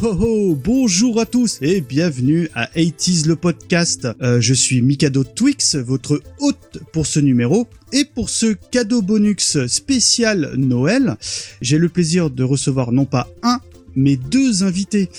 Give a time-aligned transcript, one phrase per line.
[0.00, 4.08] Bonjour à tous et bienvenue à 80s le podcast.
[4.22, 7.66] Euh, je suis Mikado Twix, votre hôte pour ce numéro.
[7.92, 11.16] Et pour ce cadeau bonus spécial Noël,
[11.60, 13.58] j'ai le plaisir de recevoir non pas un,
[13.94, 15.10] mais deux invités.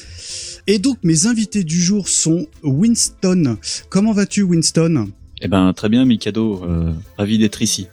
[0.65, 3.57] Et donc mes invités du jour sont Winston.
[3.89, 5.11] Comment vas-tu Winston?
[5.43, 7.87] Eh ben très bien Mikado, euh, ravi d'être ici.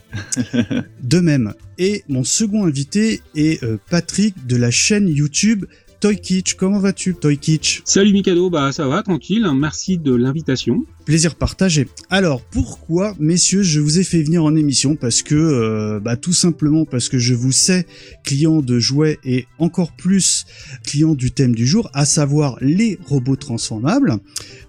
[1.02, 1.52] De même.
[1.77, 5.66] Et mon second invité est euh, Patrick de la chaîne YouTube
[6.01, 6.55] Toy Kitsch.
[6.55, 7.83] Comment vas-tu Toy Kitsch?
[7.84, 10.84] Salut Mikado, bah ça va, tranquille, merci de l'invitation.
[11.09, 11.89] Plaisir partagé.
[12.11, 16.34] Alors pourquoi, messieurs, je vous ai fait venir en émission Parce que, euh, bah, tout
[16.34, 17.87] simplement parce que je vous sais
[18.25, 20.45] client de jouets et encore plus
[20.84, 24.19] client du thème du jour, à savoir les robots transformables.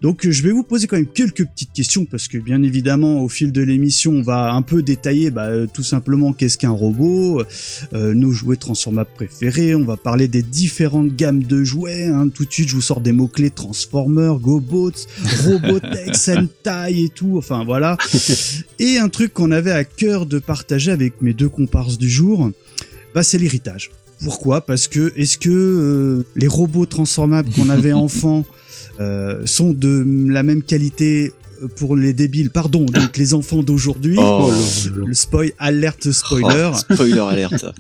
[0.02, 3.28] Donc je vais vous poser quand même quelques petites questions parce que bien évidemment au
[3.28, 7.44] fil de l'émission on va un peu détailler bah, euh, tout simplement qu'est-ce qu'un robot,
[7.92, 12.06] euh, nos jouets transformables préférés, on va parler des différentes gammes de jouets.
[12.06, 12.30] Hein.
[12.30, 14.92] Tout de suite je vous sors des mots clés Transformers, GoBots,
[15.44, 17.38] Robotech, Sentai et tout.
[17.38, 17.98] Enfin voilà.
[18.80, 22.52] Et un truc qu'on avait à cœur de partager avec mes deux comparses du jour,
[23.14, 23.92] bah c'est l'héritage.
[24.24, 24.62] Pourquoi?
[24.62, 28.46] Parce que est-ce que euh, les robots transformables qu'on avait enfant
[29.00, 31.32] euh, sont de la même qualité
[31.76, 34.16] pour les débiles, pardon, donc les enfants d'aujourd'hui.
[34.18, 34.52] Oh.
[34.96, 36.72] Le spoil, alerte spoiler.
[36.74, 37.66] Oh, spoiler alerte.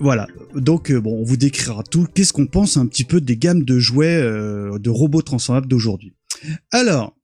[0.00, 0.28] Voilà.
[0.54, 2.06] Donc euh, bon, on vous décrira tout.
[2.14, 6.12] Qu'est-ce qu'on pense un petit peu des gammes de jouets euh, de robots transformables d'aujourd'hui?
[6.70, 7.16] Alors,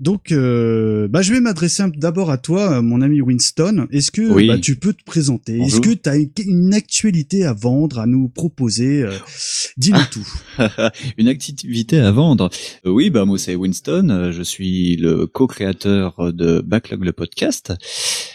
[0.00, 3.86] donc, euh, bah, je vais m'adresser d'abord à toi, euh, mon ami Winston.
[3.90, 4.48] Est-ce que Oui.
[4.48, 5.60] bah, tu peux te présenter?
[5.60, 9.12] Est-ce que tu as une, une actualité à vendre, à nous proposer euh,
[9.76, 10.26] Dis-nous tout.
[11.18, 12.48] Une activité à vendre?
[12.86, 17.74] Euh, oui, bah moi c'est Winston, je suis le co-créateur de Backlog le podcast.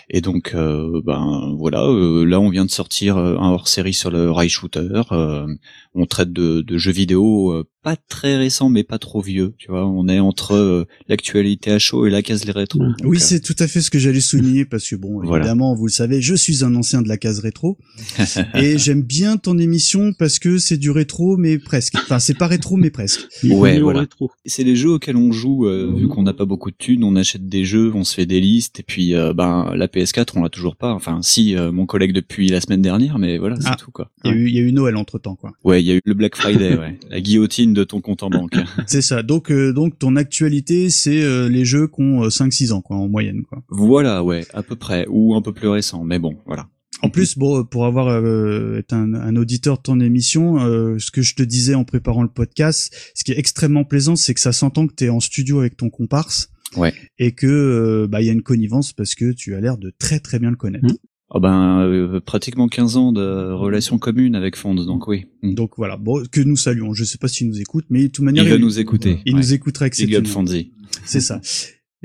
[0.10, 4.12] Et donc euh, ben voilà, euh, là on vient de sortir euh, un hors-série sur
[4.12, 5.02] le rail shooter.
[5.12, 5.48] euh,
[5.96, 9.68] on traite de, de jeux vidéo euh, pas très récents mais pas trop vieux, tu
[9.70, 12.80] vois, on est entre euh, l'actualité à chaud et la case les rétro.
[12.80, 15.44] Donc, oui, euh, c'est tout à fait ce que j'allais souligner parce que bon, Voilà.
[15.46, 17.78] évidemment, vous le savez, je suis un ancien de la case rétro
[18.56, 21.96] et j'aime bien ton émission parce que c'est du rétro mais presque.
[21.96, 23.28] Enfin, c'est pas rétro mais presque.
[23.46, 24.02] Ouais, voilà.
[24.02, 24.32] rétro.
[24.46, 27.16] C'est les jeux auxquels on joue, euh, vu qu'on n'a pas beaucoup de thunes, on
[27.16, 30.44] achète des jeux, on se fait des listes, et puis euh, ben la PS4 on
[30.44, 30.92] l'a toujours pas.
[30.94, 33.78] Enfin si, euh, mon collègue depuis la semaine dernière, mais voilà, c'est Ah.
[33.80, 34.12] tout quoi.
[34.24, 35.54] Il y a eu, il y a eu Noël entre temps, quoi.
[35.64, 37.00] Ouais, il y a eu le Black Friday, ouais.
[37.10, 38.54] la guillotine de ton compte en banque.
[38.88, 39.24] C'est ça.
[39.24, 42.98] Donc, euh, donc ton actualité, c'est euh, les jeux qui ont euh, 5-6 ans, quoi,
[42.98, 43.64] en moyenne, quoi.
[43.70, 46.68] voilà, ouais, à peu près, ou un peu plus récent, mais bon, voilà.
[47.02, 51.12] En plus, bon, pour avoir euh, été un, un auditeur de ton émission, euh, ce
[51.12, 54.40] que je te disais en préparant le podcast, ce qui est extrêmement plaisant, c'est que
[54.40, 56.50] ça s'entend que tu es en studio avec ton comparse.
[56.78, 56.94] Ouais.
[57.20, 59.92] Et que euh, bah il y a une connivence parce que tu as l'air de
[59.98, 60.88] très très bien le connaître.
[61.32, 65.26] Ah ben euh, pratiquement 15 ans de relations communes avec Fonds, donc oui.
[65.44, 66.94] Donc voilà, bon, que nous saluons.
[66.94, 69.20] Je sais pas s'il nous écoute, mais de toute manière, Il va nous écouter.
[69.26, 69.40] il ouais.
[69.40, 70.30] nous écoutera exceptionnellement.
[70.30, 70.72] Fonzie.
[71.04, 71.42] C'est ça.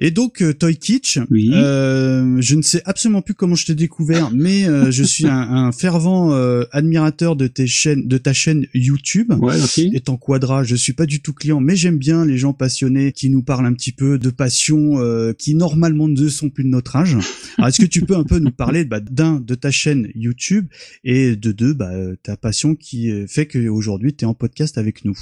[0.03, 1.51] Et donc euh, Toy Kitsch, Oui.
[1.53, 5.39] euh, je ne sais absolument plus comment je t'ai découvert, mais euh, je suis un,
[5.39, 9.33] un fervent euh, admirateur de tes chaînes, de ta chaîne YouTube.
[9.39, 9.57] Ouais.
[9.93, 13.29] Étant quadra, je suis pas du tout client, mais j'aime bien les gens passionnés qui
[13.29, 16.97] nous parlent un petit peu de passion euh, qui normalement ne sont plus de notre
[16.97, 17.17] âge.
[17.59, 20.67] Alors est-ce que tu peux un peu nous parler bah, d'un de ta chaîne YouTube
[21.05, 21.91] et de deux bah,
[22.23, 25.19] ta passion qui fait qu'aujourd'hui tu es en podcast avec nous?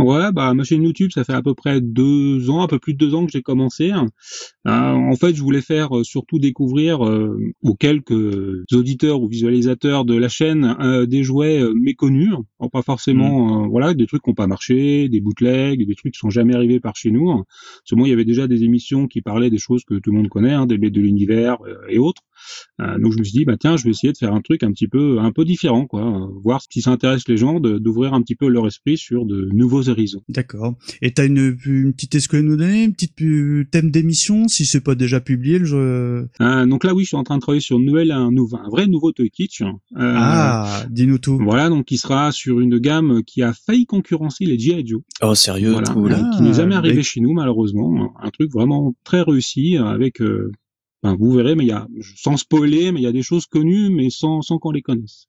[0.00, 2.94] Ouais, bah ma chaîne YouTube, ça fait à peu près deux ans, un peu plus
[2.94, 3.92] de deux ans que j'ai commencé.
[3.92, 4.00] Euh,
[4.66, 10.14] en fait, je voulais faire euh, surtout découvrir euh, aux quelques auditeurs ou visualisateurs de
[10.16, 14.30] la chaîne euh, des jouets euh, méconnus, Alors, pas forcément, euh, voilà, des trucs qui
[14.30, 17.44] n'ont pas marché, des bootlegs, des trucs qui sont jamais arrivés par chez nous.
[17.84, 20.28] Seulement, il y avait déjà des émissions qui parlaient des choses que tout le monde
[20.28, 21.58] connaît, hein, des bêtes de l'univers
[21.90, 22.22] et autres.
[22.80, 24.62] Euh, donc je me suis dit, bah tiens, je vais essayer de faire un truc
[24.62, 28.22] un petit peu, un peu différent, quoi, voir si ça intéresse les gens, d'ouvrir un
[28.22, 30.22] petit peu leur esprit sur de nouveaux horizons.
[30.28, 30.74] D'accord.
[31.02, 33.16] Et t'as une, une petite est-ce que nous donner, une petite
[33.70, 36.28] thème d'émission si c'est pas déjà publié le jeu?
[36.40, 38.56] Euh, donc là, oui, je suis en train de travailler sur une nouvelle, un, nouveau,
[38.56, 39.62] un vrai nouveau Toy Kitsch.
[39.62, 39.66] Euh,
[39.96, 41.38] ah, dis-nous tout.
[41.42, 44.86] Voilà, donc qui sera sur une gamme qui a failli concurrencer les G.I.
[44.86, 46.12] Joe, Oh sérieux, voilà, cool.
[46.12, 48.12] euh, qui n'est jamais Ah, arrivé chez nous malheureusement.
[48.22, 50.50] Un truc vraiment très réussi avec, euh,
[51.02, 51.86] ben, vous verrez, mais il y a,
[52.16, 55.26] sans spoiler, mais il y a des choses connues, mais sans, sans qu'on les connaisse.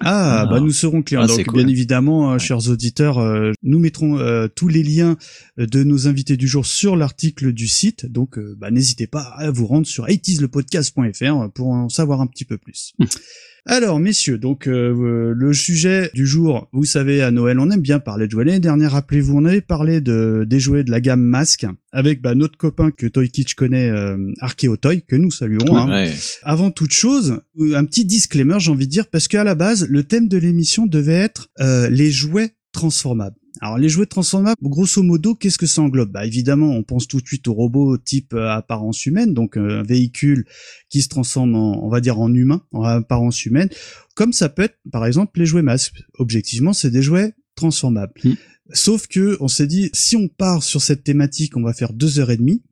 [0.00, 0.46] Ah, Ah.
[0.46, 1.22] bah nous serons clients.
[1.22, 1.58] Ah, Donc cool.
[1.60, 5.16] bien évidemment, euh, chers auditeurs, euh, nous mettrons euh, tous les liens
[5.56, 8.06] de nos invités du jour sur l'article du site.
[8.06, 12.44] Donc euh, bah, n'hésitez pas à vous rendre sur 80slepodcast.fr pour en savoir un petit
[12.44, 12.92] peu plus.
[13.70, 17.82] Alors messieurs, donc euh, euh, le sujet du jour, vous savez à Noël on aime
[17.82, 18.46] bien parler de jouets.
[18.46, 22.34] L'année dernière, rappelez-vous, on avait parlé de des jouets de la gamme Masque avec bah,
[22.34, 25.76] notre copain que Toy Kitsch connaît, euh, Arkeo Toy, que nous saluons.
[25.76, 25.88] hein.
[25.90, 26.12] Ouais.
[26.44, 29.86] Avant toute chose, euh, un petit disclaimer, j'ai envie de dire, parce qu'à la base,
[29.88, 33.36] le thème de l'émission devait être euh, les jouets transformables.
[33.60, 36.12] Alors les jouets transformables, grosso modo, qu'est-ce que ça englobe?
[36.12, 39.80] Bah évidemment, on pense tout de suite aux robots type euh, apparence humaine, donc euh,
[39.80, 40.44] un véhicule
[40.88, 43.68] qui se transforme en, on va dire, en humain, en apparence humaine,
[44.14, 46.02] comme ça peut être, par exemple, les jouets masques.
[46.18, 48.12] Objectivement, c'est des jouets transformables.
[48.22, 48.32] Mm.
[48.74, 52.20] Sauf que on s'est dit, si on part sur cette thématique, on va faire deux
[52.20, 52.62] heures et demie,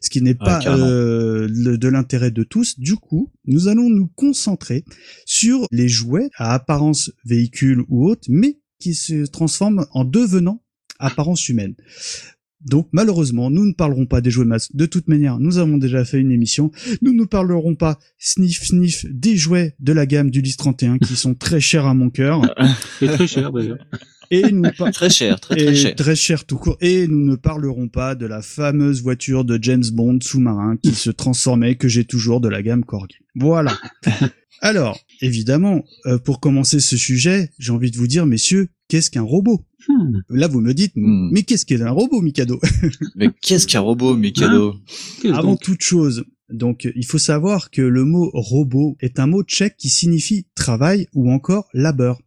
[0.00, 2.78] ce qui n'est pas euh, le- de l'intérêt de tous.
[2.78, 4.84] Du coup, nous allons nous concentrer
[5.26, 10.62] sur les jouets à apparence véhicule ou autre, mais qui se transforment en devenant
[10.98, 11.74] apparence humaine.
[12.64, 14.72] Donc malheureusement, nous ne parlerons pas des jouets masques.
[14.74, 16.70] De toute manière, nous avons déjà fait une émission.
[17.00, 21.34] Nous ne parlerons pas sniff sniff des jouets de la gamme du 31 qui sont
[21.34, 22.42] très chers à mon cœur.
[22.98, 23.78] C'est très cher d'ailleurs.
[24.30, 25.94] Et nous par- Très cher, très très et cher.
[25.96, 26.76] très cher tout court.
[26.80, 31.10] Et nous ne parlerons pas de la fameuse voiture de James Bond sous-marin qui se
[31.10, 33.16] transformait, que j'ai toujours de la gamme Corgi.
[33.34, 33.76] Voilà.
[34.62, 39.22] Alors, évidemment, euh, pour commencer ce sujet, j'ai envie de vous dire, messieurs, qu'est-ce qu'un
[39.22, 39.64] robot?
[39.88, 40.18] Hmm.
[40.28, 41.30] Là, vous me dites, Hmm.
[41.32, 42.60] mais qu'est-ce qu'est un robot, Mikado?
[43.16, 44.74] Mais qu'est-ce qu'un robot, Mikado?
[45.32, 45.62] Avant donc?
[45.62, 49.88] toute chose, donc il faut savoir que le mot robot est un mot tchèque qui
[49.88, 52.20] signifie travail ou encore labeur.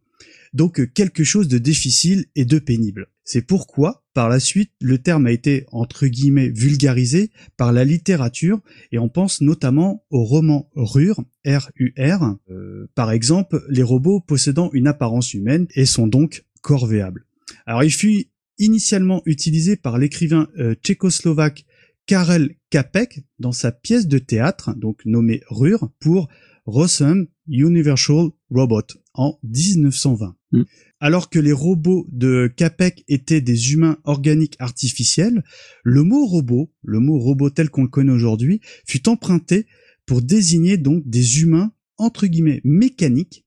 [0.54, 3.08] Donc quelque chose de difficile et de pénible.
[3.24, 8.60] C'est pourquoi, par la suite, le terme a été entre guillemets vulgarisé par la littérature
[8.92, 14.86] et on pense notamment au roman RUR, R-U-R, euh, par exemple les robots possédant une
[14.86, 17.26] apparence humaine et sont donc corvéables.
[17.66, 18.26] Alors il fut
[18.58, 21.64] initialement utilisé par l'écrivain euh, tchécoslovaque
[22.06, 26.28] Karel Capek dans sa pièce de théâtre, donc nommée Rur, pour
[26.66, 28.82] Rossum Universal Robot
[29.14, 30.36] en 1920.
[30.54, 30.64] Mm.
[31.00, 35.42] Alors que les robots de Capek étaient des humains organiques artificiels,
[35.82, 39.66] le mot robot, le mot robot tel qu'on le connaît aujourd'hui, fut emprunté
[40.06, 43.43] pour désigner donc des humains entre guillemets mécaniques.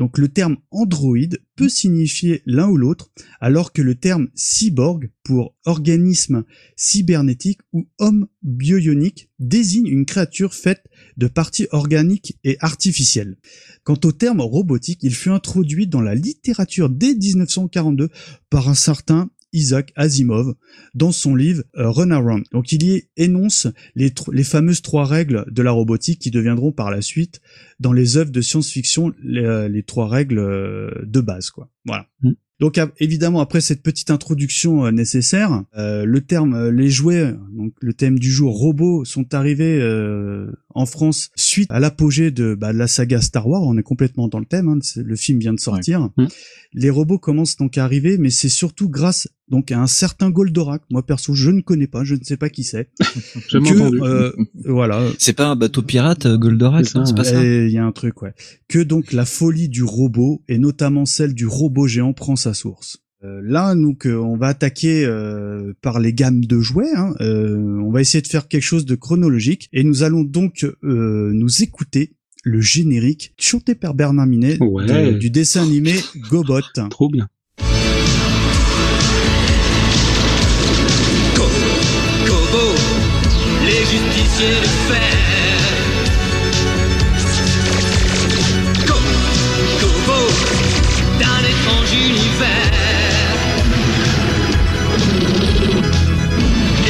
[0.00, 5.54] Donc le terme androïde peut signifier l'un ou l'autre, alors que le terme cyborg pour
[5.66, 6.44] organisme
[6.74, 10.82] cybernétique ou homme bioionique désigne une créature faite
[11.18, 13.36] de parties organiques et artificielles.
[13.84, 18.08] Quant au terme robotique, il fut introduit dans la littérature dès 1942
[18.48, 20.54] par un certain Isaac Asimov
[20.94, 22.44] dans son livre euh, Runaround.
[22.52, 26.90] Donc il y énonce les, les fameuses trois règles de la robotique qui deviendront par
[26.90, 27.40] la suite
[27.78, 31.70] dans les œuvres de science-fiction les, euh, les trois règles euh, de base quoi.
[31.84, 32.06] Voilà.
[32.22, 32.32] Mm.
[32.60, 37.72] Donc évidemment après cette petite introduction euh, nécessaire, euh, le terme euh, les jouets donc
[37.80, 42.74] le thème du jour robots sont arrivés euh, en France suite à l'apogée de, bah,
[42.74, 45.54] de la saga Star Wars, on est complètement dans le thème hein, le film vient
[45.54, 46.10] de sortir.
[46.18, 46.26] Mm.
[46.74, 50.82] Les robots commencent donc à arriver mais c'est surtout grâce donc à un certain Goldorak.
[50.90, 52.90] Moi perso, je ne connais pas, je ne sais pas qui c'est.
[53.50, 54.32] Que, euh,
[54.66, 57.66] voilà, C'est pas un bateau pirate, euh, Goldorak C'est ça, non, C'est pas ça et
[57.66, 58.32] Il y a un truc, ouais.
[58.68, 62.98] Que donc la folie du robot, et notamment celle du robot géant, prend sa source.
[63.22, 66.94] Euh, là, donc, euh, on va attaquer euh, par les gammes de jouets.
[66.96, 67.12] hein.
[67.20, 71.30] Euh, on va essayer de faire quelque chose de chronologique, et nous allons donc euh,
[71.34, 72.12] nous écouter
[72.44, 75.92] le générique chanté par Bernard Minet de- du dessin animé
[76.30, 76.60] Gobot.
[76.88, 77.28] Trop bien.
[83.90, 85.16] Justiciers de fer.
[88.86, 89.16] Kobo,
[89.80, 90.20] Kobo,
[91.18, 92.70] d'un étrange univers.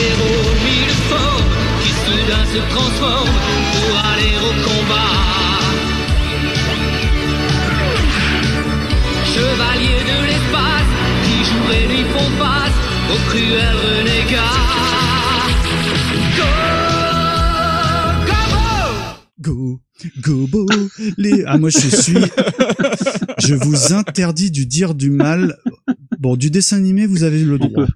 [0.04, 1.52] Héros mille formes
[1.82, 3.40] qui soudain se transforment
[3.76, 5.16] pour aller au combat.
[9.34, 10.90] Chevaliers de l'espace
[11.24, 12.78] qui jour et nuit font face
[13.12, 15.19] aux cruels renégats.
[19.40, 19.80] Go,
[20.20, 20.66] Gobo,
[21.16, 21.44] les...
[21.46, 22.18] Ah, moi, je suis...
[23.38, 25.56] Je vous interdis du dire du mal.
[26.18, 27.86] Bon, du dessin animé, vous avez le droit.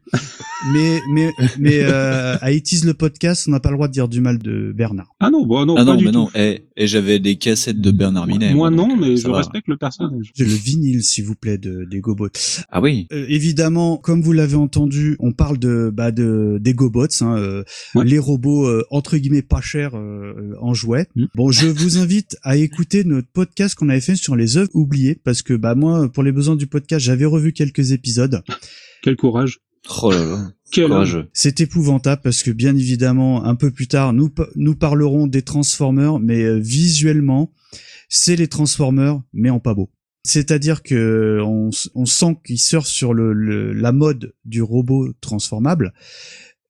[0.72, 3.92] Mais mais mais euh, à It is le podcast, on n'a pas le droit de
[3.92, 5.14] dire du mal de Bernard.
[5.20, 6.18] Ah non, bon, non, ah pas non, du mais tout.
[6.18, 6.30] non.
[6.34, 8.54] Et, et j'avais des cassettes de Bernard Minet.
[8.54, 9.38] Moi non, donc, mais je va.
[9.38, 10.30] respecte le personnage.
[10.34, 12.28] J'ai le vinyle, s'il vous plaît, de, des GoBots.
[12.70, 13.06] Ah oui.
[13.12, 17.62] Euh, évidemment, comme vous l'avez entendu, on parle de bah de des GoBots, hein, euh,
[17.94, 18.04] Ouais.
[18.04, 21.06] les robots euh, entre guillemets pas chers euh, en jouets.
[21.16, 21.24] Mm.
[21.34, 25.18] Bon, je vous invite à écouter notre podcast qu'on avait fait sur les œuvres oubliées,
[25.24, 28.42] parce que bah moi, pour les besoins du podcast, j'avais revu quelques épisodes.
[29.02, 29.58] Quel courage.
[30.02, 30.52] Oh là là.
[31.32, 36.18] C'est épouvantable parce que bien évidemment, un peu plus tard, nous nous parlerons des Transformers,
[36.18, 37.52] mais euh, visuellement,
[38.08, 39.90] c'est les Transformers, mais en pas beau.
[40.24, 45.92] C'est-à-dire que on, on sent qu'ils surfent sur le, le- la mode du robot transformable,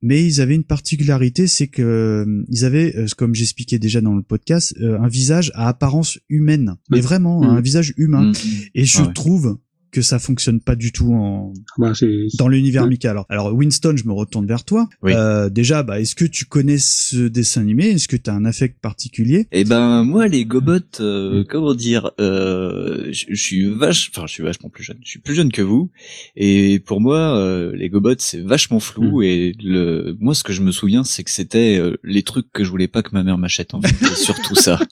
[0.02, 4.14] mais ils avaient une particularité, c'est que euh, ils avaient, euh, comme j'expliquais déjà dans
[4.16, 7.48] le podcast, euh, un visage à apparence humaine, mais vraiment Mhm.
[7.50, 8.32] un visage humain.
[8.32, 8.34] Mm.
[8.74, 9.12] Et je Ah ouais.
[9.14, 9.58] trouve
[9.94, 12.88] que ça fonctionne pas du tout en, Bah, c'est, dans l'univers Ouais.
[12.88, 13.10] Mika.
[13.10, 14.88] Alors, alors Winston, je me retourne vers toi.
[15.02, 15.12] Oui.
[15.14, 17.86] Euh, déjà, bah, est-ce que tu connais ce dessin animé?
[17.90, 19.46] Est-ce que tu as un affect particulier?
[19.52, 24.42] Eh ben moi les gobots, euh, comment dire, euh, je suis vache, enfin je suis
[24.42, 25.90] vachement plus jeune, je suis plus jeune que vous,
[26.36, 30.62] et pour moi euh, les gobots c'est vachement flou et le, moi ce que je
[30.62, 33.38] me souviens c'est que c'était euh, les trucs que je voulais pas que ma mère
[33.38, 34.78] m'achète en fait, surtout ça.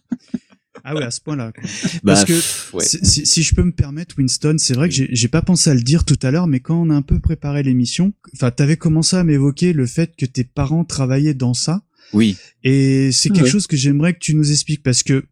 [0.84, 1.52] Ah ouais, à ce point-là.
[1.52, 1.62] quoi.
[2.04, 2.84] Bah, Parce que ouais.
[2.84, 5.74] Si, si- si je peux me permettre, Winston, c'est vrai que j'ai pas pensé à
[5.74, 8.76] le dire tout à l'heure, mais quand on a un peu préparé l'émission, enfin, t'avais
[8.76, 12.36] commencé à m'évoquer le fait que tes parents travaillaient dans ça, Oui.
[12.64, 13.50] et c'est quelque Ouais.
[13.50, 15.24] chose que j'aimerais que tu nous expliques parce que,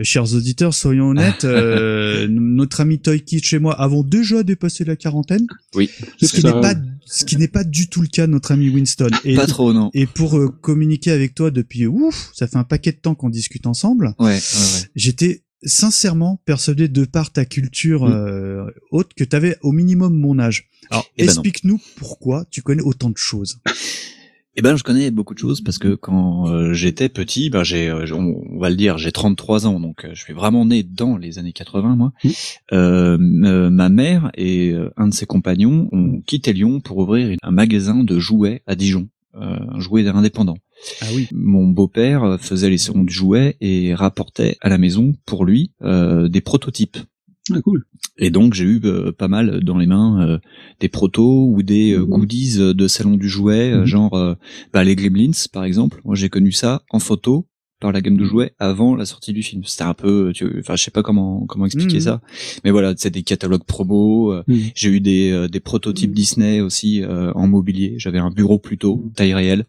[0.00, 4.96] chers auditeurs, soyons honnêtes, euh, notre ami Toy Kitsch et moi avons déjà dépassé la
[4.96, 5.90] quarantaine, Oui.
[6.22, 6.74] ce qui n'est pas,
[7.06, 9.10] ce qui n'est pas du tout le cas de notre ami Winston.
[9.24, 9.90] Et, Pas trop non.
[9.94, 13.30] et pour euh, communiquer avec toi depuis ouf, ça fait un paquet de temps qu'on
[13.30, 14.14] discute ensemble.
[14.18, 14.26] Ouais.
[14.26, 14.88] ouais, ouais.
[14.94, 18.12] J'étais sincèrement persuadé de par ta culture Mm.
[18.12, 20.68] euh, haute que tu avais au minimum mon âge.
[20.90, 23.58] Alors Eh ben explique-nous pourquoi tu connais autant de choses.
[24.58, 27.88] Eh ben, je connais beaucoup de choses parce que quand euh, j'étais petit, ben j'ai,
[27.88, 30.82] euh, on, on va le dire, j'ai 33 ans, donc euh, je suis vraiment né
[30.82, 32.12] dans les années 80, moi.
[32.72, 33.68] Mmh.
[33.68, 38.18] Ma mère et un de ses compagnons ont quitté Lyon pour ouvrir un magasin de
[38.18, 40.58] jouets à Dijon, euh, un jouet indépendant.
[41.02, 41.28] Ah oui.
[41.32, 46.28] Mon beau-père faisait les salons du jouet et rapportait à la maison pour lui euh,
[46.28, 46.98] des prototypes.
[47.54, 47.84] Ah, cool.
[48.18, 50.38] Et donc j'ai eu euh, pas mal dans les mains euh,
[50.80, 52.06] des protos ou des euh, Mhm.
[52.06, 53.86] goodies de salon du jouet, euh, Mhm.
[53.86, 54.34] genre euh,
[54.72, 56.00] bah, les Gremlins par exemple.
[56.04, 57.46] Moi j'ai connu ça en photo
[57.80, 59.62] par la gamme de jouets avant la sortie du film.
[59.64, 62.02] C'était un peu, tu- enfin je sais pas comment comment expliquer Mhm.
[62.02, 62.20] ça,
[62.64, 64.32] mais voilà, c'est des catalogues promo.
[64.32, 64.58] euh, Mhm.
[64.74, 67.94] J'ai eu des euh, des prototypes Disney aussi euh, en mobilier.
[67.98, 69.64] J'avais un bureau plutôt taille réelle.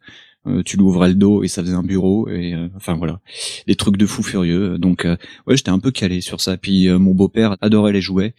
[0.49, 3.19] Euh, tu l'ouvrais le dos et ça faisait un bureau et euh, enfin voilà
[3.67, 5.15] des trucs de fou furieux donc euh,
[5.47, 8.33] ouais j'étais un peu calé sur ça puis euh, mon beau-père adorait les jouets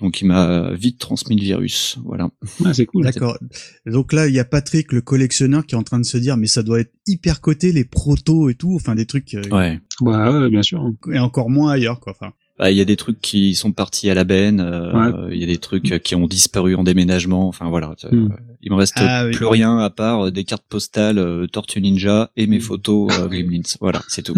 [0.00, 2.30] donc il m'a vite transmis le virus voilà
[2.64, 3.04] Ah, c'est cool.
[3.04, 3.38] D'accord.
[3.86, 6.36] Donc là, il y a Patrick, le collectionneur, qui est en train de se dire,
[6.36, 9.80] mais ça doit être hyper coté, les protos et tout, enfin des trucs, euh, ouais
[10.00, 10.84] Bah, ouais, bien sûr.
[11.12, 12.12] et encore moins ailleurs, quoi.
[12.18, 15.38] Enfin, Bah, il y a des trucs qui sont partis à la benne euh, il
[15.40, 18.36] y a des trucs qui ont disparu en déménagement enfin voilà euh, Mm.
[18.60, 19.32] il me reste Ah, oui.
[19.32, 23.26] plus rien à part euh, des cartes postales euh, Tortue Ninja et mes photos euh,
[23.32, 24.34] Gremlins voilà c'est tout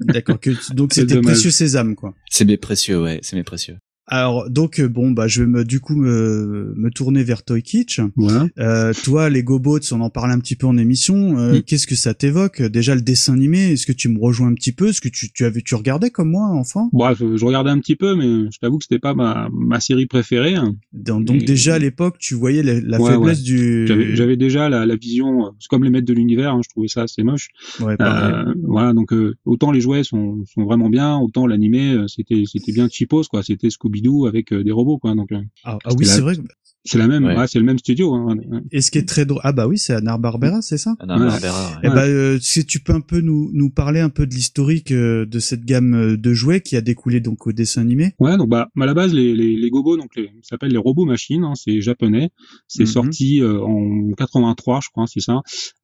[0.00, 0.40] d'accord.
[0.40, 2.14] Que, donc C'est c'était précieux sésame, quoi.
[2.28, 3.78] c'est mes précieux ouais c'est mes précieux
[4.14, 7.62] Alors donc euh, bon bah je vais me du coup me, me tourner vers Toy
[7.62, 7.98] Kitsch.
[8.14, 8.46] Voilà.
[8.58, 11.38] Euh, toi les GoBots on en parle un petit peu en émission.
[11.38, 11.62] Euh, Mm.
[11.62, 12.60] Qu'est-ce que ça t'évoque?
[12.62, 13.72] Déjà le dessin animé.
[13.72, 14.88] Est-ce que tu me rejoins un petit peu?
[14.88, 16.90] Est-ce que tu tu avais tu regardais comme moi enfant?
[16.92, 19.80] Bref, euh, je regardais un petit peu, mais je t'avoue que c'était pas ma, ma
[19.80, 20.56] série préférée.
[20.56, 20.74] hein.
[20.92, 23.86] Donc, Et- déjà à l'époque tu voyais la, la Ouais, faiblesse du.
[24.14, 27.02] J'avais déjà la, la vision, c'est comme les maîtres de l'univers, hein, je trouvais ça
[27.04, 27.48] assez moche.
[27.80, 27.96] Ouais.
[28.00, 32.72] Euh, voilà, donc euh, autant les jouets sont, sont vraiment bien, autant l'animé c'était c'était
[32.72, 35.14] bien cheapos quoi, c'était Scooby Avec euh, des robots quoi.
[35.14, 36.34] Donc euh, Ah, ah oui c'est vrai.
[36.84, 37.36] C'est la même, Ouais.
[37.36, 38.12] ouais, c'est le même studio.
[38.14, 38.36] Hein.
[38.70, 39.40] Et ce qui est très drôle.
[39.44, 41.26] Ah bah oui c'est Anna Barbera c'est ça Anna Ouais.
[41.26, 41.76] Barbera ouais.
[41.84, 41.94] Eh Ouais.
[41.94, 45.24] ben, euh, si tu peux un peu nous, nous parler un peu de l'historique euh,
[45.26, 48.14] de cette gamme euh, de jouets qui a découlé donc au dessin animé?
[48.18, 50.78] Ouais, donc bah à la base les les, les gobos donc les ça s'appelle les
[50.78, 52.30] robots machines, hein, c'est japonais,
[52.68, 52.86] c'est Mhm.
[52.88, 55.40] sorti euh, en 83 je crois, c'est ça.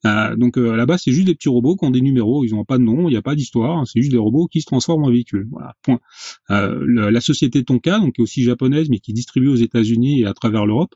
[0.07, 2.45] Euh, donc euh, à la base c'est juste des petits robots qui ont des numéros,
[2.45, 4.47] ils ont pas de nom, il n'y a pas d'histoire, hein, c'est juste des robots
[4.47, 5.47] qui se transforment en véhicules.
[5.51, 5.99] Voilà, point.
[6.51, 10.21] Euh, le- la société Tonka, donc qui est aussi japonaise mais qui distribue aux États-Unis
[10.23, 10.88] et à travers l'Europe,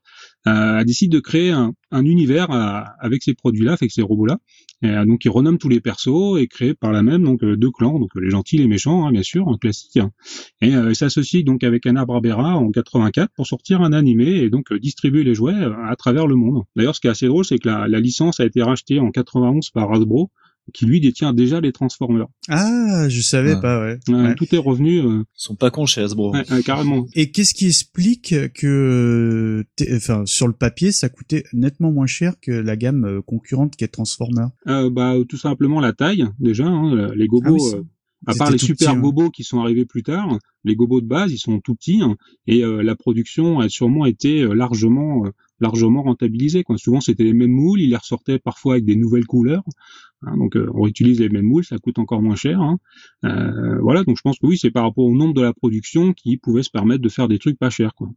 [0.46, 4.38] euh, a décidé de créer un, un univers euh, avec ces produits-là, avec ces robots-là.
[4.84, 7.98] Euh, donc ils renomment tous les persos et créent par là même donc deux clans,
[8.00, 9.98] donc les gentils, les méchants, hein, bien sûr, un classique.
[9.98, 10.10] hein.
[10.60, 15.22] Et s'associe donc avec Anna Barbera en 84 pour sortir un animé et donc distribuer
[15.22, 15.54] les jouets
[15.88, 16.64] à travers le monde.
[16.76, 19.10] D'ailleurs, ce qui est assez drôle, c'est que la, la licence a été rachetée en
[19.10, 20.30] 91 par Hasbro
[20.72, 22.26] qui lui détient déjà les Transformers.
[22.48, 23.98] Ah, je savais pas, ouais.
[24.08, 24.34] Euh, Ouais.
[24.36, 26.32] Tout est revenu euh, Ils sont pas cons chez Hasbro.
[26.34, 27.06] ouais, carrément.
[27.14, 32.34] Et qu'est-ce qui explique que, t'es- enfin, sur le papier, ça coûtait nettement moins cher
[32.40, 36.66] que la gamme euh, concurrente qui est Transformer Euh, bah, tout simplement la taille déjà.
[36.66, 37.82] hein, les gobos, Ah oui,
[38.26, 39.00] à part les super petits, hein.
[39.00, 42.16] gobos qui sont arrivés plus tard, les gobos de base ils sont tout petits hein,
[42.46, 46.62] et euh, la production a sûrement été euh, largement euh, largement rentabilisée.
[46.64, 46.76] Quoi.
[46.78, 49.64] Souvent c'était les mêmes moules, ils les ressortaient parfois avec des nouvelles couleurs.
[50.22, 52.60] hein, donc euh, on utilise les mêmes moules, ça coûte encore moins cher.
[52.60, 52.78] hein.
[53.24, 56.12] Euh, voilà, donc je pense que oui c'est par rapport au nombre de la production
[56.12, 57.94] qui pouvait se permettre de faire des trucs pas chers.
[57.94, 58.08] Quoi.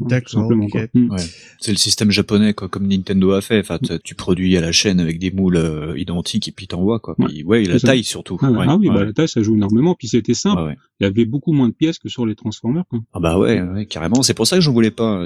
[0.00, 0.70] D'accord, simplement, ok.
[0.72, 0.80] quoi.
[0.94, 1.10] Mm.
[1.10, 1.18] Ouais.
[1.60, 3.60] C'est le système japonais, quoi, comme Nintendo a fait.
[3.60, 7.14] Enfin, tu- produis à la chaîne avec des moules euh, identiques et puis t'envoies, quoi.
[7.26, 7.88] Puis, ouais, et la ça.
[7.88, 8.38] taille surtout.
[8.42, 8.94] Ah, Ouais, ah oui, ouais.
[8.94, 10.60] bah, la taille ça joue énormément, puis c'était simple.
[10.62, 10.76] Ouais, ouais.
[11.00, 12.84] Il y avait beaucoup moins de pièces que sur les Transformers.
[12.88, 13.00] Quoi.
[13.12, 14.22] Ah bah ouais, ouais, carrément.
[14.22, 15.18] C'est pour ça que je voulais pas.
[15.20, 15.24] euh,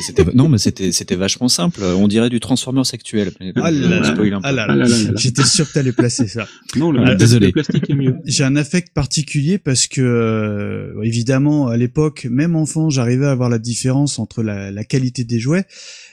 [0.00, 1.82] C'était non, mais c'était c'était vachement simple.
[1.82, 3.30] On dirait du Transformers actuel.
[3.56, 4.46] Ah là là, Spoil un peu.
[4.46, 5.12] là là là là là.
[5.16, 6.46] J'étais sûr que t'allais placer ça.
[6.76, 7.50] Non, le, Ah, le désolé.
[7.52, 8.16] plastique est mieux.
[8.26, 13.48] J'ai un affect particulier parce que, euh, évidemment, à l'époque, même enfant, j'arrivais à voir
[13.48, 15.64] la différence entre la, la qualité des jouets.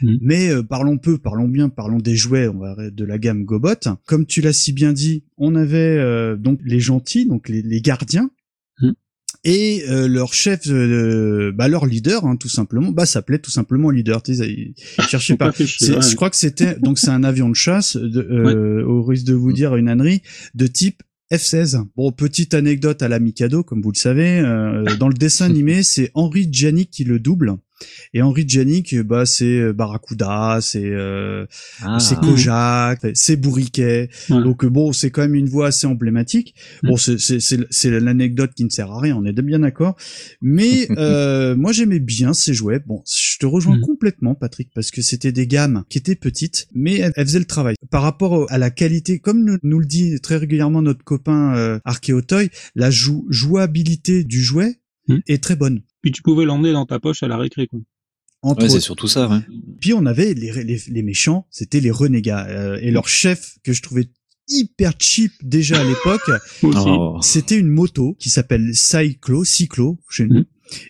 [0.01, 0.17] Mhm.
[0.21, 3.75] Mais euh, parlons peu, parlons bien, parlons des jouets, on va de la gamme Gobot.
[4.05, 7.81] Comme tu l'as si bien dit, on avait euh, donc les gentils, donc les, les
[7.81, 8.29] gardiens.
[8.81, 8.93] Mhm.
[9.43, 13.89] Et euh, leur chef, euh, bah leur leader, hein, tout simplement, bah s'appelait tout simplement
[13.89, 14.21] leader.
[14.27, 14.73] Ils
[15.09, 15.51] cherchaient pas.
[15.51, 15.65] pas ouais.
[15.67, 19.33] Je crois que c'était donc c'est un avion de chasse, de, euh, au risque de
[19.33, 20.21] vous dire une ânerie,
[20.55, 21.83] de type F-16.
[21.95, 25.83] Bon, petite anecdote à la Mikado, comme vous le savez, euh, dans le dessin animé,
[25.83, 27.57] c'est Henri Djanik qui le double.
[28.13, 31.45] Et Henri Djanik, bah c'est euh, Barracuda, c'est euh,
[31.81, 31.99] Ah.
[31.99, 34.09] c'est Kojak, c'est Bourriquet.
[34.29, 34.43] Ouais.
[34.43, 36.55] Donc euh, bon, c'est quand même une voix assez emblématique.
[36.83, 39.95] Bon, c'est c'est l'anecdote qui ne sert à rien, on est bien d'accord.
[40.41, 42.79] Mais euh, moi j'aimais bien ces jouets.
[42.85, 43.81] Bon, je te rejoins Mhm.
[43.81, 47.75] complètement, Patrick, parce que c'était des gammes qui étaient petites, mais elles, faisaient le travail.
[47.91, 51.79] Par rapport à la qualité, comme nous, nous le dit très régulièrement notre copain euh,
[51.85, 55.21] Archéotoy, la jou- jouabilité du jouet Mhm.
[55.27, 55.81] est très bonne.
[56.01, 57.67] Puis tu pouvais l'emmener dans ta poche à la récré.
[57.67, 57.79] Quoi.
[58.41, 59.27] Entre Ouais, c'est surtout ça.
[59.27, 59.39] Ouais.
[59.81, 62.45] Puis on avait les, les, les méchants, c'était les renégats.
[62.47, 64.07] Euh, et leur chef, que je trouvais
[64.47, 66.21] hyper cheap déjà à l'époque.
[66.63, 67.19] Oh.
[67.21, 70.39] c'était une moto qui s'appelle Cyclo, Cyclo chez nous.
[70.39, 70.45] Mhm.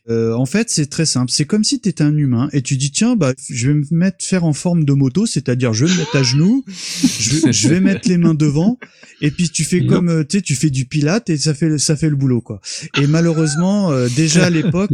[0.10, 1.31] Euh, en fait, c'est très simple.
[1.31, 3.84] C'est comme si tu étais un humain et tu dis tiens, bah je vais me
[3.91, 7.53] mettre faire en forme de moto, c'est-à-dire je vais me mettre à genoux, je vais,
[7.53, 8.77] je vais mettre les mains devant
[9.22, 11.77] et puis tu fais comme euh, tu sais, tu fais du pilate et ça fait
[11.77, 12.62] ça fait le boulot quoi.
[13.01, 14.91] Et malheureusement, euh, déjà à l'époque,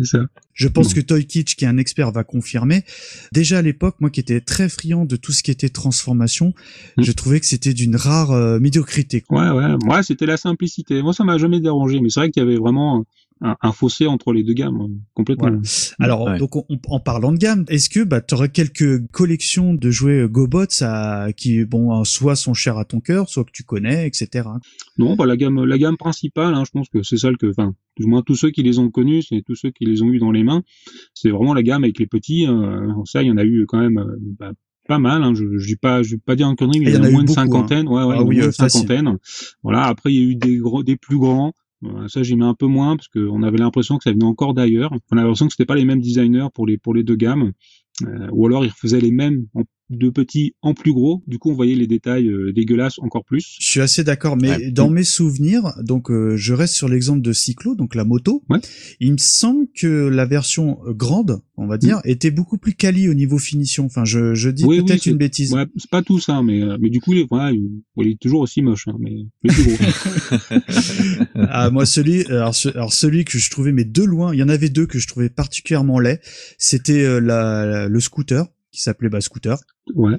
[0.54, 0.94] je pense Non.
[0.96, 2.84] que Toy Kitsch, qui est un expert, va confirmer.
[3.32, 6.54] Déjà à l'époque, moi qui étais très friand de tout ce qui était transformation,
[6.98, 7.04] Mm.
[7.04, 9.22] je trouvais que c'était d'une rare euh, médiocrité.
[9.22, 9.54] quoi.
[9.56, 9.78] Ouais, ouais.
[9.84, 11.02] Moi, c'était la simplicité.
[11.02, 12.00] Moi, ça m'a jamais dérangé.
[12.02, 13.06] Mais c'est vrai qu'il y avait vraiment
[13.44, 15.50] un, un fossé entre les deux gammes, euh, complètement.
[15.50, 15.62] Voilà.
[16.00, 16.38] Alors, Ouais.
[16.40, 19.92] donc on- on- en parlant de gamme, est-ce que bah, tu aurais quelques collections de
[19.92, 23.64] jouets euh, GoBots à, qui, bon, soit sont chers à ton cœur, soit que tu
[23.64, 24.48] connais, etc.
[24.98, 27.74] Non, bah, la gamme, la gamme principale, hein, je pense que c'est celle que, enfin,
[28.00, 30.20] du moins tous ceux qui les ont connus, c'est tous ceux qui les ont eu
[30.20, 30.64] dans les mains.
[31.14, 32.48] C'est vraiment la gamme avec les petits.
[32.48, 34.52] Euh, ça, il y en a eu quand même euh, bah,
[34.88, 35.24] pas mal.
[35.24, 37.04] Hein, je, je dis pas, je vais pas dire en connerie, mais il y en
[37.04, 37.44] a, eu moins de beaucoup, hein.
[37.44, 37.88] cinquantaine.
[37.88, 38.82] Ouais, ouais, Ah oui, moins euh, de facile.
[38.82, 39.18] cinquantaine.
[39.64, 39.84] Voilà.
[39.84, 41.54] Après, il y a eu des gros, des plus grands.
[42.08, 44.92] Ça, j'y mets un peu moins parce qu'on avait l'impression que ça venait encore d'ailleurs.
[45.12, 47.52] On avait l'impression que c'était pas les mêmes designers pour les pour les deux gammes,
[48.04, 49.46] Euh, ou alors ils refaisaient les mêmes
[49.90, 51.22] de petits en plus gros.
[51.28, 53.58] Du coup, on voyait les détails euh, dégueulasses encore plus.
[53.60, 54.72] Je suis assez d'accord, mais Ouais.
[54.72, 58.44] dans mes souvenirs, donc euh, je reste sur l'exemple de Cyclo, donc la moto.
[58.50, 58.60] Ouais.
[59.00, 63.08] Il me semble que la version euh, grande, on va dire, était beaucoup plus quali
[63.10, 63.86] au niveau finition.
[63.86, 65.54] Enfin, je, je dis Oui, peut-être c'est- une bêtise.
[65.54, 68.08] Ouais, c'est pas tout ça, mais euh, mais du coup, il est, voilà, il, il
[68.08, 69.12] est toujours aussi moche, hein, mais,
[69.44, 69.78] mais plus gros.
[71.36, 74.44] Ah, moi, celui, alors, ce- alors celui que je trouvais, mais de loin, il y
[74.44, 76.20] en avait deux que je trouvais particulièrement laid.
[76.58, 79.58] C'était euh, la, la- le scooter qui s'appelait bah, scooter.
[79.96, 80.18] ouais.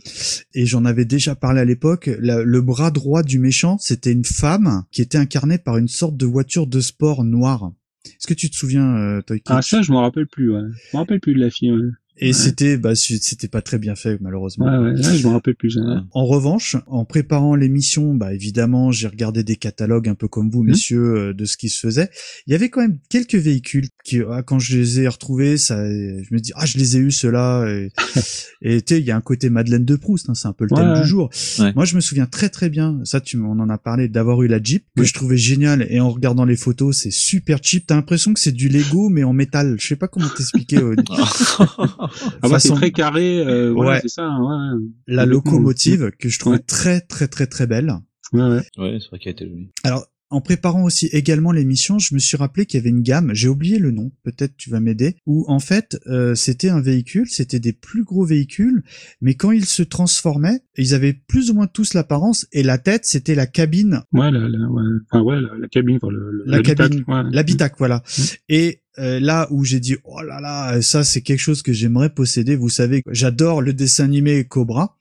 [0.55, 2.09] Et j'en avais déjà parlé à l'époque.
[2.19, 6.25] Le bras droit du méchant, c'était une femme qui était incarnée par une sorte de
[6.25, 7.73] voiture de sport noire.
[8.07, 10.51] Est-ce que tu te souviens, euh, Toy Ah ça, je me rappelle plus.
[10.53, 10.63] Ouais.
[10.91, 11.73] Je me rappelle plus de la fille.
[11.73, 12.33] Ouais, Et ouais.
[12.33, 14.67] c'était, bah, c'était pas très bien fait malheureusement.
[14.67, 15.77] ouais, ouais, je me rappelle plus.
[16.13, 20.63] En revanche, en préparant l'émission, bah évidemment, j'ai regardé des catalogues un peu comme vous,
[20.63, 20.69] Mhm.
[20.71, 22.11] messieurs, euh, de ce qui se faisait.
[22.47, 25.85] Il y avait quand même quelques véhicules qui, ah, quand je les ai retrouvés, ça,
[25.89, 27.67] je me dis ah je les ai eus ceux-là.
[27.69, 27.91] Et
[28.87, 30.71] tu sais, il y a un côté Madeleine de Proust, hein, c'est un peu le
[30.77, 31.31] thème du jour.
[31.75, 33.01] Moi, je me souviens très très bien.
[33.05, 35.85] Ça, tu on en a parlé d'avoir eu la Jeep que je trouvais génial.
[35.91, 37.87] Et en regardant les photos, c'est super cheap.
[37.89, 39.75] T'as l'impression que c'est du Lego mais en métal.
[39.81, 40.79] Je sais pas comment t'expliquer.
[42.43, 43.39] Ah bah, c'est très carré.
[43.41, 43.99] Euh, voilà, Ouais.
[44.03, 44.25] c'est ça.
[44.27, 46.63] hein, Ouais, la locomotive que je trouvais Ouais.
[46.67, 47.93] très très très très belle.
[48.33, 48.63] ouais, ouais.
[48.79, 49.71] ouais, c'est vrai qu'elle était jolie.
[49.83, 53.31] Alors, en préparant aussi également l'émission, je me suis rappelé qu'il y avait une gamme,
[53.35, 57.29] j'ai oublié le nom, peut-être tu vas m'aider, où en fait euh, c'était un véhicule,
[57.29, 58.83] c'était des plus gros véhicules,
[59.21, 63.05] mais quand ils se transformaient, ils avaient plus ou moins tous l'apparence et la tête
[63.05, 64.01] c'était la cabine.
[64.13, 67.05] Ouais, la, la, ouais, enfin, ouais, la, la cabine, enfin, le, le- La l'habitacle, cabine,
[67.07, 67.23] ouais.
[67.31, 68.03] l'habitacle, voilà.
[68.19, 68.23] Mm.
[68.49, 72.11] Et euh, là où j'ai dit oh là là, ça c'est quelque chose que j'aimerais
[72.11, 72.57] posséder.
[72.57, 74.97] Vous savez, j'adore le dessin animé Cobra.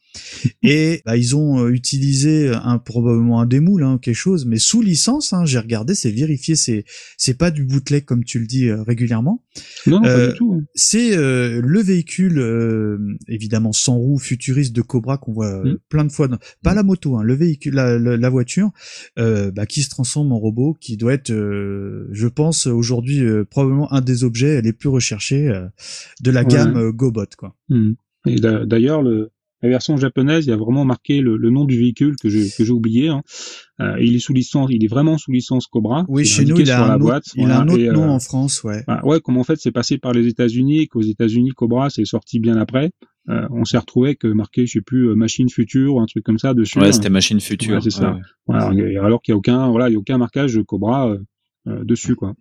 [0.61, 4.81] Et bah, ils ont euh, utilisé un probablement un démoule, hein, quelque chose, mais sous
[4.81, 5.33] licence.
[5.33, 6.85] Hein, j'ai regardé, c'est vérifié, c'est
[7.17, 9.43] c'est pas du bootleg comme tu le dis euh, régulièrement.
[9.87, 10.63] Non, non, Euh, pas du tout.
[10.75, 12.97] C'est euh, le véhicule euh,
[13.27, 15.77] évidemment sans roue futuriste de Cobra qu'on voit Mm.
[15.89, 16.27] plein de fois.
[16.27, 18.71] Dans, pas la moto, hein, le véhicule, la, la, la voiture,
[19.19, 23.43] euh, bah, qui se transforme en robot, qui doit être, euh, je pense aujourd'hui euh,
[23.45, 25.67] probablement un des objets les plus recherchés euh,
[26.21, 26.47] de la Ouais.
[26.47, 27.55] gamme GoBot quoi.
[27.69, 27.91] Hmm.
[28.25, 29.31] Et d'a- d'ailleurs, le,
[29.63, 32.49] la version japonaise, il y a vraiment marqué le, le nom du véhicule que j'ai
[32.55, 33.07] que j'ai oublié.
[33.07, 33.21] Hein.
[33.79, 36.05] Euh, il est sous licence, il est vraiment sous licence Cobra.
[36.09, 37.23] Oui, chez nous il a sur un la autre, boîte.
[37.35, 38.83] il a voilà, un autre et, euh, nom en France, ouais.
[38.85, 42.05] bah, ouais, comme en fait c'est passé par les États-Unis et qu'aux États-Unis Cobra c'est
[42.05, 42.91] sorti bien après.
[43.29, 46.25] Euh, on s'est retrouvé que marqué, je sais plus, euh, machine future ou un truc
[46.25, 46.77] comme ça dessus.
[46.79, 46.91] Ouais, hein.
[46.91, 47.75] c'était Machine Future.
[47.75, 48.11] Ouais, c'est ça.
[48.15, 48.19] ouais.
[48.47, 51.09] Voilà, et alors qu'il y a aucun, voilà, il y a aucun marquage de Cobra
[51.09, 51.19] euh,
[51.67, 52.33] euh, dessus quoi.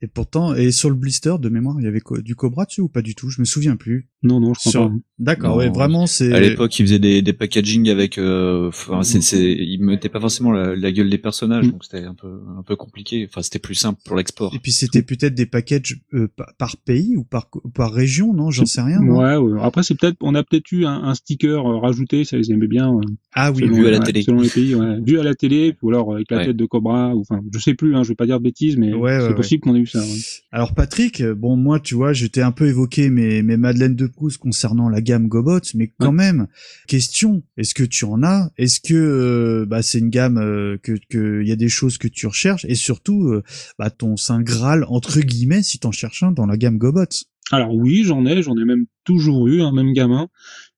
[0.00, 2.88] Et pourtant, et sur le blister de mémoire, il y avait du Cobra dessus ou
[2.88, 3.30] pas du tout?
[3.30, 4.08] Je me souviens plus.
[4.22, 4.94] Non, non, je crois Sur- pas.
[5.18, 6.32] D'accord, ouais, vraiment c'est.
[6.32, 8.18] À l'époque, ils faisaient des, des packaging avec.
[8.18, 11.70] Euh, enfin, c'est, c'est, ils mettaient pas forcément la, la gueule des personnages, Mm.
[11.72, 13.26] donc c'était un peu, un peu compliqué.
[13.28, 14.54] Enfin, c'était plus simple pour l'export.
[14.54, 16.28] Et puis c'était peut-être des packages euh,
[16.58, 18.50] par, pays ou par par région, non?
[18.50, 19.00] J'en sais rien.
[19.00, 19.18] non?
[19.18, 19.60] Ouais, ouais.
[19.62, 22.68] Après, c'est peut-être, on a peut-être eu un, un sticker euh, rajouté, ça ils aimaient
[22.68, 22.92] bien.
[23.34, 24.22] Ah oui, selon, vu à la ouais, télé.
[24.22, 25.00] selon les pays, ouais.
[25.04, 26.46] vu à la télé, ou alors avec la Ouais.
[26.46, 28.76] tête de Cobra, ou enfin, je sais plus, hein, je vais pas dire de bêtises,
[28.76, 29.98] mais Ouais, c'est ouais, possible qu'on ait eu ça.
[30.00, 30.06] ouais.
[30.52, 34.38] Alors Patrick, bon moi tu vois, j'étais un peu évoqué mes mes madeleines de Proust
[34.38, 36.48] concernant la gamme Gobot, mais quand même,
[36.86, 38.50] question, est-ce que tu en as?
[38.58, 41.96] Est-ce que euh, bah c'est une gamme euh, que que il y a des choses
[41.96, 42.66] que tu recherches?
[42.68, 43.42] Et surtout euh,
[43.78, 47.06] bah ton saint graal entre guillemets si t'en cherches un dans la gamme Gobot?
[47.50, 50.28] Alors oui, j'en ai, j'en ai même toujours eu, un même gamin.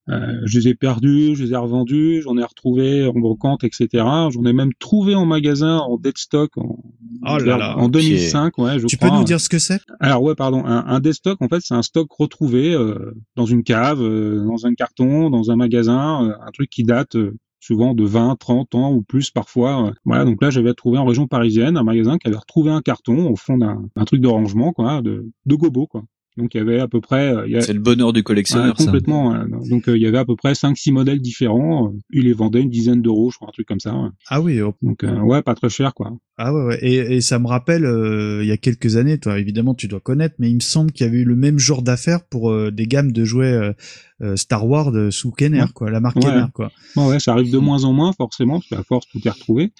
[0.09, 3.87] Euh, je les ai perdus, je les ai revendus, j'en ai retrouvé en brocante, etc.
[4.31, 6.79] J'en ai même trouvé en magasin en dead stock en,
[7.23, 9.09] Oh là vers- là, en 2005, ouais, je tu crois.
[9.11, 9.79] peux nous dire ce que c'est?
[9.99, 13.45] Alors ouais, pardon, un, un dead stock, en fait, c'est un stock retrouvé euh, dans
[13.45, 17.37] une cave, euh, dans un carton, dans un magasin, euh, un truc qui date euh,
[17.59, 19.93] souvent de 20, 30 ans ou plus parfois.
[20.03, 23.29] Voilà, donc là, j'avais trouvé en région parisienne un magasin qui avait retrouvé un carton
[23.29, 26.01] au fond d'un un truc de rangement, quoi, de, de gobo, quoi.
[26.37, 28.85] Donc il y avait à peu près, euh, C'est le bonheur du Ouais, collectionneur, ça.
[28.85, 29.31] complètement.
[29.31, 29.69] ouais.
[29.69, 31.87] Donc euh, il y avait à peu près 5-6 modèles différents.
[31.89, 33.93] euh, Il les vendait une dizaine d'euros, je crois, un truc comme ça.
[33.93, 34.09] ouais.
[34.29, 36.11] Ah oui, oh, Donc euh, ouais, pas très cher, quoi.
[36.37, 36.79] ah ouais, ouais.
[36.81, 39.99] Et, et ça me rappelle euh, il y a quelques années, toi évidemment tu dois
[39.99, 42.71] connaître, mais il me semble qu'il y avait eu le même genre d'affaires pour euh,
[42.71, 43.73] des gammes de jouets euh,
[44.21, 45.67] euh, Star Wars de- sous Kenner, Ouais.
[45.73, 46.23] quoi, la marque Ouais.
[46.23, 46.71] Kenner, quoi.
[46.95, 49.71] Ouais, ouais, ça arrive de moins en moins forcément, parce qu'à force tout est retrouvé.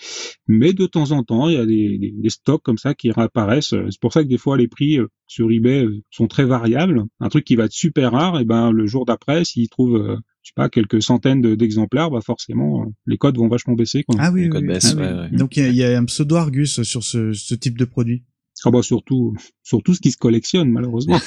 [0.48, 3.12] Mais de temps en temps, il y a des, des- des stocks comme ça qui
[3.12, 3.70] réapparaissent.
[3.90, 7.06] C'est pour ça que des fois les prix euh, sur eBay euh, sont très variables.
[7.22, 10.18] Un truc qui va être super rare, et ben le jour d'après, s'il trouve, euh,
[10.44, 14.04] je sais pas, quelques centaines de- d'exemplaires, bah forcément euh, les codes vont vachement baisser.
[14.04, 14.18] Quoi.
[14.20, 14.68] Ah oui, Les oui, codes oui.
[14.68, 15.04] baissent, Ah oui.
[15.06, 15.38] ouais, ouais.
[15.38, 17.86] Donc il y a, il y a un pseudo Argus sur ce, ce type de
[17.86, 18.24] produit.
[18.66, 21.18] Ah bah surtout, surtout ce qui se collectionne malheureusement.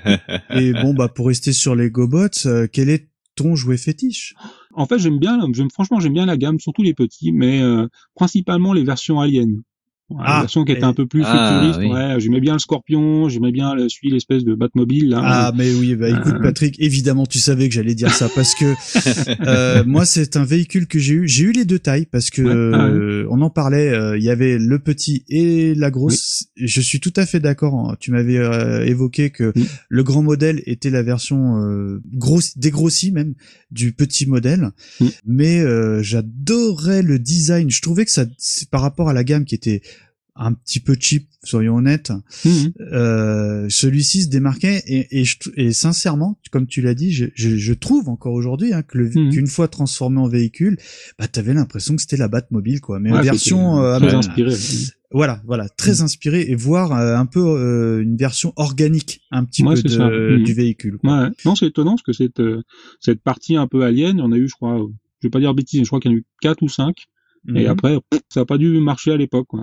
[0.54, 4.34] Et bon bah pour rester sur les GoBots, euh, quel est ton jouet fétiche?
[4.74, 7.86] En fait, j'aime bien, j'aime, franchement, j'aime bien la gamme, surtout les petits, mais euh,
[8.14, 9.60] principalement les versions aliens.
[10.18, 11.80] Ah, les versions qui étaient et- un peu plus Ah, futuristes.
[11.80, 11.86] oui.
[11.96, 15.10] Ouais, j'aimais bien le Scorpion, j'aimais bien le, celui, l'espèce de Batmobile.
[15.10, 15.20] Là.
[15.22, 16.42] Ah mais oui, bah écoute Euh.
[16.42, 18.64] Patrick, évidemment tu savais que j'allais dire ça parce que
[19.46, 22.42] euh, moi c'est un véhicule que j'ai eu, j'ai eu les deux tailles parce que
[22.42, 26.46] Ouais, ah euh, on en parlait, euh, il y avait le petit et la grosse.
[26.56, 27.74] Je suis tout à fait d'accord.
[27.90, 27.96] hein.
[28.00, 29.66] Tu m'avais euh, évoqué que Oui.
[29.88, 33.34] le grand modèle était la version euh, grosse, dégrossie même
[33.70, 34.70] du petit modèle,
[35.00, 35.12] Oui.
[35.26, 37.70] mais euh, j'adorais le design.
[37.70, 39.80] Je trouvais que ça, c'est par rapport à la gamme qui était
[40.36, 42.12] un petit peu cheap, soyons honnêtes.
[42.44, 42.72] Mhm.
[42.92, 47.56] Euh, celui-ci se démarquait et, et, je- et sincèrement, comme tu l'as dit, je, je,
[47.56, 49.30] je trouve encore aujourd'hui hein, que le- Mhm.
[49.32, 50.76] qu'une fois transformé en véhicule,
[51.18, 54.54] bah t'avais l'impression que c'était la Batmobile quoi, mais en version euh, très inspiré.
[55.10, 59.62] voilà, voilà, très inspiré et voir euh, un peu euh, une version organique un petit
[59.64, 60.36] Ouais, peu de-.
[60.38, 60.44] Mhm.
[60.44, 60.98] du véhicule.
[60.98, 61.24] quoi.
[61.24, 61.28] Ouais.
[61.44, 62.62] Non, c'est étonnant parce que cette euh,
[63.00, 64.86] cette partie un peu alien, on a eu, je crois, euh,
[65.22, 66.68] je vais pas dire bêtises, mais je crois qu'il y en a eu quatre ou
[66.68, 67.04] cinq.
[67.54, 67.66] Et Mhm.
[67.70, 69.52] après, pff, ça a pas dû marcher à l'époque.
[69.54, 69.62] Ouais.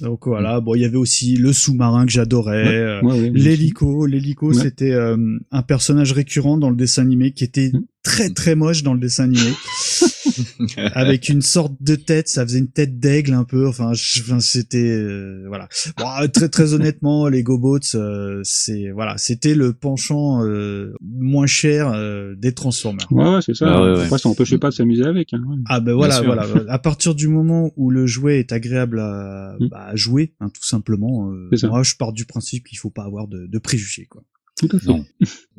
[0.00, 2.64] Donc voilà, bon, il y avait aussi le sous-marin que j'adorais.
[2.64, 7.30] Ouais, euh, ouais, ouais, L'hélico, l'hélico, c'était euh, un personnage récurrent dans le dessin animé
[7.32, 7.82] qui était Mhm.
[8.02, 9.50] très très moche dans le dessin animé.
[10.94, 13.66] avec une sorte de tête, ça faisait une tête d'aigle un peu.
[13.68, 15.68] Enfin, je- enfin, c'était euh, voilà.
[15.98, 21.46] Bon, euh, très très honnêtement, les GoBots, euh, c'est voilà, c'était le penchant euh, moins
[21.46, 23.06] cher euh, des Transformers.
[23.10, 23.66] Ouais, ouais, c'est ça.
[23.72, 24.04] Ah ouais, ouais.
[24.04, 25.32] Après, ça n'empêchait pas de s'amuser avec.
[25.32, 25.42] Hein.
[25.48, 25.56] ouais.
[25.66, 26.46] Ah ben voilà, voilà.
[26.68, 29.68] À partir du moment où le jouet est agréable à, Mm.
[29.68, 31.68] bah, à jouer, hein, tout simplement, euh, C'est ça.
[31.68, 34.06] moi je pars du principe qu'il faut pas avoir de, de préjugés.
[34.06, 34.22] Quoi.
[34.60, 34.86] Tout à fait.
[34.88, 35.06] Non.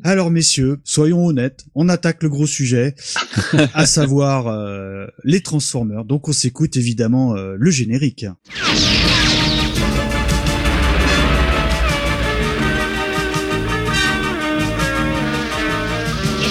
[0.04, 2.94] Alors messieurs, soyons honnêtes, on attaque le gros sujet,
[3.74, 6.04] à savoir euh, les Transformers.
[6.04, 8.26] Donc on s'écoute évidemment euh, le générique.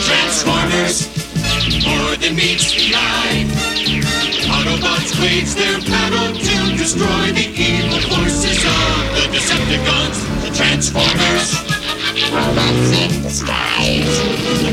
[0.03, 1.07] Transformers,
[1.85, 3.47] more than meets the eye.
[4.51, 10.17] Autobots wage their battle to destroy the evil forces of the Decepticons.
[10.43, 11.70] The Transformers,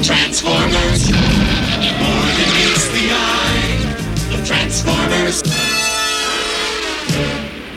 [0.02, 0.98] Transformers,
[4.44, 5.42] Transformers.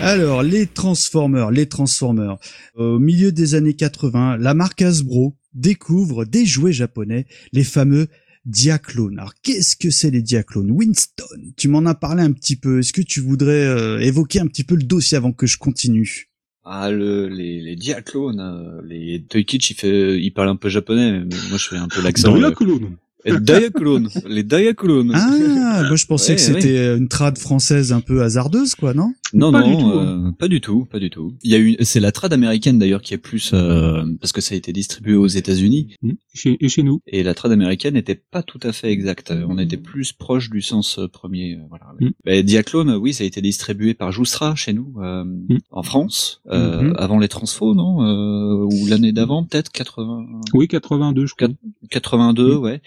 [0.01, 2.37] Alors les Transformers, les Transformers.
[2.75, 8.07] Au milieu des années 80, la marque Hasbro découvre des jouets japonais, les fameux
[8.43, 9.19] Diaclones.
[9.19, 10.71] Alors qu'est-ce que c'est les Diaclones?
[10.71, 12.79] Winston, tu m'en as parlé un petit peu.
[12.79, 16.30] Est-ce que tu voudrais euh, évoquer un petit peu le dossier avant que je continue?
[16.63, 21.11] Ah, le, les, les diaclones, euh, les Toykich, il fait, il parle un peu japonais,
[21.11, 22.31] mais moi je fais un peu l'accent.
[22.33, 22.97] Dans la euh, colonne.
[23.41, 25.11] Diaclone, les diaclones.
[25.13, 28.93] Ah, moi je pensais Ouais, que c'était euh, une trad française un peu hasardeuse, quoi,
[28.93, 29.13] non?
[29.33, 31.33] Non, Pas non, du tout, euh, pas du tout, pas du tout.
[31.43, 34.41] Il y a eu, c'est la trad américaine d'ailleurs qui est plus, euh, parce que
[34.41, 36.11] ça a été distribué aux États-Unis Mm.
[36.33, 37.01] Chez, et chez nous.
[37.07, 39.31] et la trad américaine n'était pas tout à fait exacte.
[39.47, 41.55] On était plus proche du sens euh, premier.
[41.55, 41.85] euh, Voilà.
[41.99, 42.09] Mm.
[42.25, 45.23] Ben, Diaclone, oui, ça a été distribué par Joustra chez nous, euh,
[45.71, 50.25] en France, avant les transfos, non euh, Ou l'année d'avant, peut-être 80.
[50.53, 51.47] Oui, 82, je crois.
[51.89, 52.57] 82, Mm.
[52.59, 52.81] ouais.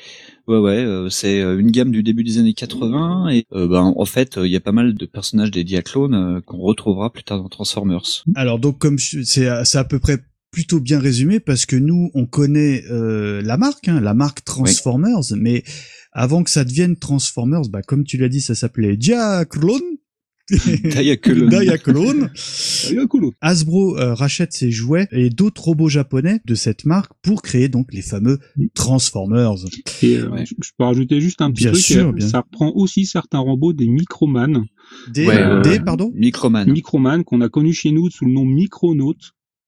[0.46, 3.92] Ouais, ouais, euh, c'est euh, une gamme du début des années 80 et euh, ben
[3.96, 7.12] en fait, euh, il y a pas mal de personnages des Diaclones euh, qu'on retrouvera
[7.12, 8.24] plus tard dans Transformers.
[8.34, 10.18] Alors donc comme c'est à- c'est à peu près
[10.50, 15.20] plutôt bien résumé parce que nous on connaît euh, la marque, hein, la marque Transformers,
[15.36, 15.64] mais
[16.12, 19.80] avant que ça devienne Transformers, bah comme tu l'as dit, ça s'appelait Diaclone.
[20.50, 21.48] Diaclone.
[21.48, 22.30] Diaclone.
[22.90, 23.30] Il y a un colonne.
[23.40, 27.92] Hasbro euh, rachète ses jouets et d'autres robots japonais de cette marque pour créer donc
[27.92, 28.38] les fameux
[28.74, 29.54] Transformers.
[30.02, 30.44] Et euh, Ouais.
[30.46, 31.84] je, je peux rajouter juste un petit Bien truc.
[31.84, 32.28] sûr, euh, bien.
[32.28, 34.64] Ça reprend aussi certains robots des Microman.
[35.12, 36.12] Des, Ouais, ouais, des pardon?
[36.14, 36.70] Microman.
[36.70, 39.14] Microman qu'on a connu chez nous sous le nom Micronaut,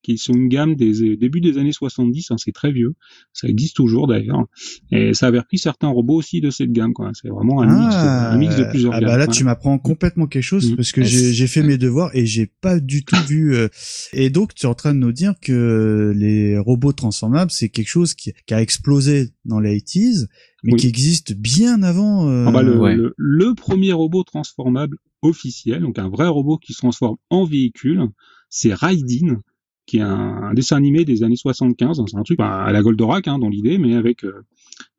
[0.07, 2.31] qui sont une gamme des euh, débuts des années 70.
[2.31, 2.95] hein, c'est très vieux.
[3.33, 4.45] Ça existe toujours d'ailleurs.
[4.93, 6.93] Et ça avait repris certains robots aussi de cette gamme.
[6.93, 7.11] quoi.
[7.21, 9.09] C'est vraiment un, mix, un mix de plusieurs ah gammes.
[9.11, 9.33] bah là ouais.
[9.33, 10.77] tu m'apprends complètement quelque chose Mm.
[10.77, 13.69] parce que Ah, j'ai fait mes devoirs et j'ai pas du tout vu euh,
[14.13, 17.89] et donc tu es en train de nous dire que les robots transformables c'est quelque
[17.89, 20.27] chose qui, qui a explosé dans les 80s
[20.65, 20.81] mais Oui.
[20.81, 22.95] qui existe bien avant euh, Ah bah, le, Ouais.
[22.97, 28.03] le, le premier robot transformable officiel, donc un vrai robot qui se transforme en véhicule,
[28.51, 29.41] c'est Raidin,
[29.87, 30.09] qui est un,
[30.51, 32.03] un dessin animé des années 75.
[32.07, 34.43] C'est un truc bah, à la Goldorak hein, dans l'idée, mais avec euh,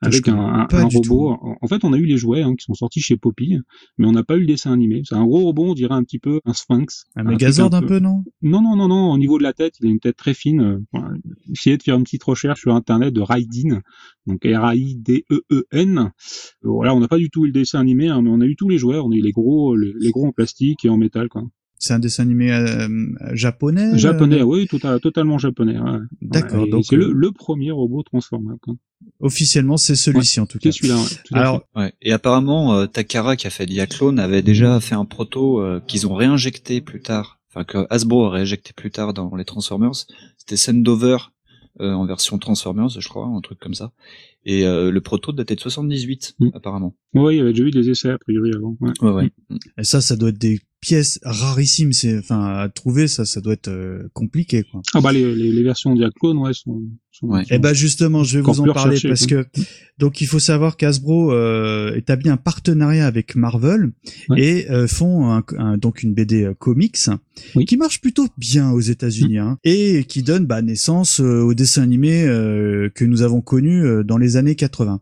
[0.02, 1.30] avec un, un- un robot.
[1.42, 3.58] En, en fait, on a eu les jouets hein, qui sont sortis chez Poppy,
[3.98, 5.02] mais on n'a pas eu le dessin animé.
[5.06, 7.06] C'est un gros robot, on dirait un petit peu un sphinx.
[7.16, 8.24] un truc Megazord un peu non?
[8.42, 9.12] Non, non, non, non.
[9.12, 10.62] Au niveau de la tête, il a une tête très fine.
[10.62, 11.10] Euh, voilà.
[11.52, 13.82] Essayez de faire une petite recherche sur Internet de Raidin,
[14.26, 15.98] donc R-A-I-D-E-E-N.
[16.00, 16.10] Euh,
[16.64, 18.56] Voilà, on n'a pas du tout eu le dessin animé, hein, mais on a eu
[18.56, 18.98] tous les jouets.
[18.98, 21.44] On a eu les gros, les, les gros en plastique et en métal, quoi.
[21.80, 22.88] C'est un dessin animé euh,
[23.34, 25.78] japonais Japonais, euh, oui, tout à- totalement japonais.
[25.80, 26.00] ouais.
[26.22, 28.60] D'accord, Ouais, donc, c'est euh, le, le premier robot transformable.
[28.62, 28.76] quoi.
[29.20, 30.98] officiellement c'est celui-ci en tout cas C'est celui-là.
[30.98, 31.94] ouais, tout à alors Ouais.
[32.02, 36.08] Et apparemment, euh, Takara qui a fait Diaclone avait déjà fait un proto euh, qu'ils
[36.08, 39.94] ont réinjecté plus tard, enfin que Hasbro a réinjecté plus tard dans les Transformers.
[40.38, 41.18] C'était Sendover
[41.80, 43.92] euh, en version Transformers, je crois, un truc comme ça.
[44.46, 46.50] Et euh, le proto datait de 78, Mm.
[46.56, 46.96] apparemment.
[47.14, 48.76] Ouais, il y avait déjà eu des essais a priori avant.
[48.82, 48.92] ouais.
[49.02, 49.32] Ouais, ouais.
[49.78, 53.54] et ça ça doit être des pièces rarissimes c'est enfin à trouver ça ça doit
[53.54, 56.82] être euh, compliqué quoi Ah bah les, les, les versions Diaclone, ouais, sont.
[57.12, 57.42] sont, Ouais.
[57.42, 59.44] sont- Eh ben justement, je vais vous en parler recherché, parce quoi.
[59.44, 59.62] que
[59.98, 63.92] donc il faut savoir qu'Hasbro euh, établit un partenariat avec Marvel
[64.30, 64.40] Ouais.
[64.42, 66.98] et euh, font un- un- donc une BD euh, comics
[67.56, 67.66] Oui.
[67.66, 71.82] qui marche plutôt bien aux États-Unis hein, et qui donne bah, naissance euh, au dessin
[71.82, 75.02] animé euh, que nous avons connu euh, dans les années 80.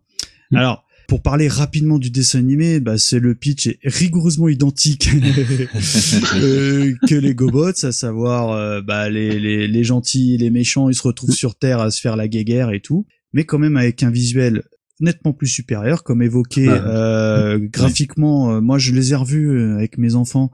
[0.51, 0.55] Mm.
[0.55, 5.09] Alors pour parler rapidement du dessin animé, bah, c'est le pitch est rigoureusement identique
[6.35, 10.95] euh, que les GoBots, à savoir euh, bah, les, les, les gentils, les méchants, ils
[10.95, 14.03] se retrouvent sur Terre à se faire la guéguerre et tout, mais quand même avec
[14.03, 14.63] un visuel
[14.99, 16.87] nettement plus supérieur, comme évoqué Ah.
[16.87, 18.61] euh, graphiquement.
[18.61, 20.51] moi, je les ai revus avec mes enfants.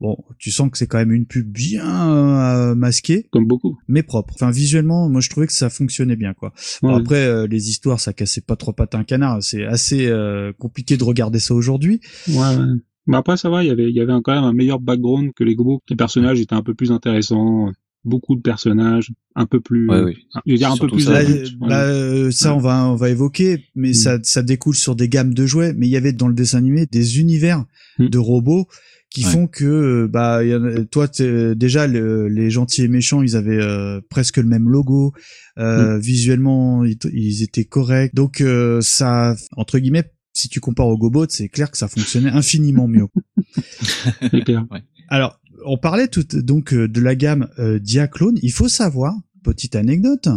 [0.00, 3.78] Bon, tu sens que c'est quand même une pub bien euh, masquée, Comme beaucoup.
[3.86, 4.32] mais propre.
[4.34, 6.54] Enfin, visuellement, moi, je trouvais que ça fonctionnait bien, quoi.
[6.82, 7.00] Bon, Ouais.
[7.00, 9.42] après, euh, les histoires, ça cassait pas trop patin un canard.
[9.42, 12.00] C'est assez euh, compliqué de regarder ça aujourd'hui.
[12.28, 12.64] Ouais, ouais.
[13.06, 15.32] Mais après, ça va, il y avait, il y avait quand même un meilleur background
[15.34, 15.82] que les Gobo.
[15.90, 17.70] Les personnages étaient un peu plus intéressants.
[18.04, 20.16] Beaucoup de personnages, un peu plus, Ouais, oui.
[20.46, 21.12] je veux dire un peu plus ça.
[21.12, 21.72] Bah, ouais.
[21.72, 23.94] euh, ça, on va, on va évoquer, mais Mm.
[23.94, 25.74] ça, ça découle sur des gammes de jouets.
[25.76, 27.64] Mais il y avait dans le dessin animé des univers
[27.98, 28.08] Mm.
[28.08, 28.66] de robots
[29.10, 29.30] qui Ouais.
[29.32, 32.88] font que, euh, bah, il y en a- toi, t'es- déjà, le- les gentils et
[32.88, 35.12] méchants, ils avaient euh, presque le même logo.
[35.58, 36.00] Euh, Mm.
[36.00, 38.14] Visuellement, ils, ils étaient corrects.
[38.14, 42.30] Donc, euh, ça, entre guillemets, si tu compares au GoBot, c'est clair que ça fonctionnait
[42.30, 43.08] infiniment mieux.
[44.30, 44.64] C'est clair.
[45.08, 48.38] Alors, on parlait tout, donc euh, de la gamme euh, Diaclone.
[48.42, 50.28] Il faut savoir, petite anecdote,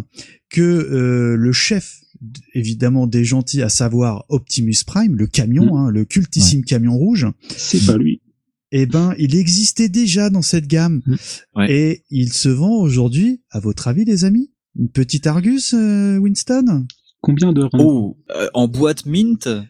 [0.49, 1.99] que euh, le chef,
[2.53, 7.85] évidemment des gentils, à savoir Optimus Prime, le camion, hein, le cultissime camion rouge, C'est
[7.85, 8.21] pas lui.
[8.71, 11.01] eh ben, il existait déjà dans cette gamme.
[11.05, 11.15] Mm.
[11.55, 11.71] Ouais.
[11.71, 14.51] Et il se vend aujourd'hui, à votre avis, les amis?
[14.79, 16.85] Une petite Argus, euh, Winston?
[17.25, 19.63] Combien de Oh, euh, en boîte mint, Euh,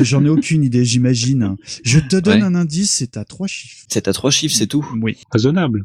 [0.00, 1.54] J'en ai aucune idée, j'imagine.
[1.84, 2.46] Je te donne Ouais.
[2.46, 3.84] un indice, c'est à trois chiffres.
[3.90, 4.84] c'est à trois chiffres, c'est tout.
[5.02, 5.18] Oui.
[5.30, 5.84] Raisonnable.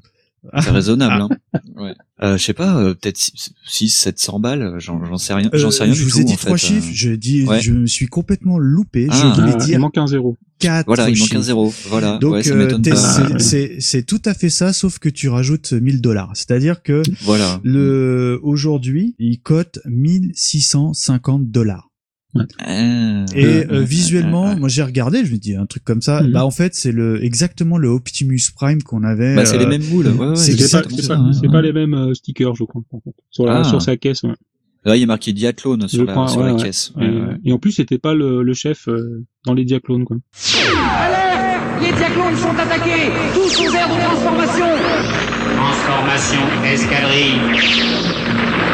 [0.61, 1.21] C'est raisonnable.
[1.23, 1.59] Hein.
[1.75, 1.93] Ouais.
[2.21, 5.81] Euh, je sais pas, euh, peut-être 6 700 balles, j'en j'en sais rien, j'en sais
[5.81, 6.67] Euh, rien je du vous tout ai dit trois fait.
[6.67, 6.93] chiffres, euh.
[6.93, 7.61] je dis, ouais.
[7.61, 9.07] je me suis complètement loupé.
[9.09, 9.15] Ah.
[9.15, 10.37] je voulais Ah, il dire manque un zéro.
[10.59, 11.73] quatre Voilà, il manque un zéro.
[11.87, 13.39] Voilà, Donc ouais, euh, Ah.
[13.39, 16.31] c'est c'est tout à fait ça, sauf que tu rajoutes 1000 dollars.
[16.35, 17.59] C'est-à-dire que Voilà.
[17.63, 21.88] le aujourd'hui, il cote 1650 dollars.
[22.35, 23.25] Ah.
[23.33, 24.59] Et Ouais, euh, ouais, visuellement, ouais, ouais.
[24.59, 26.21] moi j'ai regardé, je me dis un truc comme ça.
[26.21, 26.31] Mhm.
[26.31, 29.35] Bah en fait, c'est le exactement le Optimus Prime qu'on avait.
[29.35, 30.07] Bah, c'est euh, les mêmes moules.
[30.07, 32.53] Ouais, ouais, c'est C'est pas, exactement c'est ça, pas, c'est pas les mêmes euh, stickers,
[32.55, 32.81] je crois.
[32.91, 33.15] en fait.
[33.31, 33.63] Sur, la, Ah.
[33.63, 34.21] sur sa caisse.
[34.23, 34.33] Ouais.
[34.85, 36.93] Là, il y a marqué Diathlon sur la, crois, sur ouais, la caisse.
[37.01, 37.35] Et, ouais.
[37.45, 40.17] et en plus, c'était pas le, le chef euh, dans les diaclones, quoi.
[41.01, 44.65] Alerte Les diaclones sont attaqués Tous aux aires de transformation
[45.57, 47.39] Transformation escadrille.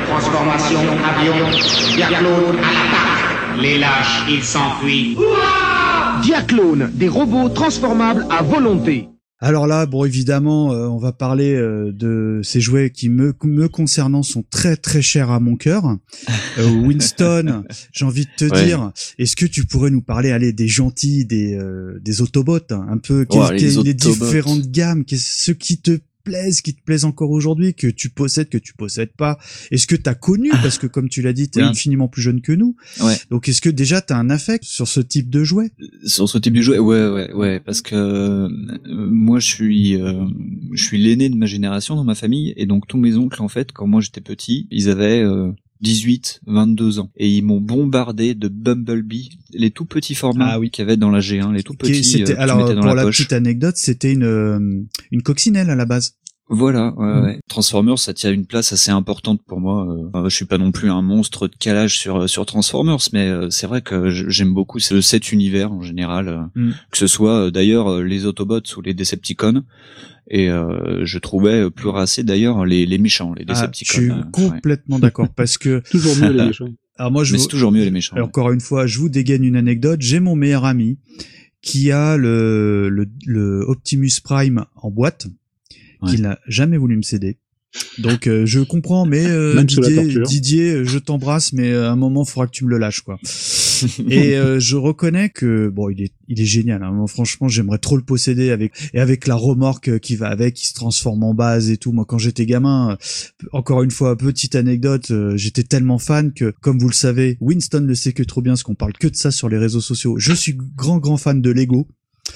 [0.08, 1.96] Transformation avion.
[1.96, 3.35] Diaclone à l'attaque.
[3.62, 5.16] Les lâches, ils s'enfuient.
[6.24, 9.08] Diaclones, des robots transformables à volonté.
[9.40, 13.68] Alors là, bon, évidemment, euh, on va parler euh, de ces jouets qui me, me
[13.68, 15.86] concernant sont très très chers à mon cœur.
[16.58, 18.66] Euh, Winston, j'ai envie de te Ouais.
[18.66, 22.98] dire, est-ce que tu pourrais nous parler, allez, des gentils, des euh, des Autobots, un
[22.98, 26.82] peu, Oh, quelles- les quelles- les, différentes gammes, qu'est-ce ceux qui te plaisent, qui te
[26.84, 29.38] plaisent encore aujourd'hui, que tu possèdes, que tu possèdes pas.
[29.72, 31.68] Est-ce que t'as connu, parce que comme tu l'as dit, t'es Oui.
[31.70, 32.76] infiniment plus jeune que nous.
[33.02, 33.16] Ouais.
[33.30, 35.72] Donc est-ce que déjà t'as un affect sur ce type de jouet?
[36.06, 38.50] Sur ce type de jouet, ouais, ouais, ouais, parce que euh,
[38.88, 40.26] moi, je suis, euh,
[40.74, 43.48] je suis l'aîné de ma génération dans ma famille, et donc tous mes oncles, en
[43.48, 48.34] fait, quand moi j'étais petit, ils avaient euh, 18, 22 ans, et ils m'ont bombardé
[48.36, 50.70] de Bumblebee, les tout petits formats Ah oui.
[50.72, 53.34] qu'il y avait dans la G1, les tout petits, euh, alors dans pour la, petite
[53.34, 54.60] anecdote, c'était une euh,
[55.12, 56.16] une coccinelle à la base.
[56.48, 57.24] Voilà, ouais, Mm.
[57.24, 57.40] ouais.
[57.50, 59.88] Transformers, ça tient une place assez importante pour moi.
[59.90, 60.08] euh.
[60.14, 63.66] Enfin, je suis pas non plus un monstre de calage sur sur Transformers, mais c'est
[63.66, 66.72] vrai que j'aime beaucoup ce- cet univers en général, Mm.
[66.92, 69.64] que ce soit d'ailleurs les Autobots ou les Decepticons.
[70.30, 73.94] Et euh, je trouvais euh, plus racés d'ailleurs les, les méchants, les Ah, je Decepticons.
[73.94, 74.22] suis euh, ouais.
[74.32, 76.70] complètement d'accord parce que Toujours mieux les méchants.
[76.98, 78.16] alors moi je Mais vous- c'est toujours mieux les méchants.
[78.16, 80.02] alors, encore une fois, je vous dégaine une anecdote.
[80.02, 80.98] J'ai mon meilleur ami
[81.62, 85.28] qui a le le, le Optimus Prime en boîte,
[86.02, 86.12] Ouais.
[86.12, 87.38] qu'il n'a jamais voulu me céder.
[88.00, 90.22] Donc euh, je comprends, mais euh, Didier.
[90.26, 93.02] Didier, je t'embrasse, mais euh, à un moment, il faudra que tu me le lâches,
[93.02, 93.18] quoi.
[94.10, 96.84] Et euh, je reconnais que bon, il est, il est génial.
[96.84, 96.92] Hein.
[96.92, 100.56] Moi, franchement, j'aimerais trop le posséder avec et avec la remorque euh, qui va avec,
[100.56, 101.92] qui se transforme en base et tout.
[101.92, 106.54] Moi, quand j'étais gamin, euh, encore une fois, petite anecdote, euh, j'étais tellement fan que,
[106.62, 109.16] comme vous le savez, Winston le sait que trop bien, parce qu'on parle que de
[109.16, 110.16] ça sur les réseaux sociaux.
[110.18, 111.88] Je suis grand grand fan de Lego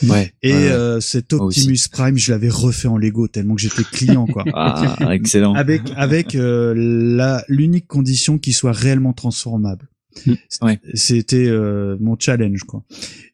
[0.08, 0.32] Ouais.
[0.42, 1.34] et ouais, euh, cet.
[1.34, 4.46] Optimus Prime, je l'avais refait en Lego tellement que j'étais client, quoi.
[4.54, 5.54] Ah, excellent.
[5.54, 9.90] avec avec euh, la l'unique condition qu'il soit réellement transformable.
[10.26, 10.34] Mm.
[10.62, 10.80] Ouais.
[10.94, 12.84] C'était euh, mon challenge quoi.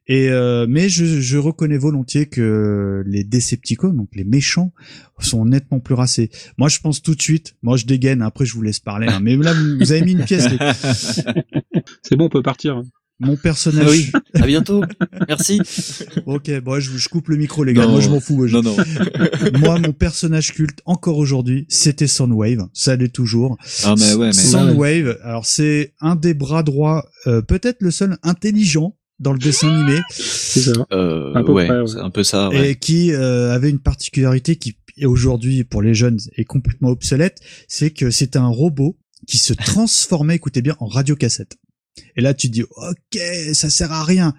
[0.07, 4.71] Et euh, mais je, je reconnais volontiers que les Decepticons, donc les méchants,
[5.19, 6.29] sont nettement plus racés.
[6.59, 7.55] Moi, je pense tout de suite.
[7.63, 8.21] Moi, je dégaine.
[8.21, 9.07] Après, je vous laisse parler.
[9.07, 9.19] hein.
[9.19, 10.47] Mais là, vous vous avez mis une pièce.
[10.49, 10.59] les-
[12.03, 12.83] C'est bon, on peut partir.
[13.19, 13.86] Mon personnage.
[13.88, 14.12] Ah oui.
[14.34, 14.84] À bientôt.
[15.28, 15.62] Merci.
[16.25, 17.86] Ok, bon, je, je coupe le micro, les gars.
[17.86, 17.91] Non.
[17.93, 18.36] Moi, je m'en fous.
[18.36, 18.75] moi, je- Non, non.
[19.60, 22.67] Moi, mon personnage culte, encore aujourd'hui, c'était Soundwave.
[22.73, 23.58] Ça l'est toujours.
[23.86, 24.34] Ah, mais ouais, mais.
[24.34, 29.69] Soundwave, alors c'est un des bras droits, euh, peut-être le seul intelligent dans le dessin
[29.69, 30.71] animé, C'est ça.
[30.91, 31.88] Euh, peu ouais, près, ouais.
[31.88, 32.49] c'est un peu ça.
[32.49, 32.71] Ouais.
[32.71, 34.75] et qui euh, avait une particularité qui,
[35.06, 40.36] aujourd'hui pour les jeunes, est complètement obsolète, c'est que c'était un robot qui se transformait,
[40.36, 41.56] écoutez bien, en radiocassette.
[42.15, 43.19] Et là, tu te dis, ok,
[43.53, 44.34] ça sert à rien.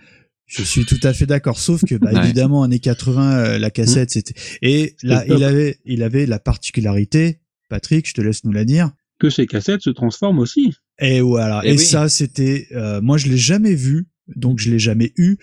[0.46, 2.24] Je suis tout à fait d'accord, sauf que bah, Ouais.
[2.24, 7.40] évidemment années 80 euh, la cassette c'était et là il avait il avait la particularité
[7.68, 8.92] Patrick, je te laisse nous la dire.
[9.18, 10.72] Que ces cassettes se transforment aussi.
[11.00, 11.78] Et voilà, Eh et oui.
[11.84, 15.36] ça c'était euh, moi je l'ai jamais vu, donc je l'ai jamais eu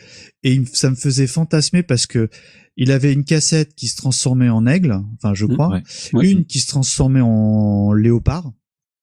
[0.44, 2.30] et ça me faisait fantasmer parce que
[2.78, 5.84] il avait une cassette qui se transformait en aigle, enfin je Mmh, crois, ouais.
[6.14, 6.32] Ouais.
[6.32, 8.54] une qui se transformait en léopard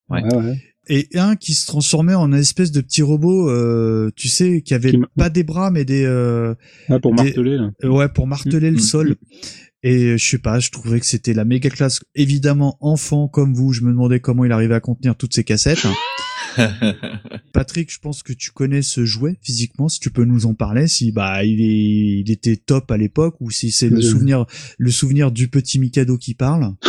[0.09, 0.23] Ouais.
[0.89, 4.75] Et un qui se transformait en une espèce de petit robot euh, tu sais qui
[4.75, 6.55] avait Qui pas des bras mais des euh,
[6.89, 7.71] Ouais, pour Des- marteler, là.
[7.85, 9.17] Euh, Ouais, pour marteler le Mm, sol.
[9.83, 12.01] Et je sais pas, je trouvais que c'était la méga classe.
[12.15, 15.87] Évidemment, enfant comme vous, je me demandais comment il arrivait à contenir toutes ces cassettes.
[17.53, 20.89] Patrick, je pense que tu connais ce jouet physiquement, si tu peux nous en parler,
[20.89, 24.47] si bah il est, il était top à l'époque ou si c'est le souvenir,
[24.79, 26.75] le souvenir du petit Mikado qui parle.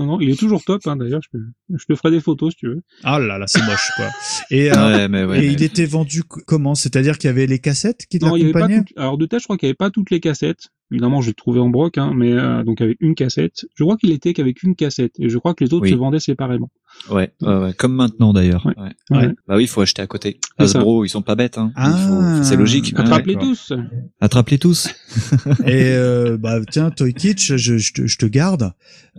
[0.00, 1.20] Non, non, il est toujours top, hein, d'ailleurs.
[1.32, 1.38] Je,
[1.76, 2.80] je te ferai des photos si tu veux.
[3.04, 4.06] Ah là là, c'est moche quoi.
[4.50, 5.38] Et, euh, ouais, mais ouais.
[5.44, 6.74] et mais- il était vendu comment?
[6.74, 8.84] C'est-à-dire qu'il y avait les cassettes qui Non, il y avait pas l'accompagnaient?
[8.86, 10.68] toutes- Alors de tête, je crois qu'il n'y avait pas toutes les cassettes.
[10.92, 13.66] Évidemment, je l'ai trouvé en broc, hein, mais euh, donc avec une cassette.
[13.76, 15.90] Je crois qu'il était qu'avec une cassette, et je crois que les autres Oui.
[15.90, 16.70] se vendaient séparément.
[17.10, 18.66] Ouais, ouais, ouais, comme maintenant d'ailleurs.
[18.66, 18.74] Ouais.
[18.78, 19.16] Ouais.
[19.16, 19.34] Ouais.
[19.48, 20.38] Bah oui, il faut acheter à côté.
[20.58, 21.56] Hasbro, ils sont pas bêtes.
[21.58, 21.72] Hein.
[21.74, 21.90] Ah.
[21.92, 22.92] faut- c'est logique.
[22.96, 23.40] Attrape-les Ouais.
[23.42, 23.72] tous.
[24.20, 24.88] Attrape-les tous.
[25.66, 28.72] Et euh, bah tiens, Toy Kitsch, je, je, te, je te garde.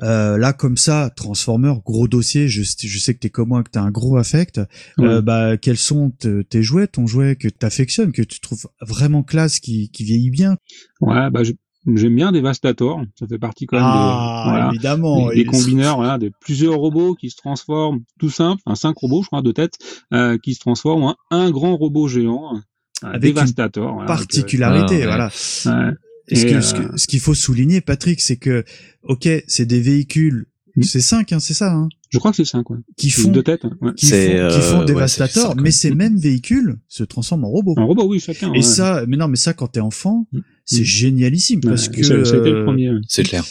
[0.03, 2.47] Euh, là comme ça, Transformer, gros dossier.
[2.47, 4.61] Je, je sais que t'es comme moi, que t'as un gros affect.
[4.99, 9.23] Euh, bah quels sont te- tes jouets, ton jouet que t'affectionnes, que tu trouves vraiment
[9.23, 10.55] classe, qui, qui vieillit bien?
[11.01, 11.53] Ouais, bah je-
[11.95, 13.01] j'aime bien Devastator.
[13.19, 15.29] Ça fait partie quand même Ah, des, voilà, évidemment.
[15.29, 18.97] des, des Et- combineurs, voilà, de plusieurs robots qui se transforment, tout simple, un cinq
[18.97, 19.73] robots, je crois, de tête,
[20.13, 22.55] euh, qui se transforment en un grand robot géant.
[23.03, 25.05] un Avec une voilà, euh, particularité, ouais.
[25.05, 25.25] voilà.
[25.65, 25.91] ouais.
[26.27, 28.63] Et ce, Et, que, ce, que- ce qu'il faut souligner, Patrick, c'est que,
[29.03, 30.45] ok, c'est des véhicules,
[30.77, 30.83] Hmm.
[30.83, 32.77] c'est cinq, hein, c'est ça, hein, Je crois que c'est cinq, quoi.
[32.95, 33.65] qui font, Deux têtes.
[33.65, 33.91] hein, ouais.
[33.97, 35.71] qui font, qui euh, font ouais, Devastator, mais ouais.
[35.71, 37.73] ces mêmes véhicules se transforment en robots.
[37.75, 38.49] Un robot, oui, chacun.
[38.53, 38.61] Et ouais.
[38.61, 40.39] ça, mais non, mais ça, quand t'es enfant, Mm.
[40.65, 40.85] C'est Mm.
[40.85, 42.91] génialissime parce Ouais, que été le euh, premier.
[43.07, 43.43] C'est clair.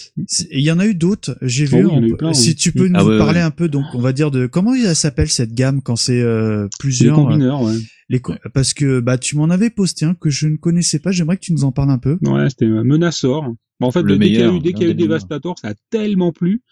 [0.50, 1.36] il y en a eu d'autres.
[1.42, 1.84] J'ai Oh vu.
[1.86, 2.54] oui, en eu plein, si oui.
[2.56, 3.44] tu peux nous Ah ouais, parler ouais.
[3.44, 6.64] un peu, donc on va dire de comment il s'appelle cette gamme quand c'est euh,
[6.64, 7.18] Les plusieurs.
[7.18, 7.74] euh, combineurs, ouais.
[8.08, 11.10] les co- parce que bah tu m'en avais posté un que je ne connaissais pas.
[11.12, 12.18] J'aimerais que tu nous en parles un peu.
[12.22, 13.46] Ouais, c'était euh, Menaçor.
[13.80, 14.94] Bon, en fait, Le dès qu'il y a eu, dès qu'il y a eu.
[14.94, 16.62] Devastator, ça a tellement plu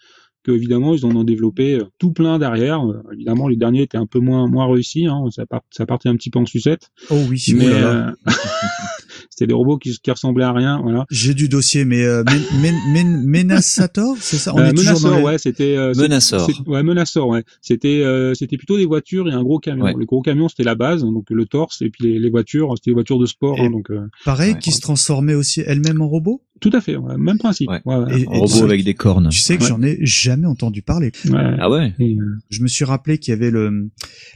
[0.43, 2.81] que évidemment ils en ont développé tout plein derrière.
[2.85, 5.05] Euh, évidemment, les derniers étaient un peu moins moins réussis.
[5.07, 6.89] Hein, ça, part, ça partait un petit peu en sucette.
[7.09, 7.65] Oh oui, mais
[9.29, 10.79] c'était des robots qui, qui ressemblaient à rien.
[10.81, 11.05] Voilà.
[11.09, 14.53] j'ai du dossier, mais euh, Men- Men- Men- Menasator, c'est ça?
[14.55, 16.49] On Euh, est toujours Menaçor, dans les- ouais, c'était euh, Menaçor.
[16.67, 17.43] Ouais, Menaçor, ouais.
[17.61, 19.85] C'était euh, c'était plutôt des voitures et un gros camion.
[19.85, 19.93] Ouais.
[19.97, 22.91] Le gros camion c'était la base, donc le torse et puis les, les voitures, c'était
[22.91, 23.59] des voitures de sport.
[23.59, 24.59] Hein, donc euh, Pareil, Ouais.
[24.59, 26.41] qui se transformait aussi elle-même en robot.
[26.59, 27.69] Tout à fait, ouais, même principe.
[27.69, 27.81] Ouais.
[27.85, 29.29] Ouais, ouais, Et- Un et robot avec des cornes.
[29.29, 29.69] Tu sais que Ouais.
[29.69, 31.11] j'en ai jamais entendu parler.
[31.25, 31.55] ouais.
[31.59, 31.93] Ah ouais.
[31.99, 33.89] Et, euh, Je me suis rappelé qu'il y avait le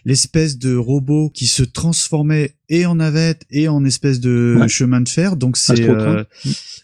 [0.06, 4.68] l'espèce de robot qui se transformait et en navette et en espèce de Ouais.
[4.68, 5.36] chemin de fer.
[5.36, 6.24] Donc c'est euh,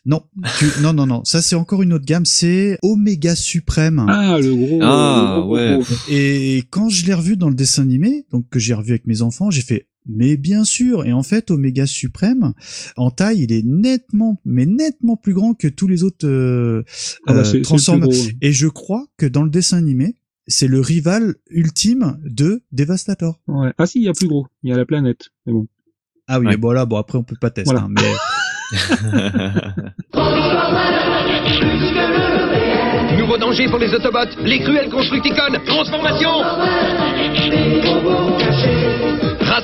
[0.05, 0.23] non,
[0.59, 4.05] tu- non non non, ça c'est encore une autre gamme, c'est Oméga Suprême.
[4.07, 4.79] Ah, le gros.
[4.81, 5.79] Ah, le gros ouais.
[6.09, 9.21] Et quand je l'ai revu dans le dessin animé, donc que j'ai revu avec mes
[9.21, 11.05] enfants, j'ai fait mais bien sûr.
[11.05, 12.53] Et en fait, Oméga Suprême,
[12.97, 16.83] en taille, il est nettement, mais nettement plus grand que tous les autres euh,
[17.27, 18.09] Ah bah, euh, Transformers.
[18.41, 20.15] Et je crois que dans le dessin animé,
[20.47, 23.39] c'est le rival ultime de Devastator.
[23.47, 23.71] Ouais.
[23.77, 24.47] Ah si, il y a plus gros.
[24.63, 25.29] Il y a la planète.
[25.45, 25.67] Mais bon.
[26.27, 26.51] Ah oui, Ouais.
[26.53, 27.71] mais bon là, bon après on peut pas tester.
[27.71, 27.85] Voilà.
[27.85, 28.01] hein, mais
[33.17, 36.29] Nouveau danger pour les Autobots, les cruels Constructicons, transformation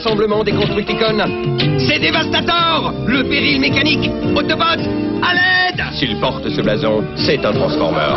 [0.05, 1.17] Rassemblement des Constructicons,
[1.79, 4.85] c'est Dévastator Le péril mécanique, Autobots,
[5.23, 8.13] à l'aide S'il porte ce blason, c'est un Transformer.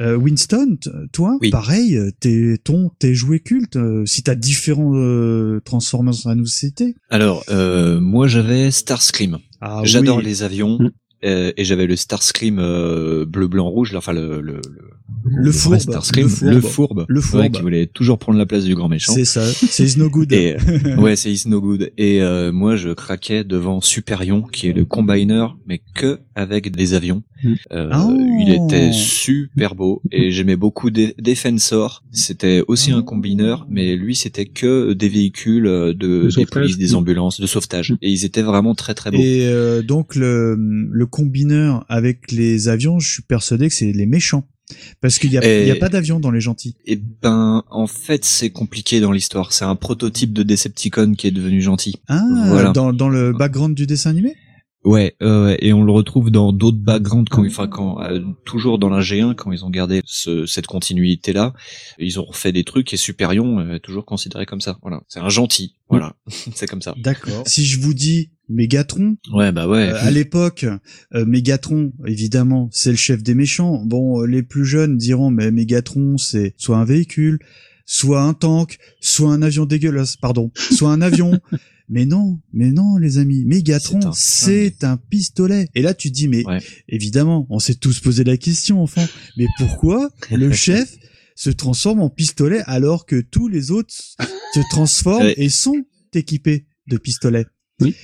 [0.00, 0.78] euh, Winston,
[1.12, 1.50] toi, Oui.
[1.50, 3.76] pareil, euh, t'es ton tes jouets cultes.
[3.76, 6.94] euh, si t'as différents euh, Transformers à nous citer.
[7.10, 9.36] Alors, euh, moi j'avais Starscream.
[9.60, 10.24] Ah J'adore oui.
[10.24, 10.78] les avions.
[10.80, 10.90] Mm.
[11.26, 14.90] euh, et j'avais le Starscream euh, bleu, blanc, rouge, là, enfin le le, Le
[15.24, 17.04] vrai fourbe, Starscream, le fourbe.
[17.08, 19.12] le fourbe, Le ouais, qui voulait toujours prendre la place du grand méchant.
[19.14, 20.32] C'est ça, c'est Is No Good.
[20.32, 20.56] Et
[20.98, 21.92] ouais, c'est Is No Good.
[21.98, 26.94] Et euh, moi, je craquais devant Superion, qui est le combiner, mais que avec des
[26.94, 27.22] avions.
[27.42, 27.54] Mm.
[27.72, 28.16] Euh, Oh.
[28.46, 32.02] Il était super beau et j'aimais beaucoup Dé- Defensor.
[32.10, 36.78] C'était aussi un combiner, mais lui, c'était que des véhicules euh, de De des polices,
[36.78, 36.96] des Mm.
[36.96, 37.92] ambulances, de sauvetage.
[37.92, 37.96] Mm.
[38.02, 39.18] Et ils étaient vraiment très très beaux.
[39.18, 40.56] Et euh, donc le,
[40.90, 44.46] le combineur avec les avions, je suis persuadé que c'est les méchants.
[45.00, 46.74] Parce qu'il y a, Et- y a pas d'avion dans les gentils.
[46.86, 49.52] Et ben, en fait, c'est compliqué dans l'histoire.
[49.52, 51.96] C'est un prototype de Decepticon qui est devenu gentil.
[52.08, 52.72] Ah, Voilà.
[52.72, 54.34] dans, dans le background du dessin animé?
[54.84, 58.90] Ouais, euh, et on le retrouve dans d'autres backgrounds quand, enfin quand euh, toujours dans
[58.90, 61.54] la G1 quand ils ont gardé ce, cette continuité là,
[61.98, 64.78] ils ont refait des trucs et Superion est toujours considéré comme ça.
[64.82, 65.74] Voilà, c'est un gentil.
[65.88, 66.16] Voilà,
[66.54, 66.94] c'est comme ça.
[66.98, 67.44] D'accord.
[67.46, 69.88] Si je vous dis Mégatron, Ouais, bah ouais.
[69.88, 70.66] euh, à l'époque,
[71.14, 73.82] euh, Mégatron, évidemment, c'est le chef des méchants.
[73.86, 77.38] Bon, euh, les plus jeunes diront, mais Mégatron, c'est soit un véhicule,
[77.86, 81.40] soit un tank, soit un avion dégueulasse, pardon, soit un avion.
[81.88, 83.44] Mais non, mais non, les amis.
[83.44, 85.68] Mégatron, C'est un c'est un, pistolet.
[85.74, 86.60] Et là, tu te dis, mais Ouais.
[86.88, 89.06] évidemment, on s'est tous posé la question, enfant.
[89.36, 90.96] Mais pourquoi le chef
[91.36, 96.96] se transforme en pistolet alors que tous les autres se transforment et sont équipés de
[96.96, 97.46] pistolets?
[97.80, 97.94] Oui.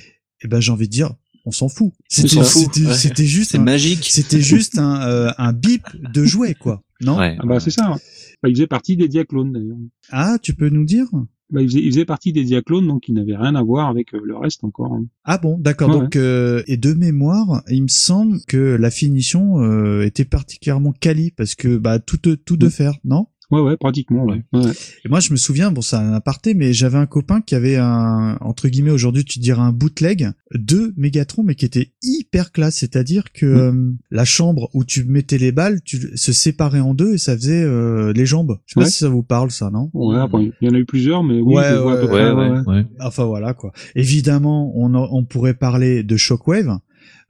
[0.45, 1.14] Eh ben, j'ai envie de dire,
[1.47, 1.93] on s'en fout.
[1.95, 2.62] On C'était, s'en fout.
[2.74, 2.97] c'était, Ouais.
[2.97, 4.07] c'était juste, C'est un, magique.
[4.11, 6.83] c'était juste un, euh, un bip de jouet, quoi.
[7.01, 7.16] Non?
[7.18, 7.37] Ouais.
[7.41, 7.87] Ah bah c'est ça.
[7.87, 7.99] hein.
[8.43, 9.78] Bah, il faisait partie des Diaclones d'ailleurs.
[10.11, 11.07] Ah, tu peux nous dire?
[11.53, 14.15] Bah, il, faisait, il faisait partie des Diaclones, donc il n'avait rien à voir avec
[14.15, 14.93] euh, le reste encore.
[14.95, 15.05] hein.
[15.25, 15.89] Ah bon, d'accord.
[15.91, 20.93] Ouais, Donc, euh, et de mémoire, il me semble que la finition euh, était particulièrement
[20.93, 22.71] quali parce que bah tout tout de Mm.
[22.71, 23.27] fer, non?
[23.51, 24.25] Ouais, ouais, pratiquement.
[24.25, 24.43] Ouais.
[24.53, 24.73] ouais.
[25.05, 27.77] Et moi, je me souviens, bon, c'est un aparté, mais j'avais un copain qui avait
[27.77, 32.77] un, entre guillemets, aujourd'hui, tu dirais un bootleg de Megatron, mais qui était hyper classe.
[32.77, 37.15] C'est-à-dire que euh, la chambre où tu mettais les balles, tu se séparait en deux
[37.15, 38.59] et ça faisait euh, les jambes.
[38.67, 39.91] Je sais pas si ça vous parle, ça, non?
[39.95, 42.03] Ouais, après, il y en a eu plusieurs, mais oui, Ouais, je vois à peu
[42.03, 42.87] ouais, près, Ouais, ouais, ouais.
[43.01, 43.73] Enfin voilà quoi.
[43.95, 46.79] Évidemment, on, on pourrait parler de Shockwave.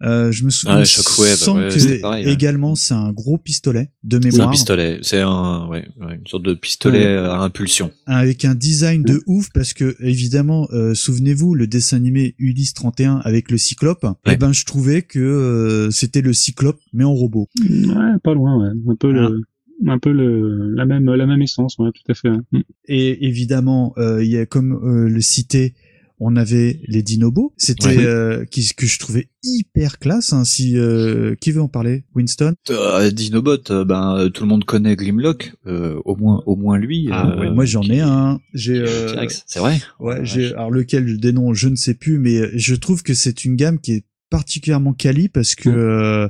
[0.03, 2.32] Euh, je me souviens Ah, Shockwave, sens ouais, que pareil, ouais.
[2.32, 4.98] également c'est un gros pistolet de C'est un mémoire pistolet.
[5.03, 7.16] C'est un, ouais, une sorte de pistolet Ouais.
[7.26, 7.90] à impulsion.
[8.07, 13.16] avec un design de ouf parce que évidemment euh, souvenez-vous le dessin animé Ulysse 31
[13.24, 14.32] avec le cyclope Ouais.
[14.32, 18.57] et ben je trouvais que euh, c'était le cyclope mais en robot Ouais, pas loin,
[18.59, 18.70] ouais.
[18.90, 19.42] Un peu le,
[19.86, 22.28] un peu le, la même, la même essence, ouais, tout à fait.
[22.28, 22.42] hein.
[22.53, 22.61] Mm.
[22.88, 25.74] et évidemment euh, il y a comme euh, le cité
[26.21, 28.05] on avait les Dinobos, c'était Ouais.
[28.05, 30.33] euh, qui, que je trouvais hyper classe.
[30.33, 32.55] Hein, si euh, qui veut en parler, Winston?
[32.68, 36.79] Euh, Dinobot, euh, ben euh, tout le monde connaît Grimlock, euh, au moins, au moins
[36.79, 37.09] lui.
[37.11, 38.39] Ah, euh, ouais, moi j'en qui- ai un.
[38.55, 39.81] J'ai euh, T-Rex, c'est vrai?
[39.99, 43.14] Ouais, Oh, j'ai alors lequel des noms je ne sais plus, mais je trouve que
[43.14, 46.29] c'est une gamme qui est particulièrement quali parce que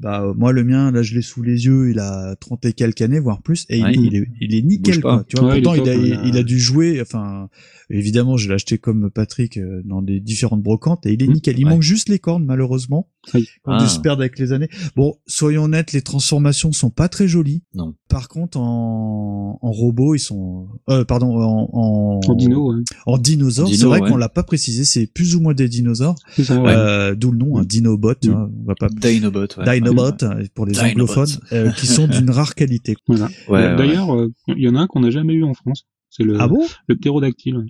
[0.00, 0.06] Mm.
[0.06, 2.72] euh, bah moi le mien là je l'ai sous les yeux, il a 30 et
[2.72, 3.92] quelques années voire plus et il- Ouais.
[3.94, 5.24] il, est il est nickel quoi.
[5.28, 7.48] Tu vois Ouais, pourtant il, a, top, il, a dû jouer enfin
[7.90, 11.32] évidemment je l'ai acheté comme Patrick euh, dans des différentes brocantes et il est Mm.
[11.32, 11.58] nickel.
[11.58, 11.70] Il Ouais.
[11.70, 13.08] manque juste les cornes malheureusement.
[13.34, 13.42] Oui.
[13.42, 13.86] Dû Ah.
[13.86, 14.68] se perdre avec les années.
[14.96, 17.62] Bon, soyons honnêtes, les transformations sont pas très jolies.
[17.72, 17.94] Non.
[18.08, 22.82] Par contre, en, en robot, ils sont, euh, pardon, en, en, En dino, ouais.
[23.06, 24.10] en dinosaures, Dino, c'est vrai ouais.
[24.10, 26.72] qu'on l'a pas précisé, c'est plus ou moins des dinosaures, C'est ça, ouais.
[26.74, 28.32] euh, d'où le nom, un dinobot, tu Mm.
[28.32, 29.64] vois, on va pas Dinobot, ouais.
[29.90, 32.96] Dinobot euh, pour les anglophones, euh, qui sont d'une rare qualité.
[33.06, 33.26] Voilà.
[33.48, 33.76] ouais, ouais.
[33.76, 35.84] D'ailleurs, euh, il y en a un qu'on n'a jamais eu en France.
[36.10, 36.64] C'est le, Ah bon?
[36.88, 37.56] le ptérodactyle.
[37.56, 37.66] ouais.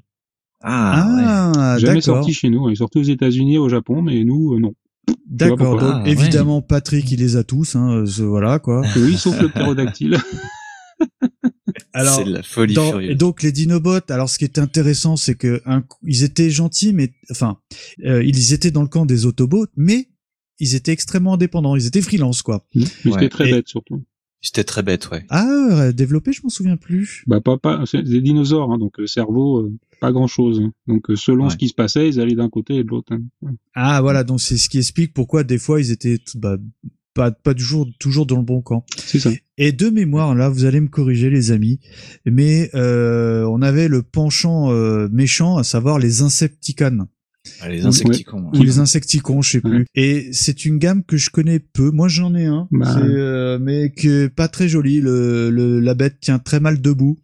[0.65, 1.23] Ah, ouais.
[1.59, 2.69] Ah, jamais sorti chez nous.
[2.69, 4.73] Il est sorti aux États-Unis et au Japon, mais nous, euh, non.
[5.27, 5.79] d'accord.
[5.83, 6.11] Ah, ouais.
[6.11, 8.83] évidemment, Patrick, il les a tous, hein, euh, voilà quoi.
[8.97, 10.19] Oui, sauf le ptérodactyle.
[11.95, 13.17] Alors, c'est de la folie Dans- et furieuse.
[13.19, 16.93] donc les dinobots, alors ce qui est intéressant, c'est que un coup- ils étaient gentils,
[16.93, 17.59] mais enfin,
[18.05, 20.09] euh, ils étaient dans le camp des Autobots, mais
[20.59, 22.65] ils étaient extrêmement indépendants, ils étaient freelance quoi.
[22.75, 22.89] mais Ouais.
[23.13, 24.03] c'était très Et- bête, surtout.
[24.45, 25.25] C'était très bête, ouais.
[25.29, 27.23] Ah, euh, développé, je m'en souviens plus.
[27.29, 30.61] Bah, pas, pas, c'est des dinosaures, hein, donc le cerveau, euh, pas grand chose.
[30.89, 31.51] Donc, euh, selon Ouais.
[31.51, 33.13] ce qui se passait, ils allaient d'un côté et de l'autre.
[33.13, 33.23] hein.
[33.41, 33.53] Ouais.
[33.77, 36.57] Ah voilà, donc c'est ce qui explique pourquoi des fois ils étaient bah,
[37.15, 38.85] pas pas toujours toujours dans le bon camp.
[38.97, 39.31] C'est ça.
[39.59, 41.79] Et de mémoire, là, vous allez me corriger, les amis,
[42.27, 47.07] mais euh, on avait le penchant euh, méchant, à savoir les Insecticons.
[47.61, 48.51] Ah, Les Ou- insecticons.
[48.55, 49.71] ou les insecticons, je sais Ouais.
[49.71, 49.87] plus.
[49.95, 51.91] Et c'est une gamme que je connais peu.
[51.91, 52.99] Moi, j'en ai un, Bah.
[53.01, 55.01] Euh, mais que pas très joli.
[55.01, 57.19] Le, le- la bête tient très mal debout.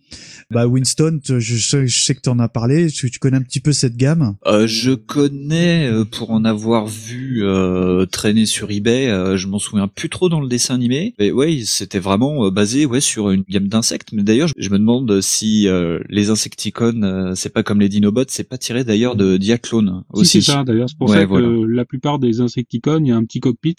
[0.50, 2.86] Bah, Winston, je, sais- je sais que tu en as parlé.
[2.86, 4.36] Est-ce que tu connais un petit peu cette gamme?
[4.46, 9.08] Euh, je connais euh, pour en avoir vu euh, traîner sur eBay.
[9.08, 11.14] euh, je m'en souviens plus trop dans le dessin animé.
[11.18, 14.08] Mais ouais, c'était vraiment euh, basé ouais sur une gamme d'insectes.
[14.12, 18.24] Mais d'ailleurs, je me demande si euh, les insecticons, euh, c'est pas comme les dinobots,
[18.28, 20.42] c'est pas tiré d'ailleurs de Diaclone Si, aussi.
[20.42, 20.88] c'est ça, d'ailleurs.
[20.88, 21.48] C'est pour Ouais, ça que voilà.
[21.68, 23.76] la plupart des insecticons, il y a un petit cockpit.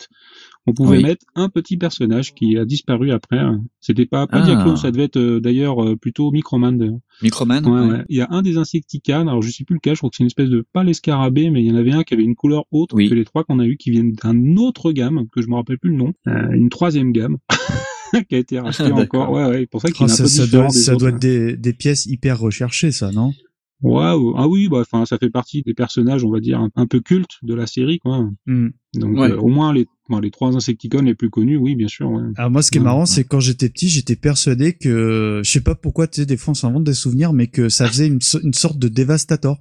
[0.68, 1.04] On pouvait Oui.
[1.04, 3.40] mettre un petit personnage qui a disparu après.
[3.80, 4.46] C'était pas, pas Ah.
[4.46, 7.00] Diaclone, ça devait être euh, d'ailleurs euh, plutôt Microman d'ailleurs.
[7.24, 7.66] Microman.
[7.66, 7.88] Ouais, ouais.
[7.98, 8.04] ouais.
[8.10, 10.24] Il y a un des insecticans, alors je sais plus lequel, je crois que c'est
[10.24, 12.66] une espèce de, pas l'escarabée, mais il y en avait un qui avait une couleur
[12.72, 13.10] autre Oui.
[13.10, 15.80] que les trois qu'on a eu, qui viennent d'un autre gamme, que je me rappelle
[15.80, 17.38] plus le nom, euh, une troisième gamme,
[18.30, 19.22] qui a été rachetée D'accord.
[19.24, 19.32] encore.
[19.32, 21.00] Ouais, ouais, pour ça qu'il Ah, est un ça, peu ça doit, des ça autres.
[21.00, 21.14] doit hein.
[21.16, 23.34] être des, des pièces hyper recherchées, ça, non?
[23.82, 24.34] Ouais, ouais.
[24.36, 27.00] ah oui, bah, enfin, ça fait partie des personnages, on va dire, un, un peu
[27.00, 28.30] cultes de la série, quoi.
[28.46, 28.70] Hmm.
[28.96, 29.32] Donc, Ouais.
[29.32, 29.86] euh, au moins les,
[30.22, 32.10] les trois insecticons les plus connus, oui, bien sûr.
[32.10, 32.24] Ouais.
[32.36, 33.06] Alors moi, ce qui est Ouais, marrant, ouais.
[33.06, 36.52] c'est quand j'étais petit, j'étais persuadé que, je sais pas pourquoi, tu sais, des fois
[36.52, 39.58] on s'invente des souvenirs, mais que ça faisait une, so- une sorte de dévastator.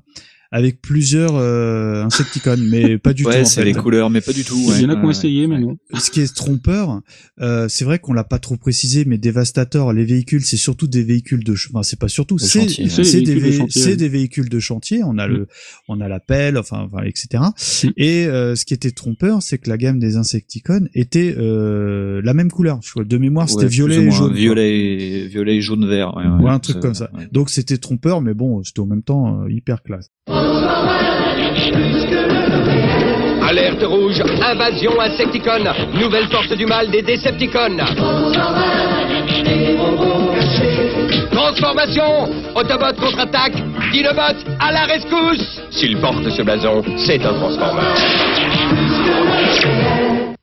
[0.51, 3.29] Avec plusieurs euh, Insecticons, mais pas du tout.
[3.29, 4.57] Ouais, c'est les couleurs, mais pas du tout.
[4.77, 5.61] Il y en a ouais, qui ont ouais, essayé, mais ouais.
[5.61, 5.77] non.
[5.95, 7.01] Ce qui est trompeur,
[7.41, 11.03] euh, c'est vrai qu'on l'a pas trop précisé, mais Devastator, les véhicules, c'est surtout des
[11.03, 13.21] véhicules de, enfin c'est pas surtout, c'est chantier, ouais.
[13.23, 13.97] des, véhicules de chantier, c'est ouais.
[13.97, 15.03] des véhicules de chantier.
[15.05, 15.33] On a Mm.
[15.33, 15.47] le,
[15.89, 17.43] on a la pelle, enfin, enfin etc.
[17.97, 22.33] Et euh, ce qui était trompeur, c'est que la gamme des Insecticons était euh, la
[22.35, 22.81] même couleur.
[22.83, 24.33] Je crois, de mémoire, c'était Ouais, violet et jaune.
[24.35, 26.17] Violet, violet, jaune, vert.
[26.17, 27.11] Ouais, Ouais, ouais, un truc comme ça.
[27.15, 27.29] ouais.
[27.33, 30.11] Donc c'était trompeur, mais bon, c'était en même temps euh, hyper classe.
[33.49, 35.65] Alerte rouge, invasion Insecticon,
[35.99, 37.79] nouvelle force du mal des Decepticons.
[41.33, 43.55] Transformation, Autobot contre-attaque,
[43.93, 45.63] Dinobot à la rescousse.
[45.71, 47.95] S'il porte ce blason, c'est un Transformer.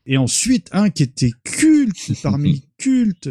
[0.07, 3.29] Et ensuite, un qui était culte parmi cultes,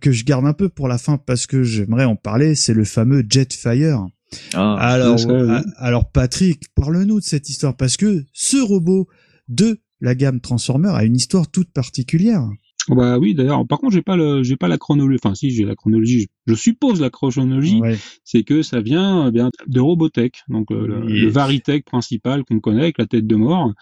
[0.00, 2.84] que je garde un peu pour la fin parce que j'aimerais en parler, c'est le
[2.84, 4.06] fameux Jetfire.
[4.54, 5.50] Ah, Alors, ça, oui.
[5.50, 9.08] a- alors Patrick, parle-nous de cette histoire parce que ce robot
[9.48, 12.48] de la gamme Transformer a une histoire toute particulière.
[12.88, 13.66] Oh, Bah oui, d'ailleurs.
[13.66, 15.18] Par contre, j'ai pas le, j'ai pas la chronologie.
[15.22, 16.28] Enfin, si, j'ai la chronologie.
[16.46, 17.80] Je, suppose la chronologie.
[17.80, 17.98] Ouais.
[18.24, 21.20] C'est que ça vient euh, bien de Robotech, donc euh, le, Oui.
[21.20, 23.72] le Varitech principal qu'on connaît avec la tête de mort,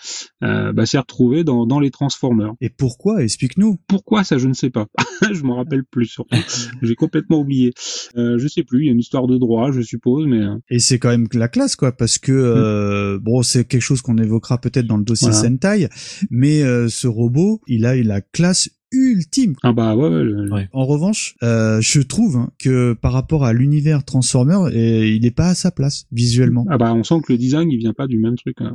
[0.42, 2.52] euh, bah, s'est retrouvé dans, dans les Transformers.
[2.60, 3.22] Et pourquoi?
[3.22, 3.78] Explique-nous.
[3.86, 4.86] Pourquoi ça, je ne sais pas.
[5.32, 6.36] je m'en rappelle plus surtout.
[6.82, 7.72] J'ai complètement oublié.
[8.16, 8.82] Euh, je sais plus.
[8.82, 11.26] Il y a une histoire de droit, je suppose, mais euh, Et c'est quand même
[11.32, 15.04] la classe, quoi, parce que euh, bon, c'est quelque chose qu'on évoquera peut-être dans le
[15.04, 15.48] dossier Voilà.
[15.48, 15.88] Sentai,
[16.30, 19.54] mais euh, ce robot, il a la classe ultime.
[19.64, 20.08] ah bah ouais,
[20.52, 20.68] Ouais.
[20.72, 25.30] En revanche, euh, je trouve hein, que par rapport à l'univers Transformer, euh, il n'est
[25.30, 26.64] pas à sa place visuellement.
[26.70, 28.56] ah bah on sent que le design il vient pas du même truc.
[28.60, 28.72] hein,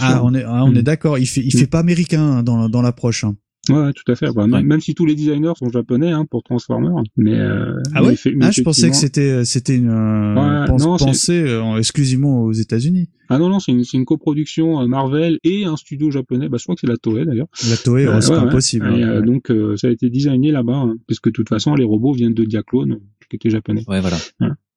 [0.00, 0.24] Ah, sûr.
[0.24, 0.76] on est, ah, on Mm.
[0.78, 1.18] est d'accord.
[1.18, 3.24] Il fait, il fait pas américain hein, dans, dans l'approche.
[3.24, 3.36] Hein.
[3.68, 4.26] Ouais, tout à fait.
[4.34, 4.62] Bah, Ouais.
[4.62, 8.16] même, si tous les designers sont japonais hein, pour Transformers, mais euh, Ah mais ouais.
[8.34, 11.76] mais Ah, je pensais que c'était, c'était une euh, Ouais, pense- non, c'est- pensée euh,
[11.78, 13.08] exclusivement aux États-Unis.
[13.28, 16.48] Ah non non, c'est une, c'est une coproduction euh, Marvel et un studio japonais.
[16.48, 17.46] Bah je crois que c'est la Toei d'ailleurs.
[17.70, 18.50] La Toei, Euh, c'est ouais, pas ouais.
[18.50, 18.86] possible.
[18.94, 19.08] Et, hein.
[19.08, 22.12] euh, donc euh, ça a été designé là-bas, hein, puisque de toute façon les robots
[22.12, 22.98] viennent de Diaclone,
[23.30, 23.84] qui était japonais.
[23.86, 24.16] Ouais, voilà.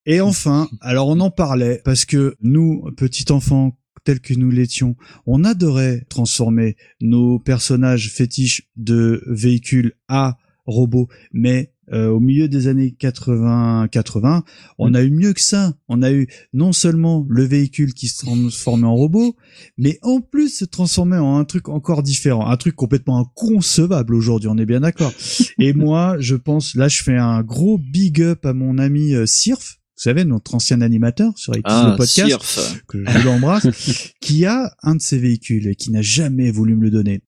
[0.06, 3.76] Et enfin, alors on en parlait parce que nous, petits enfants
[4.06, 4.96] tels que nous l'étions,
[5.26, 12.68] on adorait transformer nos personnages fétiches de véhicules à robots, mais euh, au milieu des
[12.68, 14.42] années 80-80,
[14.80, 15.74] on a eu mieux que ça.
[15.88, 19.36] On a eu non seulement le véhicule qui se transformait en robot,
[19.78, 24.50] mais en plus se transformer en un truc encore différent, un truc complètement inconcevable aujourd'hui,
[24.50, 25.14] on est bien d'accord.
[25.60, 29.28] Et moi, je pense, là, je fais un gros big up à mon ami euh,
[29.28, 33.68] Sirf, vous savez, notre ancien animateur sur X Ah, le podcast, que je l'embrasse,
[34.20, 37.22] qui a un de ces véhicules et qui n'a jamais voulu me le donner.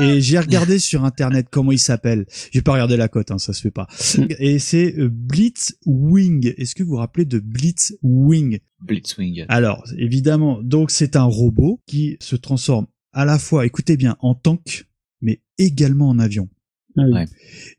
[0.00, 2.26] Et j'ai regardé sur internet comment il s'appelle.
[2.52, 3.86] J'ai pas regardé la cote, hein, ça se fait pas.
[4.38, 6.52] Et c'est euh, Blitzwing.
[6.58, 8.58] Est-ce que vous vous rappelez de Blitzwing?
[8.82, 9.44] Blitzwing.
[9.48, 14.34] Alors, évidemment, donc c'est un robot qui se transforme à la fois, écoutez bien, en
[14.34, 14.86] tank,
[15.22, 16.48] mais également en avion.
[16.96, 17.12] Ah oui.
[17.12, 17.26] Ouais.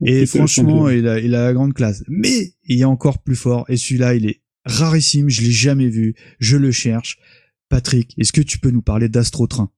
[0.05, 2.03] Et Donc, franchement, euh, il a, il a la grande classe.
[2.07, 3.65] Mais il a encore plus fort.
[3.69, 5.29] Et celui-là, il est rarissime.
[5.29, 6.15] Je l'ai jamais vu.
[6.39, 7.17] Je le cherche.
[7.69, 9.71] Patrick, est-ce que tu peux nous parler d'Astrotrain?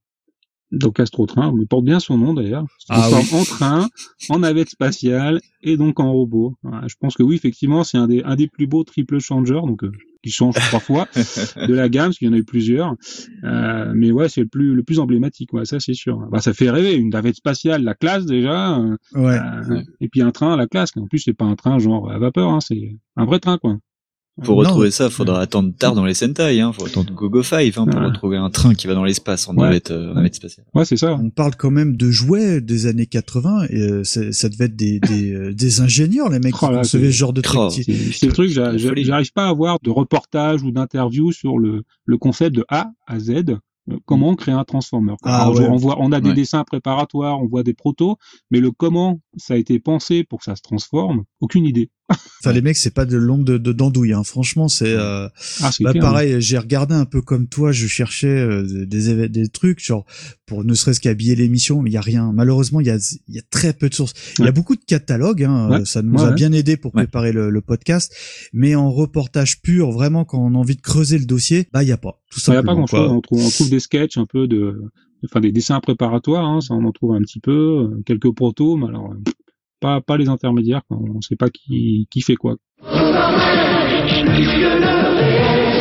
[0.70, 2.64] Donc Astrotrain, on porte bien son nom d'ailleurs.
[2.90, 3.88] Ah en train,
[4.28, 6.54] en navette spatiale et donc en robot.
[6.62, 9.60] Voilà, je pense que oui, effectivement, c'est un des un des plus beaux triple changers,
[9.64, 9.92] donc euh,
[10.22, 11.06] qui change trois fois
[11.68, 12.94] de la gamme, parce qu'il y en a eu plusieurs.
[13.44, 16.18] Euh, mais ouais, c'est le plus le plus emblématique, ouais, ça c'est sûr.
[16.30, 18.78] Bah ça fait rêver, une navette spatiale, la classe déjà.
[18.78, 19.38] euh, Ouais.
[19.38, 19.84] euh, ouais.
[20.00, 20.90] Et puis un train, la classe.
[20.96, 23.78] En plus, c'est pas un train genre à vapeur, hein, c'est un vrai train quoi.
[24.44, 24.68] Pour Non.
[24.68, 26.72] retrouver ça, faudra attendre tard dans les Sentai, hein.
[26.72, 28.06] Faut attendre Gogo 5, hein, pour Ah.
[28.06, 29.64] retrouver un train qui va dans l'espace en Ouais.
[29.64, 30.66] navette, euh, navette spatiale.
[30.74, 31.14] Ouais, c'est ça.
[31.14, 34.76] On parle quand même de jouets des années 80 et euh, c'est- ça devait être
[34.76, 37.40] des, des, euh, des ingénieurs, les mecs qui Oh là, concevaient c'est- ce genre de
[37.40, 37.58] truc.
[38.12, 42.54] C'est le truc, j'arrive pas à avoir de reportage ou d'interview sur le, le concept
[42.54, 43.30] de A à Z.
[43.30, 45.14] euh, Comment créer un transformer.
[45.22, 45.66] Ah Alors, ouais.
[45.66, 46.34] on, voit, on a des Ouais.
[46.34, 48.16] dessins préparatoires, on voit des protos,
[48.50, 51.88] mais le comment ça a été pensé pour que ça se transforme, aucune idée.
[52.40, 54.12] Enfin, les mecs, c'est pas de l'ombre de, de d'andouille.
[54.12, 54.22] Hein.
[54.22, 55.28] Franchement, c'est euh,
[55.60, 56.40] Ah, bah, pareil.
[56.40, 57.72] J'ai regardé un peu comme toi.
[57.72, 60.06] Je cherchais euh, des des trucs genre
[60.46, 62.30] pour ne serait-ce qu'habiller l'émission, mais il y a rien.
[62.32, 62.98] Malheureusement, il y a
[63.28, 64.14] y a très peu de sources.
[64.38, 65.42] Il y a beaucoup de catalogues.
[65.44, 65.68] Hein.
[65.68, 65.80] Ouais.
[65.80, 68.14] euh, Ça nous Ouais, a bien aidé pour préparer le, le podcast.
[68.52, 71.88] Mais en reportage pur, vraiment, quand on a envie de creuser le dossier, bah il
[71.88, 72.20] y a pas.
[72.30, 73.00] Tout Il n'y a pas grand chose.
[73.06, 73.12] quoi.
[73.12, 74.80] On trouve, on trouve des sketchs un peu de,
[75.24, 77.52] enfin des dessins préparatoires, hein, ça on en trouve un petit peu,
[77.92, 79.30] euh, quelques protos, mais alors euh,
[79.80, 80.82] pas pas les intermédiaires.
[80.88, 80.98] Quoi.
[80.98, 82.56] On sait pas qui qui fait quoi.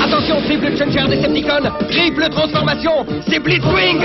[0.01, 3.99] Attention, triple changer Decepticon, triple transformation, c'est Blitzwing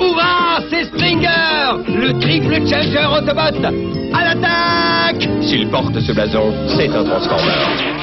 [0.00, 3.64] Hurrah, c'est Springer, le triple changer Autobot
[4.14, 7.96] À l'attaque S'il porte ce blason, c'est un Transformer.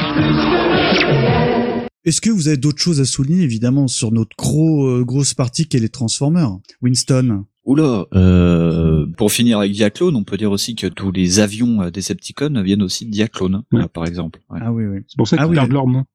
[2.05, 5.67] Est-ce que vous avez d'autres choses à souligner, évidemment, sur notre gros, euh, grosse partie
[5.67, 10.87] qu'est les Transformers Winston Oula, euh, pour finir avec Diaclone, on peut dire aussi que
[10.87, 13.83] tous les avions euh, Decepticon viennent aussi de Diaclone, Ouais.
[13.83, 14.41] euh, par exemple.
[14.49, 14.59] Ouais.
[14.61, 14.99] Ah oui, oui.
[15.07, 15.55] C'est pour ça qu'ils Ah oui.
[15.55, 16.05] perdent leurs mains.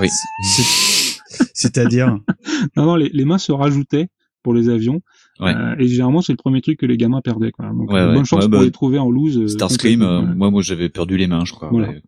[0.00, 0.08] Oui.
[0.42, 1.18] C'est-
[1.54, 2.18] C'est-à-dire
[2.76, 4.08] Non, non, les, les mains se rajoutaient
[4.42, 5.02] pour les avions.
[5.40, 5.54] Ouais.
[5.54, 7.52] Euh, et généralement, c'est le premier truc que les gamins perdaient.
[7.52, 7.66] Quoi.
[7.66, 8.14] Donc, Ouais, euh, ouais.
[8.14, 9.36] bonne chance Ouais, pour bah, les trouver en loose.
[9.38, 10.34] euh, Starscream, complètement, euh, ouais.
[10.36, 11.68] moi, moi, j'avais perdu les mains, je crois.
[11.70, 11.88] Voilà.
[11.88, 12.00] Ouais,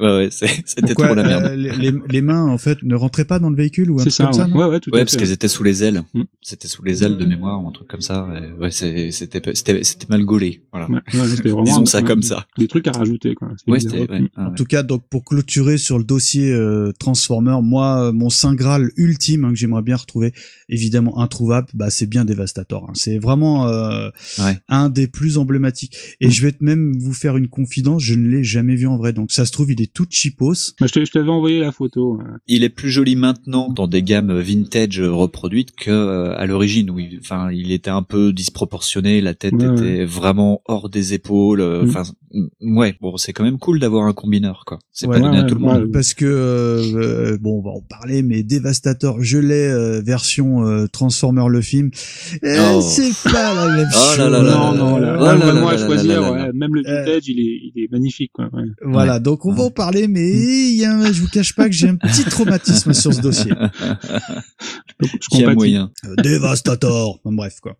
[0.00, 0.28] euh, ouais,
[0.64, 1.44] c'était trop la merde.
[1.44, 4.12] euh, les, mains, en fait, ne rentraient pas dans le véhicule ou un C'est truc
[4.14, 4.50] ça, comme ça, ouais.
[4.50, 6.02] non ouais, ouais, tout Ouais, à parce qu'elles étaient sous les ailes.
[6.14, 6.22] Mm.
[6.40, 8.26] C'était sous les ailes de mémoire, ou un truc comme ça.
[8.58, 10.62] ouais, c'était, c'était, c'était mal gaulé.
[10.72, 10.88] Voilà.
[11.12, 12.46] Vraiment Disons ça un- comme ça.
[12.58, 13.34] Des trucs à rajouter.
[13.34, 13.48] Quoi.
[13.56, 13.92] C'est Ouais, bizarre.
[14.00, 18.30] c'était, ouais, En tout cas, donc pour clôturer sur le dossier euh, Transformer, moi, mon
[18.30, 20.32] saint graal ultime hein, que j'aimerais bien retrouver,
[20.68, 22.84] évidemment introuvable, bah c'est bien Devastator.
[22.88, 22.92] hein.
[22.94, 24.58] C'est vraiment euh, Ouais.
[24.68, 25.96] un des plus emblématiques.
[26.20, 29.12] Et je vais même vous faire une confidence, je ne l'ai jamais vu en vrai.
[29.12, 30.74] Donc ça se trouve, il est tout cheapos.
[30.80, 32.20] Bah, je t'avais envoyé la photo.
[32.46, 36.98] Il est plus joli maintenant dans des gammes vintage reproduites que euh, à l'origine où
[36.98, 41.60] il, enfin, il était un peu disproportionné, la tête Ouais, était vraiment hors des épaules.
[41.60, 41.88] euh, Mm.
[41.88, 42.02] Enfin,
[42.32, 44.78] mm, ouais, bon, c'est quand même cool d'avoir un combineur, quoi.
[44.92, 45.90] C'est Ouais, pas donné ouais, à tout le monde.
[45.92, 50.66] Parce que euh, euh, bon, on va en parler, mais Devastator, je l'ai euh, version
[50.66, 51.90] euh, Transformer le film.
[52.42, 52.80] Eh, Oh.
[52.80, 54.18] C'est pas la même Oh chose.
[54.18, 56.20] là là là non, non, là, Oh là, là là à choisir.
[56.20, 56.50] là là ouais, là.
[56.54, 57.04] Même le Euh.
[57.04, 58.30] vintage, il est, il est magnifique.
[58.32, 58.48] Quoi.
[58.52, 58.62] Ouais.
[58.84, 59.20] Voilà, Ouais.
[59.20, 61.74] donc on va en parler, mais il y a un- je vous cache pas que
[61.74, 63.52] j'ai un petit traumatisme sur ce dossier.
[65.02, 65.56] Je Qui a compatis.
[65.56, 65.90] moyen.
[66.06, 67.18] Euh, Dévastator.
[67.24, 67.76] Enfin, bref quoi.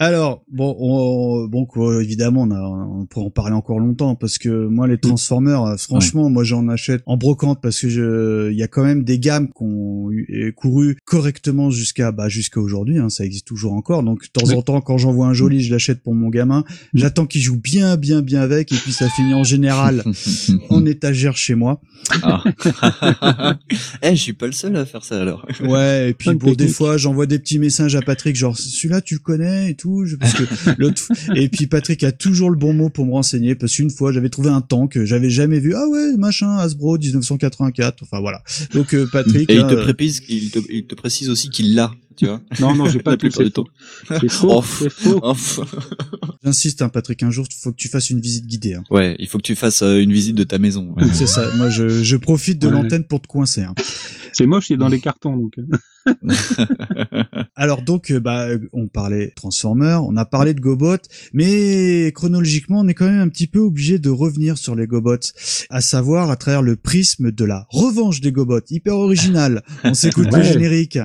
[0.00, 4.38] Alors bon, on- bon quoi, évidemment on, a, on pourrait en parler encore longtemps parce
[4.38, 8.56] que moi les Transformers, euh, franchement moi j'en achète en brocante parce que je, il
[8.56, 10.08] y a quand même des gammes qui ont
[10.54, 14.04] couru correctement jusqu'à bah jusqu'à aujourd'hui, hein, ça existe toujours encore.
[14.04, 16.62] Donc de temps en temps quand j'en vois un joli, je l'achète pour mon gamin.
[16.94, 20.04] J'attends qu'il joue bien bien bien avec et puis ça finit en général
[20.70, 21.80] en étagère chez moi.
[22.22, 22.44] Ah.
[24.02, 25.44] eh, je suis pas le seul à faire ça alors.
[25.60, 29.14] Ouais, et puis bon, des fois, j'envoie des petits messages à Patrick, genre celui-là tu
[29.14, 30.44] le connais et tout, je- parce que
[30.78, 31.02] l'autre.
[31.34, 34.28] Et puis Patrick a toujours le bon mot pour me renseigner, parce qu'une fois, j'avais
[34.30, 35.74] trouvé un tank que j'avais jamais vu.
[35.74, 38.02] Ah ouais, machin, Hasbro 1984.
[38.02, 38.42] Enfin voilà.
[38.74, 39.50] Donc euh, Patrick.
[39.50, 42.40] Et il te euh, précise, il te, il te précise aussi qu'il l'a, tu vois.
[42.60, 43.28] Non, non, j'ai pas La tout.
[43.28, 43.64] plupart du temps.
[44.20, 44.48] C'est faux.
[44.50, 45.20] Oh, C'est faux.
[46.44, 48.74] J'insiste, hein, Patrick, un jour, faut que tu fasses une visite guidée.
[48.74, 48.84] Hein.
[48.90, 50.94] ouais, il faut que tu fasses euh, une visite de ta maison.
[50.96, 51.04] ouais.
[51.12, 51.50] C'est ça.
[51.56, 52.72] Moi, je, je profite de Ouais.
[52.74, 53.62] l'antenne pour te coincer.
[53.62, 53.74] Hein.
[54.32, 55.36] C'est moche, il est dans les cartons.
[55.36, 55.54] Donc.
[57.56, 60.96] Alors donc, euh, bah, on parlait Transformers, on a parlé de GoBot,
[61.32, 65.16] mais chronologiquement, on est quand même un petit peu obligé de revenir sur les GoBots,
[65.70, 69.62] à savoir à travers le prisme de la revanche des GoBots, hyper original.
[69.84, 70.44] On s'écoute le Ouais.
[70.44, 70.98] générique.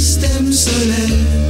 [0.00, 1.49] système solaire.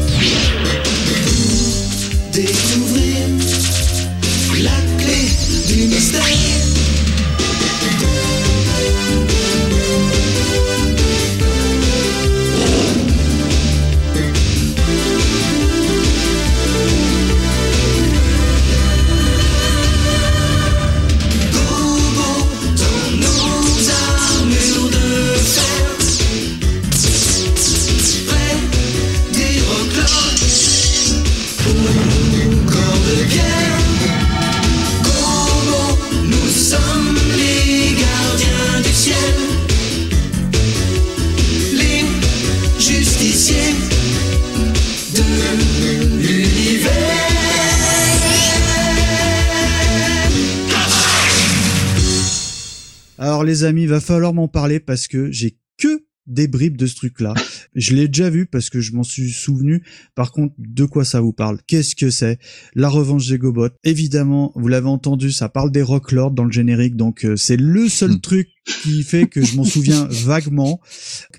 [53.91, 57.34] Va falloir m'en parler parce que j'ai que des bribes de ce truc-là.
[57.74, 59.82] Je l'ai déjà vu parce que je m'en suis souvenu.
[60.14, 61.59] Par contre, de quoi ça vous parle?
[61.66, 62.38] Qu'est-ce que c'est?
[62.74, 63.68] La revanche des Gobots.
[63.84, 67.57] Évidemment, vous l'avez entendu, ça parle des Rock Lords dans le générique, donc euh, c'est
[67.57, 68.20] le seul Hmm.
[68.20, 68.49] truc
[68.82, 70.80] qui fait que je m'en souviens vaguement.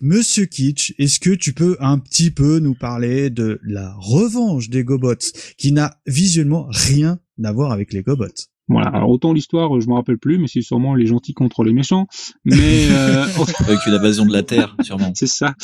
[0.02, 4.84] Monsieur Kitsch, est-ce que tu peux un petit peu nous parler de la revanche des
[4.84, 5.16] Gobots,
[5.58, 8.51] qui n'a visuellement rien à voir avec les Gobots?
[8.68, 8.88] Voilà.
[8.90, 12.08] Alors, autant l'histoire, je me rappelle plus, mais c'est sûrement les gentils contre les méchants.
[12.46, 12.54] Mais
[12.92, 13.26] euh,
[13.60, 15.12] Avec une invasion de la Terre, sûrement.
[15.16, 15.56] c'est ça.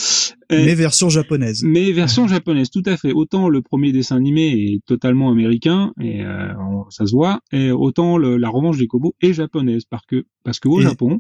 [0.50, 1.62] Et- Mais version japonaise.
[1.66, 3.12] mais version japonaise, tout à fait.
[3.14, 6.54] Autant le premier dessin animé est totalement américain et euh,
[6.90, 10.60] ça se voit, et autant le- la revanche des gobos est japonaise parce que parce
[10.62, 11.20] qu'au Et- Japon,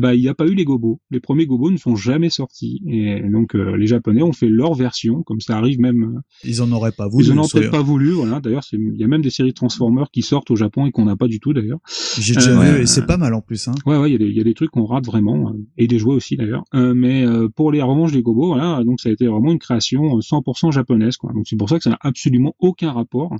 [0.00, 1.00] ben, il n'y a pas eu les gobos.
[1.12, 4.74] Les premiers gobos ne sont jamais sortis et donc euh, les Japonais ont fait leur
[4.74, 6.02] version, comme ça arrive même.
[6.16, 7.26] euh, Ils en auraient pas voulu.
[7.26, 8.40] ils en peut-être pas voulu, voilà.
[8.40, 11.28] D'ailleurs, il y a même des séries Transformers qui sortent au Japon et qu'on pas
[11.28, 11.78] du tout d'ailleurs.
[12.18, 13.68] J'ai déjà Euh, vu et c'est pas mal en plus.
[13.68, 13.74] Hein.
[13.86, 15.58] Ouais, ouais, il y a des, il y a des trucs qu'on rate vraiment, euh,
[15.78, 16.64] et des jouets aussi d'ailleurs.
[16.74, 17.24] Euh, mais
[17.56, 20.72] pour les revanches des gobos, voilà, donc ça a été vraiment une création euh, 100%
[20.72, 21.32] japonaise, quoi.
[21.32, 23.34] Donc c'est pour ça que ça n'a absolument aucun rapport,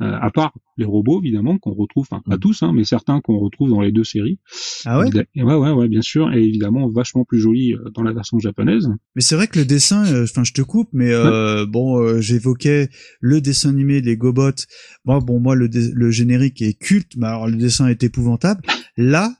[0.00, 2.40] à part les robots évidemment qu'on retrouve, enfin pas Mm.
[2.40, 4.38] tous, hein, mais certains qu'on retrouve dans les deux séries.
[4.86, 5.08] Ah ouais?
[5.08, 8.88] Évidemment- ouais, ouais, ouais, bien sûr, et évidemment vachement plus joli dans la version japonaise.
[9.14, 11.10] Mais c'est vrai que le dessin, enfin je te coupe, mais
[11.68, 12.88] bon, j'évoquais
[13.20, 14.66] le dessin animé des Gobots.
[15.04, 18.62] Bon, bon moi le, le générique est culte, mais alors le dessin est épouvantable.
[18.96, 19.32] Là,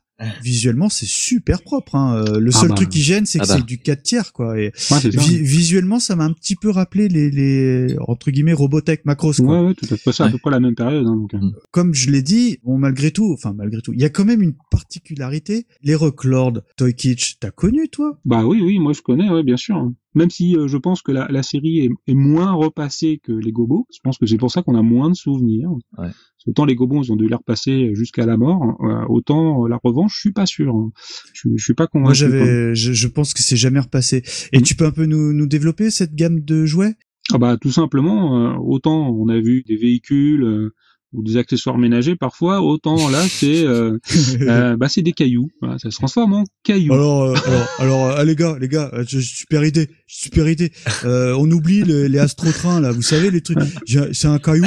[0.42, 1.94] visuellement, c'est super propre.
[1.94, 2.22] Hein.
[2.28, 2.74] Euh, Le Ah seul bah.
[2.74, 3.56] truc qui gêne, c'est que Ah bah.
[3.56, 4.58] c'est du 4 tiers, quoi.
[4.60, 4.70] Et Ouais,
[5.00, 5.20] c'est ça.
[5.20, 9.32] vi- visuellement, ça m'a un petit peu rappelé les, les entre guillemets Robotech Macros.
[9.32, 9.46] Quoi.
[9.62, 10.12] Ouais, ouais, tout à fait.
[10.12, 11.06] C'est à peu près la même période.
[11.06, 11.38] Hein, donc, euh.
[11.70, 14.42] Comme je l'ai dit, bon malgré tout, enfin malgré tout, il y a quand même
[14.42, 15.66] une particularité.
[15.82, 18.18] Les Rocklord, Toy Kitsch, t'as connu toi?
[18.26, 19.90] Bah oui, oui, moi je connais, ouais, bien sûr.
[20.14, 23.52] Même si euh, je pense que la, la série est, est moins repassée que les
[23.52, 25.70] Gobos, je pense que c'est pour ça qu'on a moins de souvenirs.
[25.98, 26.08] Ouais.
[26.44, 29.68] Qu'autant les Gobos, ils ont dû les repasser jusqu'à la mort, hein, euh, autant euh,
[29.68, 30.74] la revanche, je suis pas sûr.
[30.74, 30.90] hein.
[31.34, 32.06] Je, je suis pas convaincu.
[32.06, 34.22] Moi, j'avais, je, je pense que c'est jamais repassé.
[34.52, 34.62] Et Mhm.
[34.64, 36.94] tu peux un peu nous, nous développer cette gamme de jouets?
[37.32, 40.74] Ah bah tout simplement, euh, autant on a vu des véhicules euh,
[41.12, 43.98] ou des accessoires ménagers parfois, autant là c'est euh,
[44.42, 45.48] euh, bah c'est des cailloux.
[45.60, 46.92] Voilà, ça se transforme en cailloux.
[46.94, 50.70] Alors, euh, alors, alors, euh, les gars, les gars, super idée, super idée.
[51.04, 53.58] Euh, on oublie le- les astrotrains là, vous savez les trucs.
[54.12, 54.66] C'est un caillou,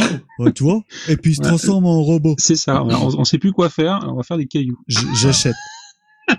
[0.56, 2.36] tu vois, et puis il se transforme en robot.
[2.38, 2.84] C'est ça.
[2.84, 2.90] on,
[3.20, 4.00] on sait plus quoi faire.
[4.08, 4.78] On va faire des cailloux.
[4.88, 5.56] J'achète.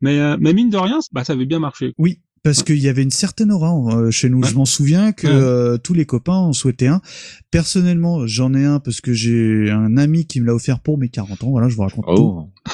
[0.00, 1.92] Mais mais mine de rien, bah ça avait bien marché.
[1.98, 4.40] Oui, parce qu'il y avait une certaine aura euh, chez nous.
[4.40, 4.48] Ouais.
[4.48, 5.32] Je m'en souviens que Ouais.
[5.32, 7.00] euh, tous les copains en souhaitaient un.
[7.50, 11.08] Personnellement, j'en ai un parce que j'ai un ami qui me l'a offert pour mes
[11.08, 11.50] 40 ans.
[11.50, 12.12] Voilà, je vous raconte tout.
[12.16, 12.48] Oh.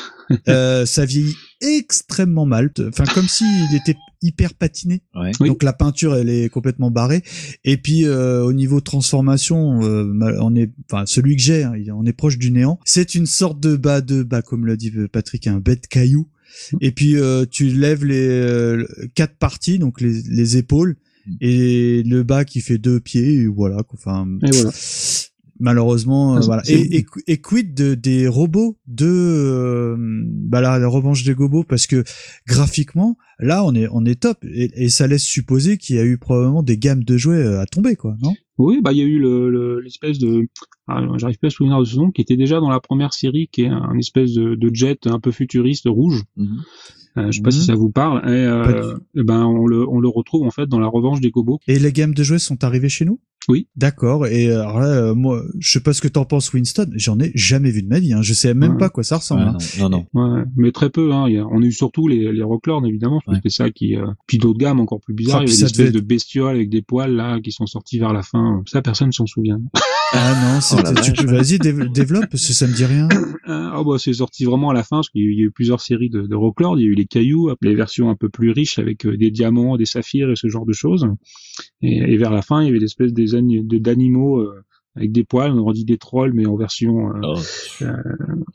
[0.48, 2.72] Euh, ça vieillit extrêmement mal.
[2.88, 3.46] Enfin, comme s'il
[3.76, 5.02] était hyper patiné.
[5.14, 5.30] Ouais.
[5.38, 5.46] Oui.
[5.48, 7.22] Donc la peinture, elle est complètement barrée.
[7.62, 11.92] Et puis euh, au niveau transformation, euh, on est, enfin celui que j'ai, hein, il-
[11.92, 12.80] on est proche du néant.
[12.84, 16.26] C'est une sorte de bas de bas, comme l'a dit Patrick, un bête caillou.
[16.80, 20.96] Et puis euh, tu lèves les euh, quatre parties, donc les, les épaules
[21.40, 23.34] et le bas qui fait deux pieds.
[23.34, 23.82] Et voilà.
[23.92, 24.26] Enfin.
[24.42, 24.70] Et voilà.
[25.58, 26.62] Malheureusement, euh, Ah, voilà.
[26.68, 31.64] Et, et, et quid de, des robots de euh, bah la, la revanche des gobos
[31.64, 32.04] parce que
[32.46, 36.04] graphiquement, là, on est on est top et, et ça laisse supposer qu'il y a
[36.04, 38.34] eu probablement des gammes de jouets euh, à tomber, quoi, non?
[38.58, 40.48] Oui, bah il y a eu le- le- l'espèce de,
[40.88, 43.48] ah, j'arrive pas à souvenir de ce nom, qui était déjà dans la première série,
[43.52, 46.22] qui est un espèce de, de jet un peu futuriste rouge.
[46.36, 46.62] Mhm.
[47.18, 47.52] Euh, je sais pas Mhm.
[47.52, 48.18] si ça vous parle.
[48.28, 51.20] Et, Pas euh, eh ben on le, on le retrouve en fait dans la revanche
[51.20, 51.60] des gobos.
[51.66, 53.20] Et les gammes de jouets sont arrivées chez nous?
[53.48, 53.68] Oui.
[53.76, 54.26] D'accord.
[54.26, 56.90] Et alors là, euh, moi, je sais pas ce que t'en penses, Winston.
[56.96, 58.12] J'en ai jamais vu de ma vie.
[58.12, 58.20] Hein.
[58.20, 58.78] Je sais même Ouais.
[58.78, 59.42] pas à quoi ça ressemble.
[59.42, 59.58] Ouais, hein.
[59.78, 60.34] non, non, non.
[60.34, 61.12] Ouais, mais très peu.
[61.12, 61.26] Hein.
[61.28, 63.20] Il y a, on a eu surtout les, les Rocklords évidemment.
[63.44, 63.94] C'est ça qui.
[63.96, 64.04] Euh...
[64.26, 65.40] Puis d'autres gammes encore plus bizarres.
[65.40, 68.00] Ah, il y avait des espèces de bestioles avec des poils là qui sont sortis
[68.00, 68.62] vers la fin.
[68.66, 69.60] Ça personne s'en souvient.
[70.12, 71.26] Ah non, Oh la c'était- tu vache.
[71.26, 73.08] peux vas-y dév- développe parce que ça me dit rien.
[73.48, 75.38] Euh, ah bah c'est sorti vraiment à la fin parce qu'il y a eu- il
[75.38, 76.78] y a eu plusieurs séries de, de Rocklord.
[76.78, 79.30] Il y a eu les cailloux, les versions un peu plus riches avec euh, des
[79.30, 81.06] diamants, des saphirs et ce genre de choses.
[81.82, 82.78] Et, et vers la fin, il y avait
[83.62, 84.62] de- d'animaux euh,
[84.96, 85.52] avec des poils.
[85.52, 87.86] On aurait dit des trolls, mais en version euh, Oh.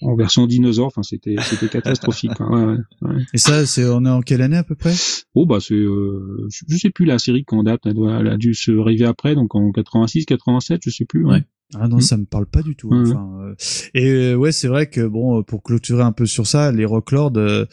[0.01, 0.87] en version dinosaure.
[0.87, 2.33] Enfin, c'était c'était catastrophique.
[2.35, 2.49] quoi.
[2.49, 3.21] Ouais, ouais, ouais.
[3.33, 4.93] Et ça, c'est on est en quelle année à peu près?
[5.35, 7.81] Oh bah c'est, euh, je sais plus la série quand date.
[7.85, 11.25] Elle, doit, elle a dû se arriver après, donc en 86, 87, je sais plus.
[11.25, 11.43] Ouais.
[11.75, 12.01] Ah non, Mm.
[12.01, 12.89] ça me parle pas du tout.
[12.93, 13.55] Enfin, euh,
[13.93, 16.83] et euh, ouais, c'est vrai que bon, euh, pour clôturer un peu sur ça, les
[16.83, 17.65] Rocklords, euh,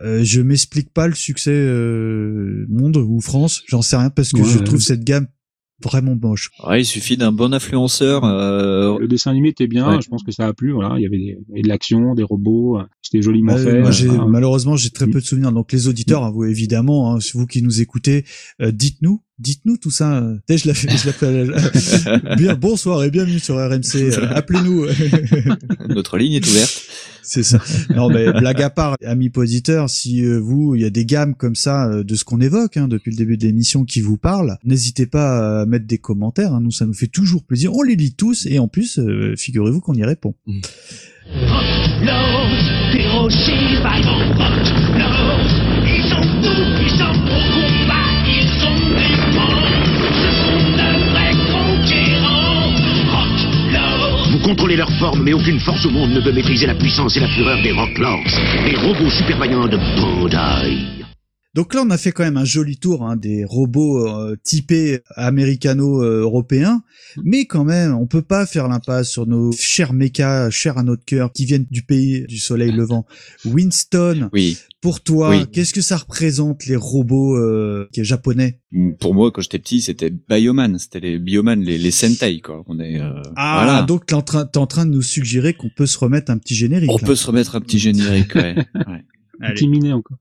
[0.00, 4.38] euh, je m'explique pas le succès euh, monde ou France, j'en sais rien parce que
[4.40, 4.64] Ouais, je ouais.
[4.64, 5.26] trouve cette gamme
[5.82, 6.50] vraiment moche.
[6.66, 8.24] Ouais, il suffit d'un bon influenceur.
[8.24, 9.96] Euh, Le dessin animé était bien.
[9.96, 10.00] Ouais.
[10.02, 10.72] Je pense que ça a plu.
[10.72, 12.78] Voilà, il y avait, des- il y avait de l'action, des robots.
[12.78, 13.80] euh, C'était joliment Ouais, fait.
[13.80, 15.52] moi, j'ai- euh, malheureusement, j'ai très peu de souvenirs.
[15.52, 18.24] Donc, les auditeurs, hein, vous évidemment, hein, vous qui nous écoutez,
[18.62, 20.18] euh, dites-nous, dites-nous tout ça.
[20.18, 22.36] euh, dès je l'appelle, je l'appelle.
[22.36, 23.96] Bien, bonsoir et bienvenue sur RMC.
[23.96, 24.86] euh, Appelez-nous.
[25.88, 26.82] notre ligne est ouverte.
[27.22, 27.58] C'est ça.
[27.94, 31.34] Non, mais blague à part, amis auditeurs, si euh, vous, il y a des gammes
[31.34, 34.16] comme ça euh, de ce qu'on évoque hein, depuis le début de l'émission qui vous
[34.16, 36.54] parlent, n'hésitez pas à mettre des commentaires.
[36.54, 37.74] hein, nous, ça nous fait toujours plaisir.
[37.74, 40.34] On les lit tous et en plus, euh, figurez-vous qu'on y répond.
[40.46, 40.62] Ils
[46.08, 46.22] sont
[46.80, 47.65] ils
[54.36, 57.20] Vous contrôler leur forme, mais aucune force au monde ne peut maîtriser la puissance et
[57.20, 58.20] la fureur des Rocklords,
[58.66, 60.95] les robots super de Bandai.
[61.56, 65.00] Donc là, on a fait quand même un joli tour hein, des robots euh, typés
[65.14, 66.82] américano-européens,
[67.24, 71.04] mais quand même, on peut pas faire l'impasse sur nos chers mechas, chers à notre
[71.04, 73.06] cœur, qui viennent du pays du soleil levant.
[73.44, 74.58] Winston, Oui.
[74.82, 75.46] pour toi, Oui.
[75.50, 78.60] qu'est-ce que ça représente les robots euh, qui est japonais?
[79.00, 82.62] Pour moi, quand j'étais petit, c'était Bioman, c'était les Bioman, les, les Sentai, quoi.
[82.66, 83.82] On est, euh, Ah, voilà.
[83.82, 86.36] donc t'es en train, t'es en train de nous suggérer qu'on peut se remettre un
[86.38, 86.90] petit générique.
[86.92, 87.06] On là.
[87.06, 88.54] peut se remettre un petit générique, ouais.
[88.74, 89.04] ouais.
[89.40, 89.54] Allez.
[89.54, 90.18] Petit minet encore.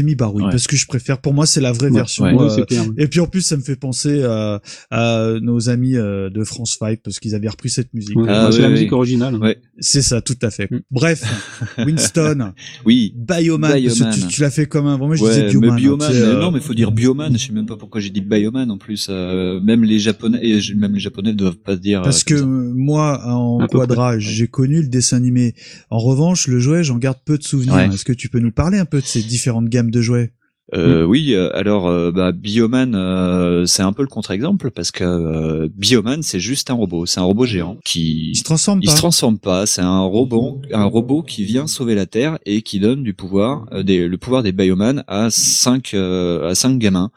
[0.00, 0.04] J'ai
[0.44, 0.50] Ouais.
[0.50, 1.18] parce que je préfère.
[1.20, 2.24] Pour moi, c'est la vraie Ouais, version.
[2.24, 2.84] ouais, euh, Ouais, c'est clair.
[2.98, 6.76] Et puis en plus, ça me fait penser à, à nos amis euh, de France
[6.78, 8.16] 5 parce qu'ils avaient repris cette musique.
[8.16, 9.36] Ouais, Ah, c'est la musique originale.
[9.36, 9.58] Ouais.
[9.78, 10.70] C'est ça, tout à fait.
[10.70, 10.80] Mm.
[10.90, 11.22] Bref,
[11.78, 12.52] Winston,
[12.84, 13.14] Oui.
[13.16, 14.14] Bioman, parce que Bioman.
[14.14, 14.98] tu, tu l'as fait comme un.
[14.98, 15.74] Bon, moi, je Ouais, disais Bioman.
[15.74, 17.32] mais Bioman, hein, tu sais, mais euh, non, mais faut dire Bioman.
[17.38, 19.08] Je sais même pas pourquoi j'ai dit Bioman en plus.
[19.10, 22.02] euh, même les Japonais, et même les Japonais ne doivent pas se dire.
[22.02, 22.44] Parce euh, que ça.
[22.46, 25.54] moi, en quadra, j'ai connu le dessin animé.
[25.90, 27.74] En revanche, le jouet, j'en garde peu de souvenirs.
[27.74, 27.86] Ouais.
[27.88, 30.32] Est-ce que tu peux nous parler un peu de ces différentes gammes de jouets
[30.72, 35.66] Euh, oui, euh, alors euh, bah, Bioman, euh, c'est un peu le contre-exemple parce que
[35.66, 38.92] Bioman, c'est juste un robot, c'est un robot géant qui Il se transforme il pas
[38.92, 42.78] se transforme pas, c'est un robot, un robot qui vient sauver la Terre et qui
[42.78, 47.10] donne du pouvoir, des, le pouvoir des Bioman à cinq à cinq gamins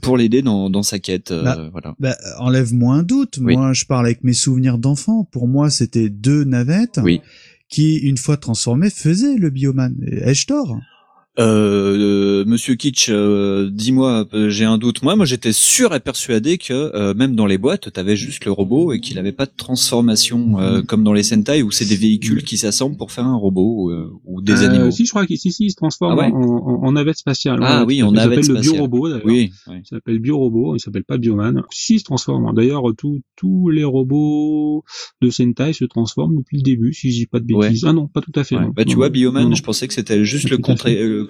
[0.00, 1.32] pour l'aider dans, dans sa quête.
[1.32, 1.96] Bah, voilà.
[1.98, 3.40] Bah, enlève-moi un doute.
[3.42, 3.56] Oui.
[3.56, 5.24] Moi, je parle avec mes souvenirs d'enfant.
[5.32, 7.20] Pour moi, c'était deux navettes Oui.
[7.68, 9.96] qui, une fois transformées, faisaient le bioman.
[10.06, 10.78] Ai-je tort
[11.38, 15.02] Euh, Monsieur Kitsch, euh, dis-moi, euh, j'ai un doute.
[15.02, 18.52] Moi, moi, j'étais sûr et persuadé que euh, même dans les boîtes, t'avais juste le
[18.52, 21.96] robot et qu'il avait pas de transformation euh, comme dans les Sentai où c'est des
[21.96, 24.90] véhicules qui s'assemblent pour faire un robot euh, ou des Euh, animaux.
[24.90, 27.60] Si, je crois qu'il si, se transforme Ah ouais en, en, en navette spatiale.
[27.62, 28.72] Ah Ouais, oui, en navette Il s'appelle le spatiale.
[28.88, 29.22] biorobot d'ailleurs.
[29.26, 29.74] Oui, oui.
[29.82, 31.62] Il s'appelle biorobot, il s'appelle pas bioman.
[31.70, 32.52] Si, il se transforme.
[32.54, 34.84] D'ailleurs, tous tous les robots
[35.22, 37.68] de Sentai se transforment depuis le début, si je dis pas de Ouais.
[37.68, 37.84] bêtises.
[37.86, 38.56] Ah non, pas tout à fait.
[38.76, 39.54] Bah tu vois, Bioman, non.
[39.54, 40.62] je pensais que c'était juste le Tout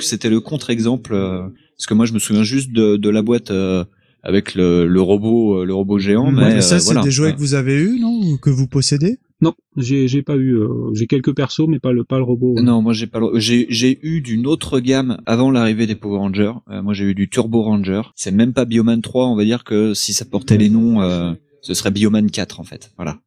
[0.00, 1.42] c'était le contre-exemple, euh,
[1.76, 3.84] parce que moi je me souviens juste de, de la boîte euh,
[4.22, 7.02] avec le, le robot, euh, le robot géant, Ouais, mais mais ça, euh, c'est voilà.
[7.02, 7.34] des jouets Ouais.
[7.34, 9.18] que vous avez eu, non Ou que vous possédez?
[9.40, 10.54] Non, j'ai j'ai pas eu.
[10.56, 12.54] euh, j'ai quelques persos, mais pas le pas le robot.
[12.62, 16.18] Non, moi j'ai pas, le- j'ai j'ai eu d'une autre gamme avant l'arrivée des Power
[16.18, 16.52] Rangers.
[16.70, 18.02] Euh, moi j'ai eu du Turbo Ranger.
[18.14, 21.32] C'est même pas Bioman 3, on va dire que si ça portait les noms, euh,
[21.60, 22.92] ce serait Bioman 4 en fait.
[22.96, 23.18] Voilà.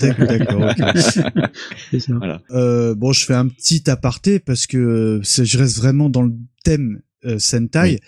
[0.00, 0.84] D'accord, d'accord, ok.
[1.90, 2.42] C'est ça.
[2.50, 6.32] Euh, bon, je fais un petit aparté parce que euh, je reste vraiment dans le
[6.64, 8.00] thème euh, Sentai.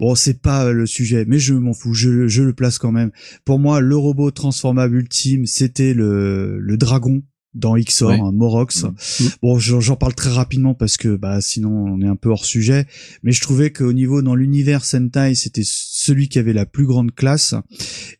[0.00, 2.92] Bon, c'est pas euh, le sujet, mais je m'en fous, je, je le place quand
[2.92, 3.12] même.
[3.44, 7.22] Pour moi, le robot transformable ultime, c'était le, le dragon
[7.54, 8.84] dans XOR, un Morox.
[8.84, 8.94] Mhm.
[9.42, 12.44] Bon, j'en j'en parle très rapidement parce que bah sinon on est un peu hors
[12.44, 12.86] sujet,
[13.22, 15.62] mais je trouvais qu'au niveau dans l'univers Sentai, c'était
[16.04, 17.54] celui qui avait la plus grande classe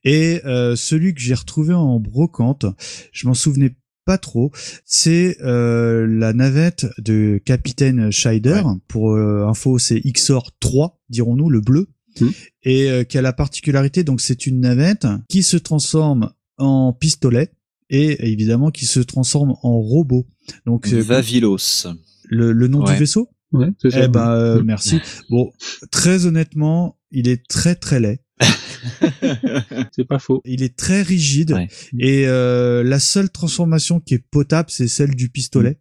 [0.04, 2.66] et euh, celui que j'ai retrouvé en brocante,
[3.12, 3.74] je m'en souvenais
[4.04, 4.50] pas trop,
[4.84, 8.62] c'est euh, la navette de Capitaine Scheider.
[8.88, 11.86] Pour euh, info, c'est XOR 3, dirons-nous, le bleu.
[12.20, 12.32] Mhm.
[12.64, 17.52] Et euh, qui a la particularité, donc c'est une navette qui se transforme en pistolet
[17.90, 20.26] et évidemment qui se transforme en robot.
[20.66, 21.86] Donc Vavilos.
[22.24, 22.92] le, le nom Ouais.
[22.92, 23.28] du vaisseau?
[23.52, 24.04] Ouais, c'est ça.
[24.04, 25.00] Eh ben euh, merci.
[25.30, 25.50] Bon,
[25.90, 28.20] très honnêtement, il est très très laid.
[29.92, 30.42] C'est pas faux.
[30.44, 31.68] Il est très rigide Ouais.
[31.98, 35.78] et euh, la seule transformation qui est potable, c'est celle du pistolet.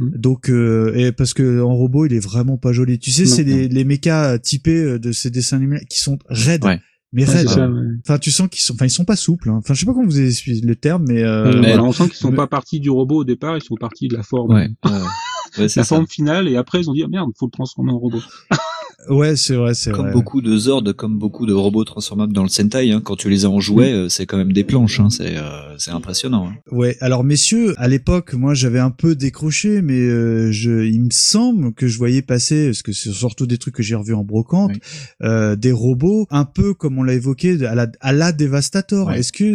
[0.00, 0.12] Mhm.
[0.16, 2.98] Donc, euh, et parce que en robot, il est vraiment pas joli.
[2.98, 6.64] Tu sais, c'est les, les mechas typés euh, de ces dessins animés qui sont raides.
[6.64, 6.80] Ouais.
[7.12, 7.48] mais Ouais, raides.
[7.48, 7.80] c'est ça, ouais.
[8.06, 9.50] Enfin, tu sens qu'ils sont, enfin, ils sont pas souples.
[9.50, 9.56] hein.
[9.58, 11.92] Enfin, je sais pas comment vous expliquez le terme, mais euh, Euh, mais- voilà, on
[11.92, 14.22] sent qu'ils sont mais- pas partis du robot au départ, ils sont partis de la
[14.22, 14.68] forme, Ouais,
[15.56, 17.98] ouais, la forme finale, et après ils ont dit ah, merde, faut le transformer en
[17.98, 18.20] robot.
[19.08, 20.12] ouais, c'est vrai, c'est Comme vrai.
[20.12, 23.44] beaucoup de Zord, comme beaucoup de robots transformables dans le Sentai, hein, quand tu les
[23.44, 26.48] as en jouet, euh, c'est quand même des planches, hein, c'est euh, c'est impressionnant.
[26.48, 26.54] hein.
[26.70, 31.10] Ouais, alors messieurs, à l'époque, moi j'avais un peu décroché, mais euh, je, il me
[31.10, 34.24] semble que je voyais passer, parce que c'est surtout des trucs que j'ai revus en
[34.24, 34.80] brocante, Oui.
[35.22, 39.06] euh, des robots un peu comme on l'a évoqué à la, à la Devastator.
[39.08, 39.20] Ouais.
[39.20, 39.54] Est-ce que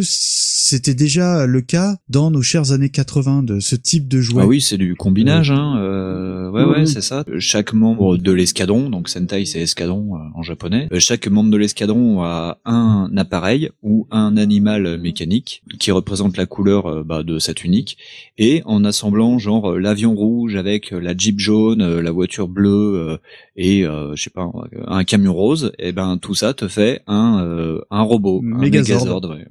[0.66, 4.46] c'était déjà le cas dans nos chères années 80 de ce type de jouet Ah
[4.46, 5.76] oui, c'est du combinage, hein.
[5.76, 7.22] euh, ouais, ouais, c'est ça.
[7.38, 11.58] Chaque membre de l'escadron, donc Sentai c'est escadron euh, en japonais, euh, chaque membre de
[11.58, 17.38] l'escadron a un appareil ou un animal mécanique qui représente la couleur euh, bah, de
[17.38, 17.98] cette unique,
[18.38, 23.18] et en assemblant genre l'avion rouge avec la Jeep jaune, la voiture bleue euh,
[23.56, 24.50] et euh, je sais pas
[24.86, 29.04] un camion rose, et ben tout ça te fait un euh, un robot, un Megazord.
[29.04, 29.30] Megazord.
[29.30, 29.46] ouais.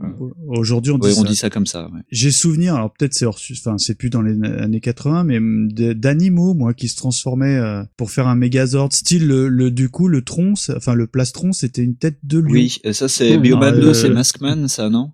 [0.47, 1.21] Aujourd'hui, on dit Ouais, ça.
[1.21, 1.85] on dit ça comme ça.
[1.85, 2.01] ouais.
[2.11, 5.93] J'ai souvenir, alors peut-être c'est hors, enfin c'est plus dans les années 80, mais de-
[5.93, 10.07] d'animaux moi qui se transformaient euh, pour faire un Megazord, style le, le- du coup
[10.07, 12.51] le tronc, enfin le plastron, c'était une tête de lion.
[12.51, 15.11] Oui, et ça c'est Bioman euh, 2, c'est Maskman, ça non?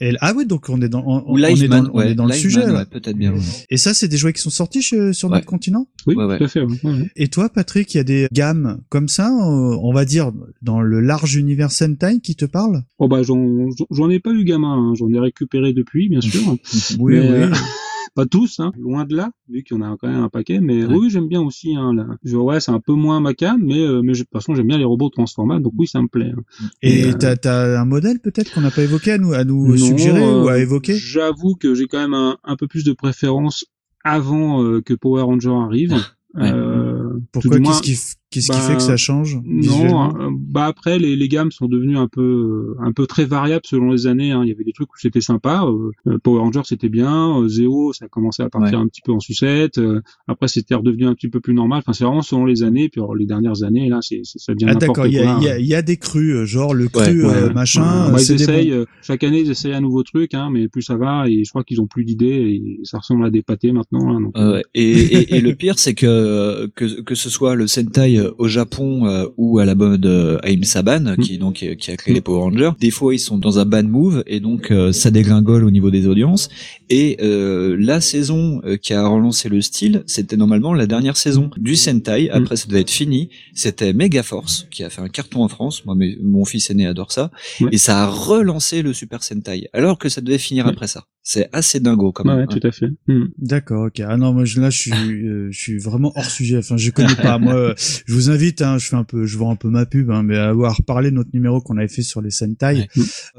[0.00, 2.32] Et, ah ouais, donc on est dans, on, est dans, on ouais, est dans le
[2.32, 2.64] sujet.
[2.66, 2.72] là.
[2.72, 3.32] ouais, peut-être bien.
[3.32, 3.40] ouais.
[3.68, 5.36] Et ça, c'est des jouets qui sont sortis chez- sur Ouais.
[5.38, 5.88] notre continent?
[6.06, 6.38] Oui, Ouais, ouais.
[6.38, 6.62] tout à fait.
[6.62, 7.10] ouais, ouais.
[7.16, 10.30] Et toi, Patrick, il y a des gammes comme ça, euh, on va dire
[10.62, 12.84] dans le large univers Sentai qui te parlent?
[12.98, 14.94] Oh bah j'en j'en ai pas eu gamin, hein.
[14.96, 16.40] j'en ai récupéré depuis bien sûr.
[17.00, 17.50] Oui, Mais, oui.
[18.16, 20.28] euh, pas tous, hein, loin de là, vu qu'il y en a quand même un
[20.28, 20.60] paquet.
[20.60, 20.94] Mais Ouais.
[20.94, 21.76] oui, j'aime bien aussi.
[21.76, 22.06] Hein, là.
[22.24, 24.66] Je, ouais, c'est un peu moins ma cam, mais euh, mais de toute façon j'aime
[24.68, 26.32] bien les robots transformables, donc oui, ça me plaît.
[26.36, 26.42] hein.
[26.82, 29.68] Et euh, t'as as un modèle peut-être qu'on n'a pas évoqué à nous à nous
[29.68, 30.96] Non, suggérer euh, ou à évoquer?
[30.96, 33.64] J'avoue que j'ai quand même un, un peu plus de préférence
[34.04, 35.92] avant euh, que Power Ranger arrive.
[36.34, 36.50] Ouais.
[36.52, 37.96] Euh, Pourquoi Qu'est-ce qui,
[38.40, 41.66] qu'est-ce qui bah, fait que ça change Non, hein, bah après les, les gammes sont
[41.66, 44.32] devenues un peu un peu très variables selon les années.
[44.32, 44.42] Hein.
[44.44, 45.64] Il y avait des trucs où c'était sympa.
[45.66, 47.40] euh, euh, Power Rangers c'était bien.
[47.42, 48.84] euh, Zeo ça a commencé à partir Ouais.
[48.84, 49.78] un petit peu en sucette.
[49.78, 51.78] euh, après c'était redevenu un petit peu plus normal.
[51.80, 52.88] Enfin c'est vraiment selon les années.
[52.88, 55.18] Puis alors, les dernières années là c'est c'est- ça devient Ah n'importe d'accord, il y,
[55.18, 55.38] a- quoi.
[55.40, 57.54] il y a- il y a des crus, euh, genre le cru ouais, euh, ouais.
[57.54, 58.84] machin, Ouais, bah, ils essayent, bons.
[59.02, 61.64] chaque année ils essayent un nouveau truc, hein, mais plus ça va et je crois
[61.64, 64.10] qu'ils ont plus d'idées et ça ressemble à des pâtés maintenant.
[64.14, 64.62] Hein, donc, Euh, ouais.
[64.74, 68.48] et, et, et le pire, c'est que, que que ce soit le Sentai euh, au
[68.48, 72.14] Japon euh, ou à la mode euh, Aim Saban, qui donc euh, qui a créé
[72.14, 75.10] les Power Rangers, des fois ils sont dans un bad move et donc euh, ça
[75.10, 76.48] dégringole au niveau des audiences.
[76.90, 81.50] Et euh, la saison euh, qui a relancé le style, c'était normalement la dernière saison
[81.56, 82.30] du Sentai.
[82.30, 83.28] Après, ça devait être fini.
[83.54, 85.84] C'était Megaforce qui a fait un carton en France.
[85.84, 87.30] Moi, mes- mon fils aîné adore ça.
[87.72, 91.04] Et ça a relancé le Super Sentai, alors que ça devait finir après ça.
[91.28, 92.38] C'est assez dingo quand même.
[92.38, 92.86] ouais, tout à fait.
[93.08, 93.24] Hmm.
[93.36, 93.98] D'accord, ok.
[93.98, 96.58] Ah non, moi je- là je suis, euh, je suis vraiment hors sujet.
[96.58, 97.36] Enfin, je connais pas.
[97.38, 98.62] Moi, euh, je vous invite.
[98.62, 100.80] Hein, je fais un peu, je vends un peu ma pub, hein, mais à avoir
[100.84, 102.88] parlé de notre numéro qu'on avait fait sur les Sentai, Ouais.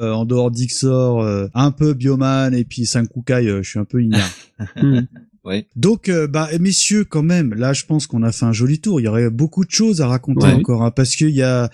[0.02, 3.86] euh, en dehors d'Ixor, euh, un peu Bioman et puis Sankukai, euh, je suis un
[3.86, 4.30] peu ignare.
[5.46, 5.66] Ouais.
[5.78, 9.00] Donc, euh, bah, messieurs, quand même, là, je pense qu'on a fait un joli tour.
[9.00, 10.52] Il y aurait beaucoup de choses à raconter Ouais.
[10.52, 11.70] encore, hein, parce qu'il y a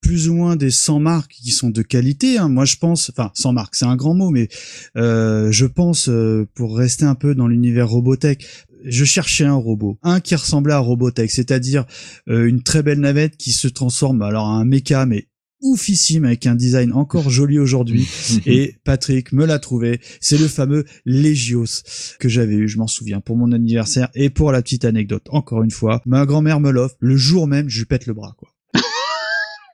[0.00, 2.38] plus ou moins des 100 marques qui sont de qualité.
[2.38, 2.48] Hein.
[2.48, 4.48] Moi, je pense, enfin, 100 marques, c'est un grand mot, mais
[4.96, 8.46] euh, je pense, euh, pour rester un peu dans l'univers Robotech,
[8.84, 11.84] je cherchais un robot, un qui ressemblait à Robotech, c'est-à-dire
[12.28, 15.26] euh, une très belle navette qui se transforme alors à un méca, mais
[15.60, 18.06] oufissime avec un design encore joli aujourd'hui
[18.46, 20.00] et Patrick me l'a trouvé.
[20.20, 21.82] C'est le fameux Legios
[22.20, 25.26] que j'avais eu, je m'en souviens, pour mon anniversaire et pour la petite anecdote.
[25.30, 26.96] Encore une fois, ma grand-mère me l'offre.
[27.00, 28.50] Le jour même, je lui pète le bras, quoi.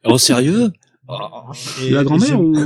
[0.04, 0.72] Oh sérieux?
[1.82, 2.54] Et La grand-mère ou.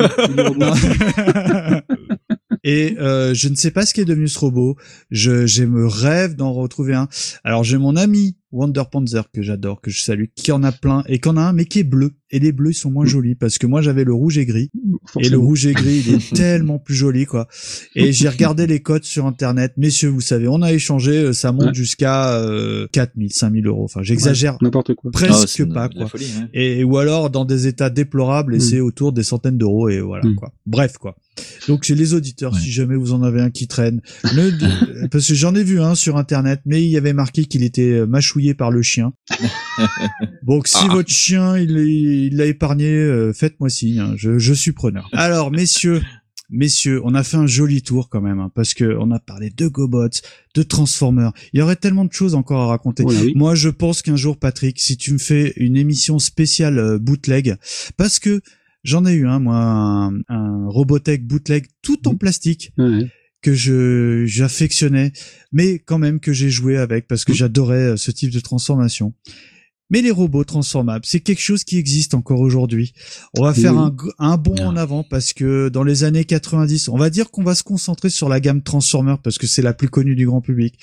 [2.64, 4.76] Et euh, je ne sais pas ce qui est devenu ce robot.
[5.10, 7.08] Je, j'ai me rêve d'en retrouver un.
[7.44, 11.02] Alors j'ai mon ami Wonder Panzer que j'adore, que je salue, qui en a plein
[11.06, 12.12] et qui en a un mais qui est bleu.
[12.30, 14.70] Et les bleus ils sont moins jolis parce que moi j'avais le rouge et gris.
[15.20, 17.48] Et le rouge et gris, il est tellement plus joli, quoi.
[17.94, 19.72] Et j'ai regardé les codes sur internet.
[19.78, 21.74] Messieurs, vous savez, on a échangé, euh, ça monte Ouais.
[21.74, 23.84] jusqu'à euh, 4000, 5000 euros.
[23.84, 25.10] Enfin, j'exagère N'importe quoi.
[25.14, 26.06] Ah, presque de- pas, quoi.
[26.08, 26.48] folie, ouais.
[26.52, 28.60] Et, ou alors dans des états déplorables et Mm.
[28.60, 30.34] c'est autour des centaines d'euros et voilà, Mm.
[30.34, 30.52] quoi.
[30.66, 31.16] Bref, quoi.
[31.68, 32.60] Donc, c'est les auditeurs, Ouais.
[32.60, 34.00] si jamais vous en avez un qui traîne,
[34.34, 34.50] ne,
[35.08, 37.92] parce que j'en ai vu un sur internet, mais il y avait marqué qu'il était
[37.92, 38.06] euh,
[38.54, 39.12] par le chien.
[40.42, 40.92] Donc si Ah.
[40.92, 45.08] votre chien il l'a épargné, euh, faites-moi signe, hein, je, je suis preneur.
[45.12, 46.00] Alors messieurs,
[46.50, 49.50] messieurs, on a fait un joli tour quand même, hein, parce que on a parlé
[49.50, 50.08] de GoBots,
[50.54, 51.32] de Transformers.
[51.52, 53.04] Il y aurait tellement de choses encore à raconter.
[53.04, 53.32] Oui.
[53.34, 57.56] Moi, je pense qu'un jour, Patrick, si tu me fais une émission spéciale euh, bootleg,
[57.96, 58.40] parce que
[58.84, 62.18] j'en ai eu un, moi, un, un Robotech bootleg tout en Mhm.
[62.18, 63.10] plastique Ouais.
[63.42, 65.12] Que je j'affectionnais,
[65.52, 67.36] mais quand même que j'ai joué avec parce que Mhm.
[67.38, 69.14] j'adorais euh, ce type de transformation.
[69.90, 72.92] Mais les robots transformables, c'est quelque chose qui existe encore aujourd'hui.
[73.38, 76.98] On va faire un, un bond en avant parce que dans les années 90, on
[76.98, 79.88] va dire qu'on va se concentrer sur la gamme Transformers parce que c'est la plus
[79.88, 80.78] connue du grand public.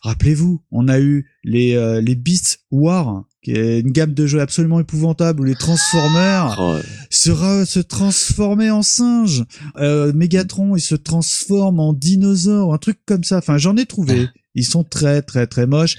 [0.00, 4.40] Rappelez-vous, on a eu les euh, les Beast War, qui est une gamme de jeux
[4.40, 6.78] absolument épouvantable où les Transformers Oh,
[7.10, 9.44] se transformer en singe.
[9.76, 13.38] Euh, Megatron, il se transforme en dinosaure, un truc comme ça.
[13.38, 14.26] Enfin, j'en ai trouvé.
[14.56, 15.96] Ils sont très très très moches,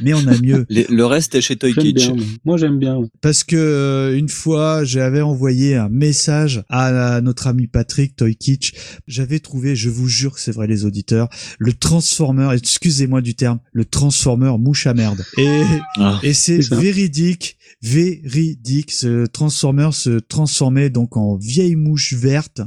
[0.00, 0.66] mais on a mieux.
[0.70, 2.10] les- le reste est chez Toy Kitsch.
[2.10, 2.16] bien.
[2.44, 2.56] moi.
[2.56, 3.00] J'aime bien.
[3.20, 8.72] Parce que euh, une fois, j'avais envoyé un message à notre ami Patrick Toy Kitsch.
[9.06, 11.28] J'avais trouvé, je vous jure que c'est vrai les auditeurs,
[11.58, 15.24] le Transformer, excusez-moi du terme, le Transformer mouche à merde.
[15.38, 15.62] Et
[15.98, 16.18] Ah.
[16.22, 18.90] et c'est véridique, véridique.
[18.92, 22.60] Ce Transformer se transformait donc en vieille mouche verte.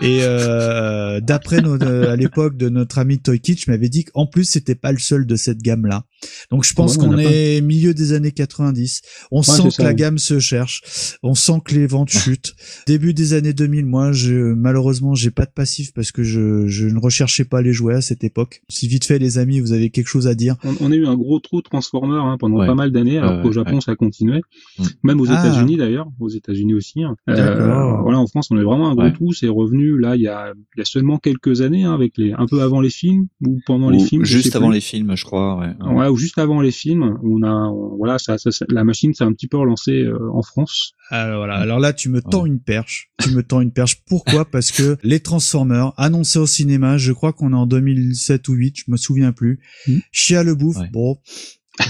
[0.00, 4.26] Et euh, d'après nos- euh, à l'époque de notre ami Toy Kitsch m'avait dit qu'en
[4.26, 6.04] plus c'était pas le seul de cette gamme-là.
[6.50, 9.02] Donc je pense qu'on est milieu des années 90.
[9.30, 9.94] On sent que ça, la oui.
[9.96, 10.82] gamme se cherche.
[11.22, 12.54] On sent que les ventes chutent.
[12.86, 16.86] Début des années 2000, moi, je, malheureusement, j'ai pas de passif parce que je, je
[16.86, 18.62] ne recherchais pas les jouets à cette époque.
[18.68, 20.56] Si vite fait, les amis, vous avez quelque chose à dire.
[20.64, 22.66] On, on a eu un gros trou Transformer hein, pendant Ouais.
[22.66, 23.80] pas mal d'années, alors Ouais, qu'au Japon ouais.
[23.80, 24.37] ça continuait,
[24.78, 24.84] Mm.
[25.04, 25.34] même aux Ah.
[25.44, 27.02] États-Unis d'ailleurs, aux États-Unis aussi.
[27.02, 27.16] hein.
[27.26, 28.02] D'accord.
[28.02, 29.12] voilà, en France on a vraiment un gros Ouais.
[29.12, 32.12] trou, c'est revenu là il y a, il y a seulement quelques années, hein, avec
[32.18, 34.74] les un peu avant les films ou pendant les films, juste avant plus.
[34.76, 35.58] les films, je crois.
[35.58, 35.74] Ouais.
[35.94, 39.14] Ouais, ou juste avant les films, on a, on- voilà, ça, ça- ça- la machine
[39.14, 40.92] s'est un petit peu relancée euh, en France.
[41.10, 41.54] Alors voilà.
[41.56, 43.10] Alors là, tu me tends une perche.
[43.22, 44.02] Tu me tends une perche.
[44.06, 44.44] Pourquoi?
[44.50, 48.76] Parce que les Transformers annoncés au cinéma, je crois qu'on est en 2007 ou 8,
[48.86, 49.58] je me souviens plus.
[49.86, 49.98] Mm.
[50.12, 50.76] Chia le bouffe.
[50.78, 50.90] Ouais.
[50.92, 51.16] Bon.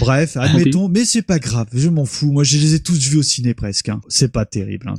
[0.00, 2.30] Bref, admettons, mais c'est pas grave, je m'en fous.
[2.30, 3.88] Moi, je les ai tous vus au ciné presque.
[3.88, 4.00] hein.
[4.08, 4.88] C'est pas terrible.
[4.88, 4.94] Hein.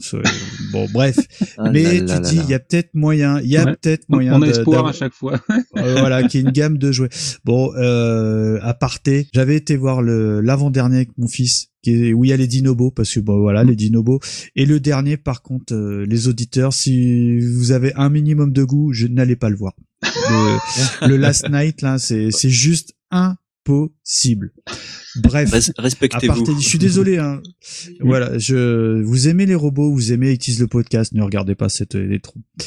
[0.72, 1.18] Bon, bref.
[1.57, 3.76] Ah mais là tu là dis, il y a peut-être moyen, il y a Ouais.
[3.76, 4.34] peut-être moyen.
[4.36, 5.40] on a de- espoir d'avoir- à chaque fois.
[5.78, 7.10] euh, voilà, qui est une gamme de jouets.
[7.45, 12.24] Bon, euh, à parté, j'avais été voir le l'avant-dernier avec mon fils, qui est, où
[12.26, 14.20] il y a les dinobos, parce que bon voilà, les dinobos.
[14.56, 18.94] Et le dernier, par contre, euh, les auditeurs, si vous avez un minimum de goût,
[18.94, 19.74] je n'allez pas le voir.
[20.03, 20.57] Le,
[21.07, 22.94] le Last Night là, c'est c'est juste
[23.65, 24.52] impossible.
[25.18, 25.52] Bref.
[25.77, 26.60] Respectez-vous.
[26.60, 27.18] je suis désolé.
[27.18, 27.41] Hein.
[27.99, 31.95] Voilà, je vous aimez les robots, vous aimez utilise le podcast, ne regardez pas cette
[31.95, 32.41] les trous.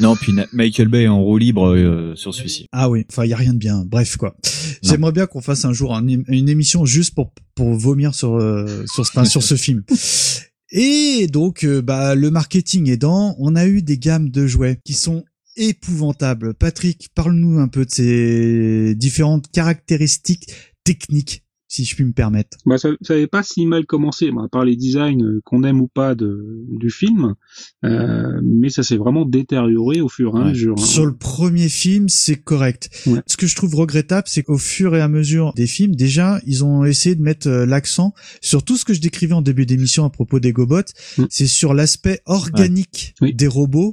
[0.00, 2.68] Non, puis Michael Bay est en roue libre euh, sur celui-ci.
[2.72, 3.84] Ah oui, enfin il y a rien de bien.
[3.84, 4.34] Bref quoi.
[4.82, 8.84] J'aimerais bien qu'on fasse un jour un une émission juste pour pour vomir sur euh,
[8.86, 9.82] sur enfin, sur ce film.
[10.70, 14.94] Et donc euh, bah le marketing aidant, on a eu des gammes de jouets qui
[14.94, 15.24] sont
[15.56, 16.54] épouvantables.
[16.54, 20.52] Patrick, parle-nous un peu de ces différentes caractéristiques
[20.84, 22.58] techniques si je puis me permettre.
[22.66, 25.62] Bah, ça, ça avait pas si mal commencé, bah, à part les designs euh, qu'on
[25.62, 27.36] aime ou pas de, du film,
[27.84, 30.74] euh, mais ça s'est vraiment détérioré au fur et à mesure.
[30.76, 30.84] hein.
[30.84, 32.90] Sur le premier film, c'est correct.
[33.06, 33.20] Ouais.
[33.26, 36.64] Ce que je trouve regrettable, c'est qu'au fur et à mesure des films, déjà, ils
[36.64, 40.04] ont essayé de mettre euh, l'accent sur tout ce que je décrivais en début d'émission
[40.04, 40.82] à propos des GoBots.
[41.18, 41.24] Mm.
[41.30, 43.92] C'est sur l'aspect organique des robots.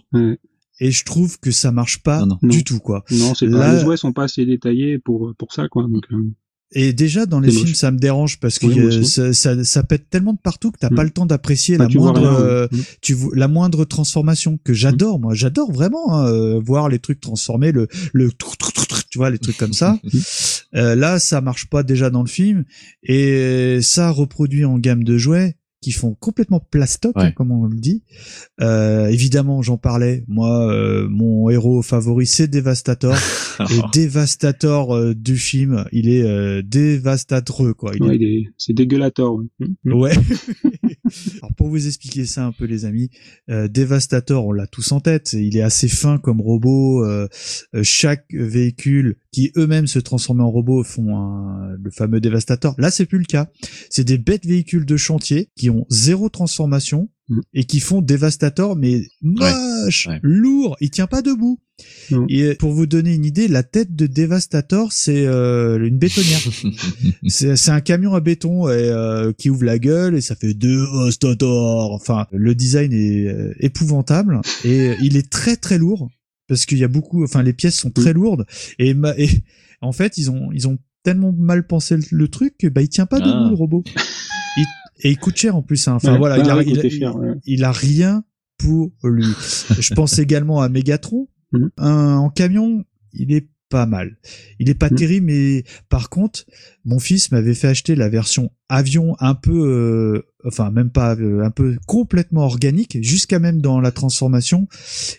[0.80, 2.64] Et je trouve que ça marche pas Non, du non.
[2.64, 3.04] Tout, quoi.
[3.12, 5.84] Non, c'est Là- pas, les jouets sont pas assez détaillés pour pour ça, quoi.
[5.90, 6.18] Donc, euh,
[6.74, 7.74] Et déjà, dans les films, moche.
[7.76, 10.78] ça me dérange parce que Oui, euh, ça, ça, ça pète tellement de partout que
[10.78, 10.96] t'as Mm.
[10.96, 12.68] pas le temps d'apprécier bah, la tu vois moindre, rien, euh,
[13.02, 17.22] tu vois, la moindre transformation que j'adore moi j'adore vraiment hein, euh, voir les trucs
[17.22, 18.30] transformés le le
[19.10, 19.98] tu vois les trucs comme ça
[20.76, 22.66] Euh, là ça marche pas déjà dans le film
[23.02, 27.26] et ça reproduit en gamme de jouets qui font complètement plastoc Ouais.
[27.26, 28.04] hein, comme on le dit
[28.62, 33.16] euh, évidemment j'en parlais moi euh, mon héros favori c'est Devastator
[33.70, 38.74] et Devastator euh, du film il est euh, dévastatreux quoi il Ouais, il est- c'est
[38.74, 39.34] dégueulateur.
[39.36, 39.46] ouais.
[39.84, 39.94] Mm.
[39.94, 40.14] Ouais.
[41.42, 43.10] Alors pour vous expliquer ça un peu les amis,
[43.50, 47.06] euh, Devastator, on l'a tous en tête, il est assez fin comme robot.
[47.06, 47.28] euh,
[47.76, 52.76] euh, chaque véhicule qui eux-mêmes se transforment en robot font un- le fameux Devastator.
[52.78, 53.48] Là, c'est plus le cas.
[53.90, 57.42] C'est des bêtes véhicules de chantier qui ont zéro transformation Mm.
[57.56, 60.18] et qui font Devastator mais moche, ouais.
[60.24, 61.60] lourd, il tient pas debout.
[62.10, 62.26] Non.
[62.30, 66.40] Et pour vous donner une idée, la tête de Devastator, c'est euh, une bétonnière.
[67.28, 71.92] C'est un camion à béton et, euh, qui ouvre la gueule et ça fait Devastator.
[71.92, 76.10] Enfin, le design est euh, épouvantable et il est très très lourd
[76.48, 77.26] parce qu'il y a beaucoup.
[77.26, 78.46] Enfin, les pièces sont très lourdes
[78.80, 78.96] et,
[79.82, 82.90] en fait, ils ont ils ont tellement mal pensé le, le truc que bah il
[82.90, 83.26] tient pas Ah.
[83.28, 83.84] debout le robot.
[84.58, 84.66] Il-
[85.02, 85.88] et il coûte cher en plus.
[85.88, 85.96] hein.
[85.96, 87.34] Enfin Ouais, voilà, ouais, il, a, ouais, il, a- cher, ouais.
[87.46, 88.24] il a rien
[88.58, 89.26] pour lui.
[89.80, 91.28] Je pense également à Megatron.
[91.54, 91.70] Mhm.
[91.78, 92.84] Un- en camion,
[93.14, 94.18] il est pas mal.
[94.60, 94.96] Il est pas Mhm.
[94.98, 96.46] terrible, mais par contre,
[96.86, 101.44] mon fils m'avait fait acheter la version avion un peu, euh, enfin même pas, euh,
[101.44, 104.68] un peu complètement organique, jusqu'à même dans la transformation.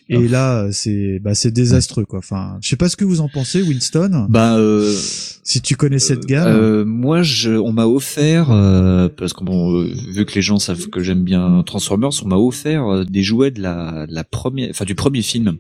[0.09, 0.29] Et Oh.
[0.29, 2.19] là, c'est, bah c'est désastreux quoi.
[2.19, 4.27] Enfin, je sais pas ce que vous en pensez, Winston.
[4.29, 4.95] Bah, euh,
[5.43, 6.47] Si tu connais cette gamme.
[6.49, 10.59] Euh, moi, je, on m'a offert euh, parce que bon, euh, vu que les gens
[10.59, 14.25] savent que j'aime bien Transformers, on m'a offert euh, des jouets de la, de la
[14.25, 15.57] première, enfin du premier film.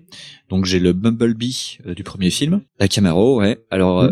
[0.50, 3.64] Donc j'ai le Bumblebee euh, du premier film, la Camaro, ouais.
[3.70, 4.10] Alors euh,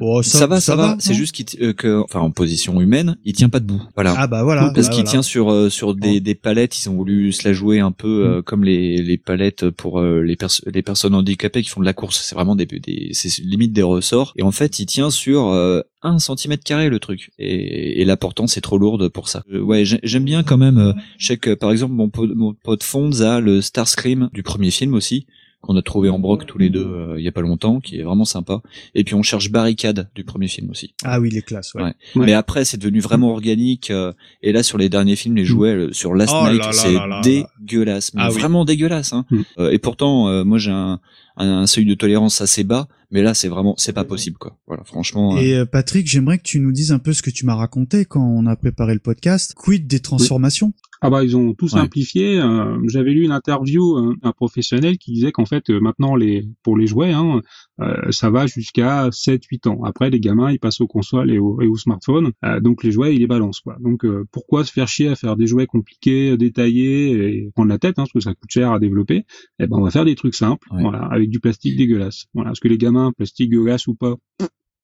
[0.00, 0.96] Oh, ça, va, ça, va.
[0.98, 3.82] C'est juste qu'il t- euh, que, enfin en position humaine, il tient pas debout.
[3.94, 4.14] Voilà.
[4.16, 4.70] Ah bah voilà.
[4.74, 5.10] parce bah qu'il voilà.
[5.10, 8.24] tient sur euh, sur des, des palettes, ils ont voulu se la jouer un peu
[8.26, 11.84] euh, comme les, les palettes pour euh, les, pers- les personnes handicapées qui font de
[11.86, 12.20] la course.
[12.24, 14.32] C'est vraiment des, des c'est limite des ressorts.
[14.36, 17.30] Et en fait, il tient sur euh, un centimètre carré le truc.
[17.38, 19.42] Et, et la portance est trop lourde pour ça.
[19.52, 20.78] Euh, ouais, j'ai- j'aime bien quand même.
[20.78, 24.42] euh, je sais que par exemple mon pote, mon pote Fonz a le Starscream du
[24.42, 25.26] premier film aussi
[25.60, 27.98] qu'on a trouvé en broc tous les deux euh, il y a pas longtemps, qui
[27.98, 28.62] est vraiment sympa.
[28.94, 30.94] Et puis on cherche Barricade du premier film aussi.
[31.04, 31.82] Ah oui, les classes, ouais.
[31.82, 31.94] Ouais.
[32.16, 32.26] Ouais.
[32.26, 33.90] Mais après, c'est devenu vraiment organique.
[33.90, 34.12] euh,
[34.42, 38.14] et là, sur les derniers films, les jouets euh, sur Last Oh Night, c'est dégueulasse.
[38.14, 38.38] Mais Ah oui.
[38.38, 39.12] vraiment dégueulasse.
[39.12, 39.24] Hein.
[39.30, 39.40] Mm.
[39.58, 41.00] Euh, et pourtant, euh, moi, j'ai un,
[41.36, 42.88] un, un seuil de tolérance assez bas.
[43.10, 44.58] Mais là, c'est vraiment, c'est pas possible, quoi.
[44.66, 45.36] Voilà, franchement.
[45.36, 47.54] euh, Et euh, Patrick, j'aimerais que tu nous dises un peu ce que tu m'as
[47.54, 49.54] raconté quand on a préparé le podcast.
[49.56, 50.72] Quid des transformations?
[51.00, 51.70] Ah bah ils ont tout Ouais.
[51.80, 52.40] simplifié.
[52.40, 56.48] euh, J'avais lu une interview euh, d'un professionnel qui disait qu'en fait euh, maintenant les
[56.64, 57.40] pour les jouets, hein,
[57.80, 59.80] euh, ça va jusqu'à 7-8 ans.
[59.84, 62.90] Après les gamins ils passent aux consoles et aux, et aux smartphones, euh, donc les
[62.90, 63.76] jouets ils les balancent quoi.
[63.80, 67.78] Donc euh, pourquoi se faire chier à faire des jouets compliqués, détaillés et prendre la
[67.78, 69.24] tête hein, parce que ça coûte cher à développer?
[69.60, 70.82] Eh ben on va faire des trucs simples, Ouais.
[70.82, 72.26] voilà, avec du plastique dégueulasse.
[72.34, 74.16] Voilà, parce que les gamins plastique dégueulasse ou pas?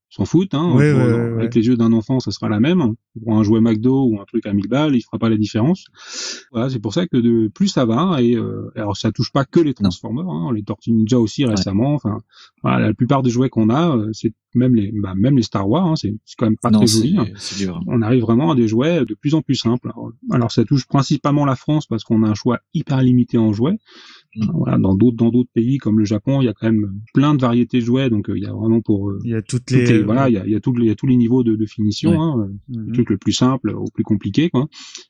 [0.09, 0.73] S'en foutent, hein.
[0.73, 2.93] Ouais, Pour- ouais, ouais, avec les yeux d'un enfant, ça sera la même.
[3.21, 5.85] Pour un jouet McDo ou un truc à 1000 balles, il fera pas la différence.
[6.51, 9.45] Voilà, c'est pour ça que de plus ça va et euh, alors ça touche pas
[9.45, 11.93] que les Transformers, hein, les Tortues Ninja aussi récemment.
[11.95, 12.19] Enfin,
[12.63, 15.67] voilà, la plupart des jouets qu'on a, euh, c'est même les bah, même les Star
[15.67, 17.17] Wars, hein, c'est quand même pas non, très joli.
[17.17, 17.25] hein.
[17.87, 19.91] On arrive vraiment à des jouets de plus en plus simples.
[19.93, 23.51] Alors, alors, ça touche principalement la France parce qu'on a un choix hyper limité en
[23.51, 23.77] jouets.
[24.53, 27.33] Voilà, dans d'autres dans d'autres pays comme le Japon, il y a quand même plein
[27.35, 29.41] de variétés de jouets, donc euh, il y a vraiment pour euh, Il y a
[29.41, 30.91] toutes toutes les, les- voilà, il y a, il y a tout le- il y
[30.91, 32.11] a tous les niveaux de, de finition.
[32.11, 32.17] Ouais.
[32.17, 32.85] Hein, Mhm.
[32.87, 34.67] du truc le plus simple au plus compliqué quoi.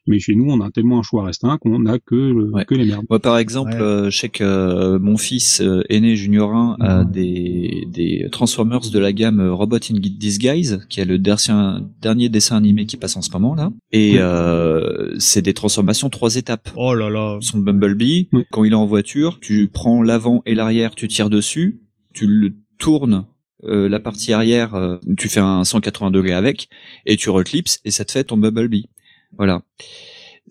[0.07, 2.65] Mais chez nous, on a tellement un choix restreint qu'on n'a que le- Ouais.
[2.65, 3.05] que les merdes.
[3.09, 3.81] Moi, par exemple, Ouais.
[3.81, 8.81] euh, je sais que euh, mon fils euh, aîné Junior 1 a des, des Transformers
[8.91, 12.97] de la gamme euh, Robot in Disguise, qui est le dernier, dernier dessin animé qui
[12.97, 13.71] passe en ce moment là.
[13.91, 16.69] Et euh, c'est des transformations trois étapes.
[16.75, 17.37] Oh là là.
[17.41, 21.81] Son Bumblebee, quand il est en voiture, tu prends l'avant et l'arrière, tu tires dessus,
[22.13, 23.25] tu le tournes
[23.63, 26.69] euh, la partie arrière, euh, tu fais un 180 degrés avec,
[27.05, 28.89] et tu reclipses, et ça te fait ton Bumblebee.
[29.37, 29.61] Voilà.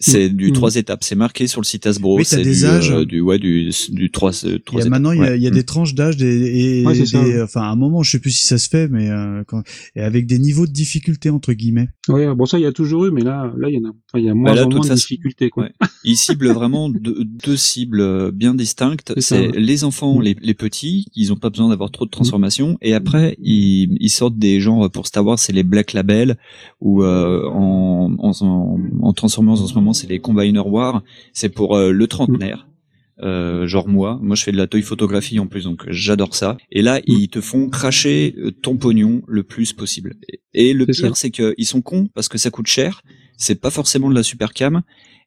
[0.01, 0.53] C'est du Mm.
[0.55, 2.91] trois étapes, c'est marqué sur le site Hasbro, Oui, c'est des du, âges.
[2.91, 4.91] euh, du ouais du du trois euh, Il trois y a étapes.
[4.91, 5.55] maintenant, il y a, il y a Mm.
[5.55, 8.45] des tranches d'âge des, et Ouais, des- enfin, à un moment, je sais plus si
[8.47, 9.62] ça se fait, mais euh, quand,
[9.95, 11.89] et avec des niveaux de difficulté entre guillemets.
[12.09, 13.93] Ouais, bon ça il y a toujours eu, mais là, là il y en a,
[13.93, 15.65] enfin, il y a moins Bah là, en de moins de difficultés quoi.
[15.65, 15.71] Ouais.
[16.03, 19.12] Il cible vraiment deux, deux cibles euh, bien distinctes.
[19.15, 19.61] C'est ça, C'est ouais.
[19.61, 20.23] les enfants, Mm.
[20.23, 22.79] les, les petits, ils ont pas besoin d'avoir trop de transformations.
[22.83, 26.37] Et après, ils, ils sortent des genres pour Star Wars, c'est les Black Label,
[26.81, 31.02] ou euh, en, en, en, en Transformers en ce moment, c'est les Combiner War.
[31.32, 32.66] C'est pour euh, le trentenaire.
[33.20, 36.56] Euh, genre moi, moi je fais de la toy photographie en plus, donc j'adore ça.
[36.70, 40.15] Et là, ils te font cracher euh, ton pognon le plus possible.
[40.52, 43.02] Et, le pire, c'est qu'ils sont cons parce que ça coûte cher.
[43.36, 44.82] C'est pas forcément de la super cam.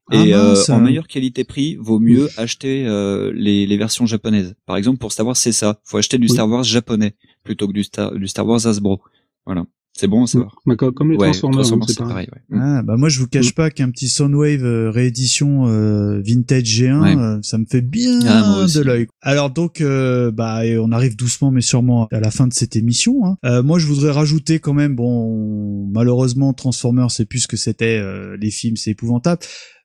[0.10, 4.56] Ah Et euh, en meilleure qualité-prix, vaut mieux acheter euh, les, les versions japonaises.
[4.66, 5.82] Par exemple, pour Star Wars, c'est ça.
[5.84, 6.34] Faut acheter du Oui.
[6.34, 9.02] Star Wars japonais plutôt que du Star, du Star Wars Hasbro.
[9.46, 9.66] Voilà.
[10.00, 10.56] C'est bon à savoir.
[10.66, 12.28] Bah, comme, les Ouais, Transformers, hein, c'est c'est pareil.
[12.28, 12.44] pareil.
[12.52, 12.58] ouais.
[12.62, 17.02] Ah, bah moi je vous cache pas qu'un petit Soundwave euh, réédition euh, vintage G1,
[17.02, 17.16] Ouais.
[17.18, 19.08] euh, ça me fait bien Ah, de l'œil.
[19.22, 23.26] Alors donc, euh, bah on arrive doucement mais sûrement à la fin de cette émission.
[23.26, 23.38] hein.
[23.44, 27.98] Euh, moi je voudrais rajouter quand même, bon, malheureusement Transformers c'est plus ce que c'était
[27.98, 29.42] euh, les films, c'est épouvantable.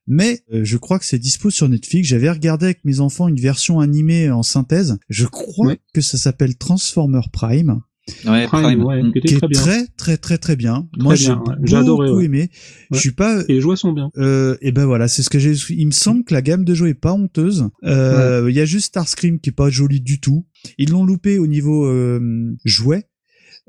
[0.09, 2.09] Mais euh, je crois que c'est dispo sur Netflix.
[2.09, 4.99] J'avais regardé avec mes enfants une version animée en synthèse.
[5.09, 5.79] Je crois Ouais.
[5.95, 7.81] que ça s'appelle Transformer Prime
[8.27, 8.85] Ouais, Prime, Prime.
[8.85, 9.13] ouais, Mm.
[9.13, 9.61] qui était qui très est bien.
[9.63, 10.89] très très très très bien.
[10.99, 11.37] Moi j'ai ouais.
[11.37, 12.25] beaucoup adoré, ouais.
[12.25, 12.51] aimé.
[12.91, 14.11] Je suis pas Et les jouets sont bien.
[14.19, 15.53] euh, et ben voilà, c'est ce que j'ai.
[15.71, 17.69] Il me semble que la gamme de jeux est pas honteuse.
[17.85, 20.47] Euh, Il y a juste Starscream qui est pas joli du tout.
[20.79, 23.05] Ils l'ont loupé au niveau euh, jouet,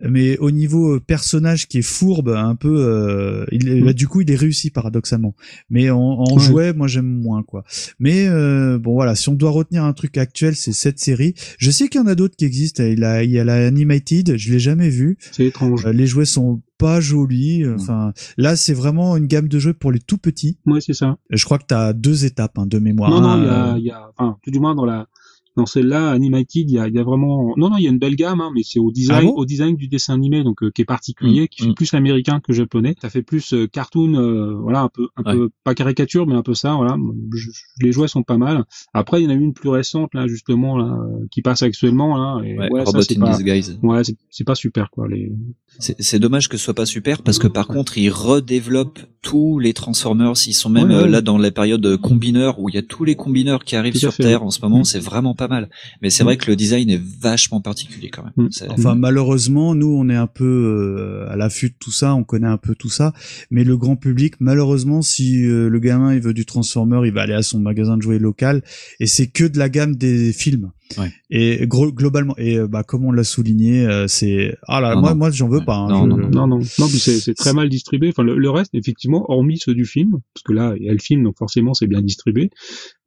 [0.01, 2.75] mais au niveau euh, personnage qui est fourbe, un peu.
[2.79, 3.85] Euh, il, Mm.
[3.85, 5.35] là, du coup, il est réussi paradoxalement.
[5.69, 6.41] Mais en, en Ouais.
[6.43, 7.63] jouet, moi j'aime moins quoi.
[7.99, 11.33] Mais euh, bon voilà, si on doit retenir un truc actuel, c'est cette série.
[11.59, 12.83] Je sais qu'il y en a d'autres qui existent.
[12.83, 15.17] Il y a, il y a la Animated, je l'ai jamais vu.
[15.31, 15.85] C'est étrange.
[15.85, 17.63] Euh, les jouets sont pas jolis.
[17.69, 20.57] Enfin, là, c'est vraiment une gamme de jeux pour les tout petits.
[20.65, 21.17] Ouais, c'est ça.
[21.29, 23.09] Je crois que tu as deux étapes hein, de mémoire.
[23.09, 25.07] Non, non, il y a, euh, il y a, enfin, tout du moins dans la,
[25.55, 27.89] dans celle-là, Animated, il y a, il y a vraiment, non, non, il y a
[27.91, 30.43] une belle gamme, hein, mais c'est au design, Ah bon au design du dessin animé,
[30.43, 31.73] donc euh, qui est particulier, Mm, qui fait mm.
[31.75, 32.95] plus américain que japonais.
[33.01, 36.41] Ça fait plus euh, cartoon, euh, voilà, un peu, un peu pas caricature, mais un
[36.43, 36.97] peu ça, voilà.
[37.35, 37.49] Je-
[37.81, 38.63] les jouets sont pas mal.
[38.93, 40.97] Après, il y en a une plus récente là, justement, là,
[41.31, 42.41] qui passe actuellement là.
[42.45, 43.79] Et Ouais, Robot c'est in pas, Disguise.
[43.83, 45.07] ouais, c'est- pas super quoi.
[45.07, 45.31] Les,
[45.79, 49.59] C'est c'est dommage que ce soit pas super parce que par contre ils redéveloppent tous
[49.59, 50.33] les Transformers.
[50.47, 53.05] Ils sont même euh, là dans la période euh, combineur où il y a tous
[53.05, 54.79] les combineurs qui arrivent sur fait, Terre en ce moment.
[54.79, 54.83] Mm.
[54.85, 55.69] C'est vraiment pas mal.
[56.01, 56.25] Mais c'est Mm.
[56.25, 58.33] vrai que le design est vachement particulier quand même.
[58.47, 58.49] Mm.
[58.69, 62.47] Enfin, malheureusement, nous, on est un peu euh, à l'affût de tout ça, on connaît
[62.47, 63.13] un peu tout ça,
[63.51, 67.21] mais le grand public, malheureusement, si euh, le gamin il veut du Transformer, il va
[67.21, 68.61] aller à son magasin de jouets local,
[68.99, 70.71] et c'est que de la gamme des films.
[70.97, 71.11] Ouais.
[71.29, 75.01] Et gro- globalement, et euh, bah comme on l'a souligné, euh, c'est ah là, Non,
[75.01, 75.15] moi, non.
[75.17, 75.75] moi, j'en veux pas.
[75.77, 76.47] hein, Non, je- non, non.
[76.47, 78.09] Non, non, c'est c'est très mal distribué.
[78.09, 80.93] Enfin, le, le reste, effectivement, hormis ceux du film, parce que là, il y a
[80.93, 82.49] le film, donc forcément, c'est bien distribué.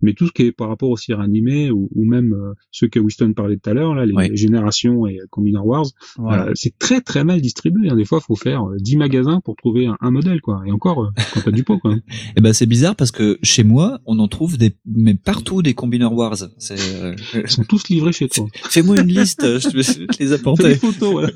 [0.03, 2.87] Mais tout ce qui est par rapport aux séries animées ou, ou même euh, ceux
[2.89, 4.29] que Winston parlait tout à l'heure, là, les, Ouais.
[4.29, 5.87] les générations et Combiner Wars,
[6.19, 6.49] Voilà.
[6.49, 7.89] euh, c'est très très mal distribué.
[7.91, 7.97] hein.
[7.97, 10.63] Des fois, faut faire euh, 10 magasins pour trouver un, un modèle, quoi.
[10.67, 11.95] Et encore, euh, quand t'as du pot, quoi.
[12.37, 15.75] Eh ben c'est bizarre parce que chez moi on en trouve des mais partout des
[15.75, 16.37] Combiner Wars.
[16.59, 17.15] C'est euh,
[17.67, 18.47] tous livrés chez toi.
[18.71, 20.75] Fais-moi une liste, je te je te les apporter.
[20.77, 21.29] photos, voilà.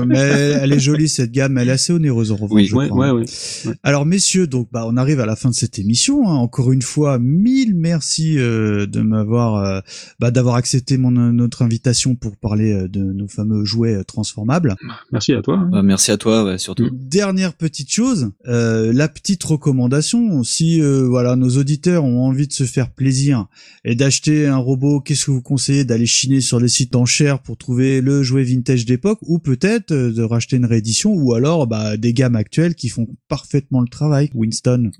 [0.00, 2.50] Ouais, mais elle est jolie cette gamme, elle est assez onéreuse en revanche.
[2.52, 2.66] Oui.
[2.66, 3.12] je Ouais, crois.
[3.14, 3.20] ouais,
[3.66, 3.74] ouais.
[3.82, 6.28] Alors messieurs, donc bah on arrive à la fin de cette émission.
[6.28, 6.34] hein.
[6.34, 9.80] Encore une fois, mille merci euh, de m'avoir, euh,
[10.20, 14.76] bah, d'avoir accepté mon notre invitation pour parler euh, de nos fameux jouets euh, transformables.
[15.12, 15.56] Merci à toi.
[15.58, 15.68] hein.
[15.72, 16.88] Bah, merci à toi ouais, surtout.
[16.92, 20.42] Dernière petite chose, euh, la petite recommandation.
[20.42, 23.46] Si euh, voilà nos auditeurs ont envie de se faire plaisir
[23.84, 27.56] et d'acheter un robot, qu'est-ce que vous conseillez d'aller chiner sur les sites enchères pour
[27.56, 31.96] trouver le jouet vintage d'époque, ou peut-être euh, de racheter une réédition, ou alors bah,
[31.96, 34.30] des gammes actuelles qui font parfaitement le travail.
[34.34, 34.90] Winston.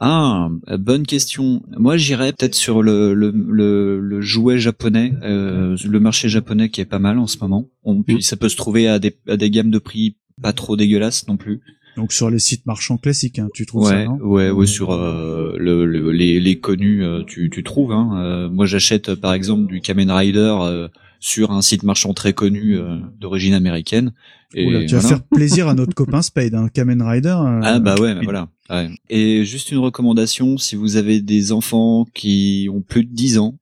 [0.00, 1.62] Ah, euh, bonne question.
[1.78, 6.80] Moi, j'irais peut-être sur le, le, le, le jouet japonais, euh, le marché japonais qui
[6.80, 7.70] est pas mal en ce moment.
[7.84, 10.76] On, puis ça peut se trouver à des, à des gammes de prix pas trop
[10.76, 11.60] dégueulasses non plus.
[11.96, 14.90] Donc sur les sites marchands classiques, hein, tu trouves ça, Ouais, non ouais, ouais, sur
[14.92, 17.92] euh, le, le- les, les connus, euh, tu, tu trouves.
[17.92, 18.10] Hein.
[18.16, 20.88] Euh, moi, j'achète euh, par exemple du Kamen Rider euh,
[21.20, 24.12] sur un site marchand très connu euh, d'origine américaine.
[24.54, 27.36] Et Oula, tu vas faire plaisir à notre copain Spade, un Kamen Rider.
[27.62, 28.48] Ah bah ouais, bah il- voilà.
[28.70, 28.88] Ouais.
[29.10, 33.58] Et juste une recommandation, si vous avez des enfants qui ont plus de 10 ans,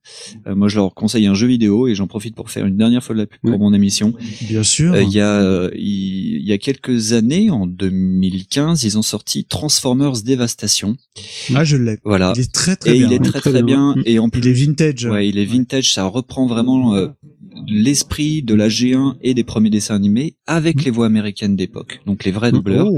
[0.47, 3.03] euh, moi je leur conseille un jeu vidéo et j'en profite pour faire une dernière
[3.03, 3.57] fois de la pub pour Ouais.
[3.57, 4.13] mon émission.
[4.47, 4.93] Bien sûr.
[4.93, 9.01] Euh, Il y a euh, il il y a quelques années, en 2015, ils ont
[9.01, 10.95] sorti Transformers Dévastation.
[11.55, 11.97] Ah, je l'ai.
[12.03, 12.33] Voilà.
[12.35, 13.07] Il est très très et bien.
[13.07, 13.93] il est très Très très bien.
[13.95, 14.03] bien.
[14.05, 15.05] Et en plus, Il est vintage.
[15.05, 17.07] Ouais, il est vintage, ça reprend vraiment euh,
[17.67, 22.23] l'esprit de la G1 et des premiers dessins animés avec les voix américaines d'époque, donc
[22.25, 22.87] les vrais doubleurs.
[22.91, 22.97] Oh.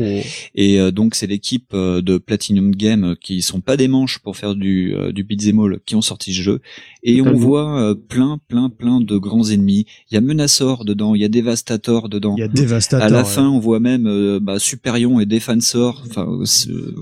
[0.56, 4.38] Et euh, donc c'est l'équipe euh, de Platinum Game qui sont pas des manches pour
[4.38, 6.61] faire du euh, du beat'em all qui ont sorti ce jeu.
[7.03, 9.85] Et on voit euh, plein plein plein de grands ennemis.
[10.09, 12.35] Il y a Menaçor dedans, il y a Devastator dedans.
[12.38, 13.05] Il y a Devastator.
[13.05, 13.26] À la ouais.
[13.26, 16.03] fin, on voit même euh, bah, Superion et Defensor.
[16.07, 16.27] Enfin,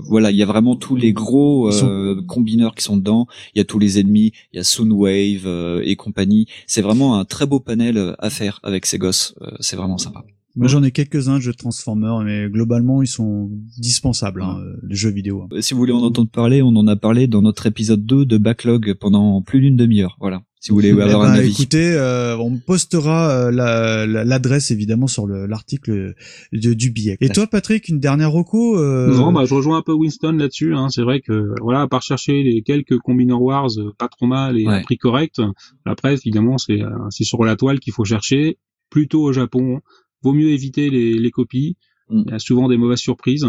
[0.04, 3.26] voilà, il y a vraiment tous les gros euh, combineurs qui sont dedans.
[3.54, 4.32] Il y a tous les ennemis.
[4.52, 6.46] Il y a Soundwave euh, et compagnie.
[6.66, 9.34] C'est vraiment un très beau panel à faire avec ces gosses.
[9.60, 10.24] C'est vraiment sympa.
[10.56, 14.94] Moi, j'en ai quelques-uns de jeux Transformers, mais globalement, ils sont dispensables, hein, euh, les
[14.94, 15.48] jeux vidéo.
[15.52, 18.24] Euh, Si vous voulez en entendre parler, on en a parlé dans notre épisode 2
[18.24, 20.16] de Backlog pendant plus d'une demi-heure.
[20.20, 20.42] Voilà.
[20.60, 21.50] Si vous voulez Eh avoir ben, un avis.
[21.50, 26.14] écoutez, euh, on postera euh, la- la- l'adresse évidemment sur le- l'article
[26.52, 27.16] de- du billet.
[27.20, 30.74] Et toi, Patrick, une dernière reco euh, Non, bah, je rejoins un peu Winston là-dessus.
[30.74, 30.88] Hein.
[30.88, 34.58] C'est vrai que voilà, à part chercher les quelques Combiner Wars euh, pas trop mal
[34.58, 34.82] et à Ouais.
[34.82, 35.42] prix correct,
[35.84, 38.56] après évidemment c'est euh, c'est sur la toile qu'il faut chercher,
[38.88, 39.80] plutôt au Japon.
[40.24, 41.76] Vaut mieux éviter les, les copies.
[42.08, 42.22] Mm.
[42.26, 43.46] Il y a souvent des mauvaises surprises.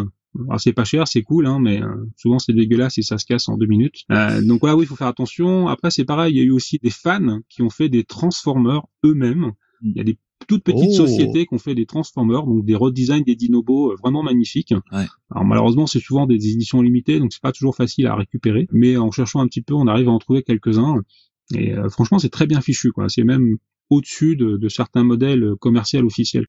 [0.47, 1.87] Alors c'est pas cher, c'est cool, hein, mais euh,
[2.17, 4.03] souvent c'est dégueulasse et ça se casse en deux minutes.
[4.11, 5.69] Euh, donc voilà, oui, il faut faire attention.
[5.69, 8.81] Après c'est pareil, il y a eu aussi des fans qui ont fait des Transformers
[9.05, 9.53] eux-mêmes.
[9.81, 9.91] Mm.
[9.91, 11.07] Il y a des toutes petites Oh.
[11.07, 14.73] sociétés qui ont fait des Transformers, donc des redesigns des Dinobos euh, vraiment magnifiques.
[15.31, 18.67] Alors malheureusement, c'est souvent des éditions limitées, donc c'est pas toujours facile à récupérer.
[18.73, 21.01] Mais en cherchant un petit peu, on arrive à en trouver quelques-uns.
[21.55, 23.07] Et euh, franchement, c'est très bien fichu, quoi.
[23.07, 23.57] C'est même
[23.89, 26.45] au-dessus de, certains modèles commerciaux officiels.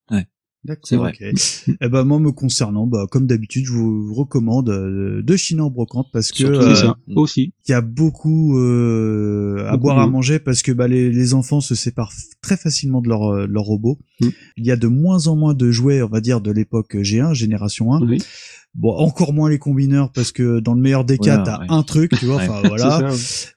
[0.67, 1.13] D'accord, C'est vrai.
[1.21, 1.75] ok.
[1.81, 5.69] Eh ben moi me concernant, bah comme d'habitude, je vous recommande euh, de chiner en
[5.69, 7.53] brocante parce que euh, ça, aussi.
[7.67, 11.33] il y a beaucoup euh, à Beaucoup boire à manger parce que bah, les, les
[11.33, 12.11] enfants se séparent
[12.41, 13.97] très facilement de leur, euh, de leur robot.
[14.19, 14.27] Mm.
[14.57, 17.33] Il y a de moins en moins de jouets, on va dire, de l'époque G1,
[17.33, 18.01] génération 1.
[18.05, 18.21] Oui.
[18.77, 21.65] Bon, encore moins les combineurs parce que dans le meilleur des Voilà, cas, t'as ouais.
[21.69, 22.35] un truc, tu vois.
[22.43, 23.09] Enfin voilà.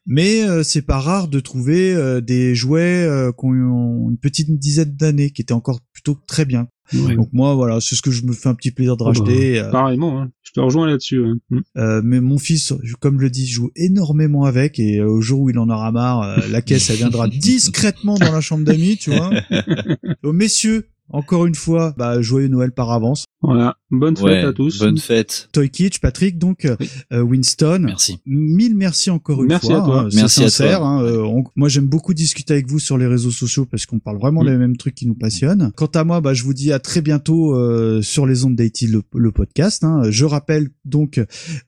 [0.06, 4.58] Mais euh, c'est pas rare de trouver euh, des jouets euh, qui ont une petite
[4.58, 6.68] dizaine d'années, qui étaient encore plutôt très bien.
[6.94, 7.14] Ouais.
[7.16, 9.20] Donc moi, voilà, c'est ce que je me fais un petit plaisir de Ah bah,
[9.20, 9.60] racheter.
[9.60, 10.30] euh, Pareillement, hein.
[10.42, 11.24] je te rejoins là-dessus.
[11.24, 11.36] hein.
[11.50, 11.58] Mm.
[11.78, 15.40] euh, mais mon fils, comme je le dis, joue énormément avec et euh, au jour
[15.40, 18.96] où il en aura marre, euh, la caisse, elle viendra discrètement dans la chambre d'amis,
[18.96, 19.30] tu vois.
[20.22, 23.24] Donc, messieurs, encore une fois, bah, joyeux Noël par avance.
[23.42, 24.78] Voilà, bonne fête Ouais, à tous.
[24.80, 25.48] bonne fête.
[25.52, 26.90] Toy Kitsch, Patrick, donc Oui.
[27.14, 27.80] euh, Winston.
[27.86, 28.18] Merci.
[28.26, 29.82] Mille merci encore une Merci fois.
[29.82, 30.00] à toi.
[30.02, 30.78] hein, Merci à sincère.
[30.80, 30.86] toi.
[30.88, 33.98] hein, euh, on- moi, j'aime beaucoup discuter avec vous sur les réseaux sociaux parce qu'on
[33.98, 35.72] parle vraiment des mêmes trucs qui nous passionnent.
[35.74, 38.82] Quant à moi, bah, je vous dis à très bientôt euh, sur les ondes d'IT
[38.90, 39.84] le, le podcast.
[39.84, 40.02] hein.
[40.10, 41.18] Je rappelle donc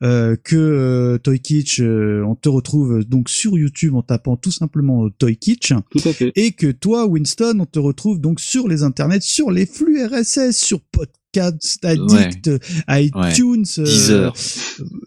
[0.03, 4.51] euh, que euh, Toy Kitsch, euh, on te retrouve donc sur YouTube en tapant tout
[4.51, 5.73] simplement Toy Kitsch.
[5.89, 6.31] Tout à fait.
[6.35, 10.51] Et que toi, Winston, on te retrouve donc sur les internets, sur les flux RSS,
[10.55, 12.51] sur Podcast Addict,
[12.87, 14.33] iTunes, euh, Deezer.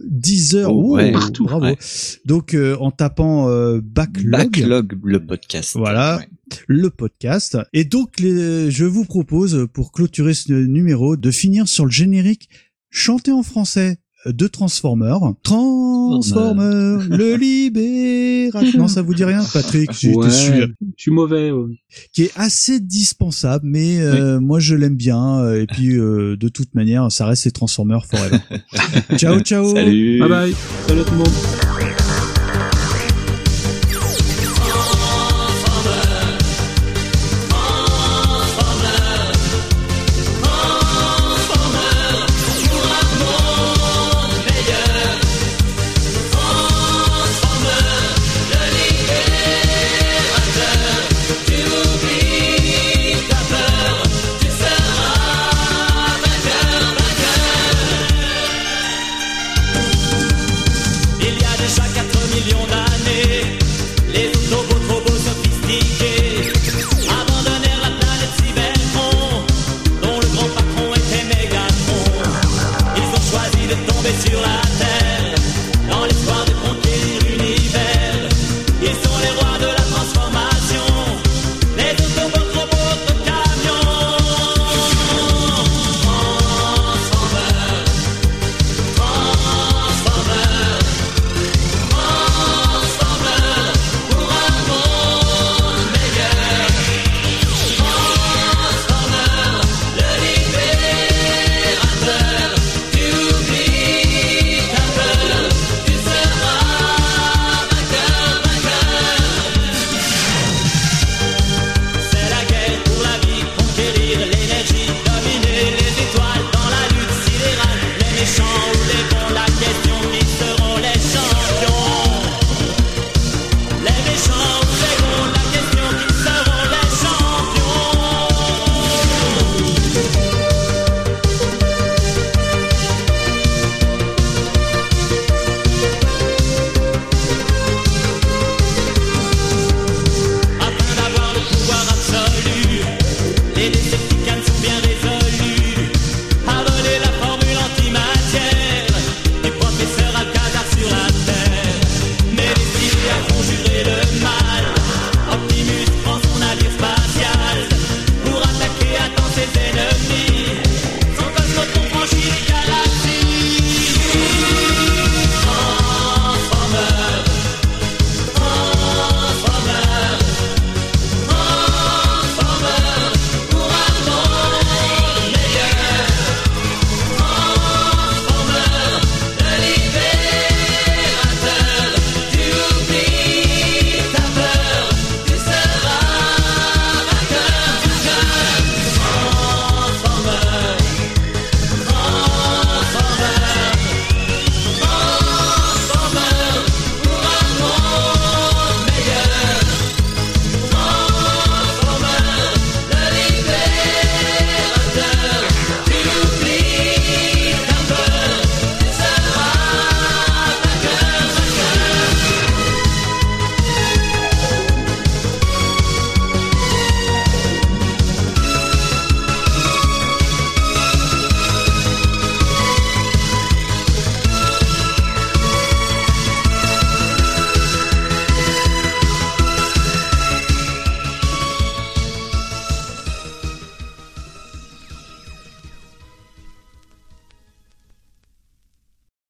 [0.04, 1.12] Deezer, Oh, ouais.
[1.12, 1.66] Partout, bravo.
[1.66, 1.76] ouais.
[2.24, 5.76] Donc euh, en tapant euh, backlog, Backlog, le podcast.
[5.76, 6.18] Voilà.
[6.18, 6.26] Ouais.
[6.66, 7.56] le podcast.
[7.72, 12.48] Et donc les, je vous propose pour clôturer ce numéro de finir sur le générique
[12.90, 13.98] chanté en français
[14.32, 15.20] de Transformers.
[15.42, 18.62] Transformers, le libérateur.
[18.76, 21.50] Non, ça vous dit rien, Patrick été Ouais, sûr je suis mauvais.
[21.50, 21.74] ouais.
[22.12, 25.40] qui est assez dispensable, mais euh, moi je l'aime bien.
[25.40, 28.38] euh, Et puis euh, de toute manière, ça reste les Transformers forever.
[29.16, 29.74] ciao, ciao.
[29.74, 30.20] Salut.
[30.20, 30.54] Bye bye.
[30.88, 32.25] Salut tout le monde.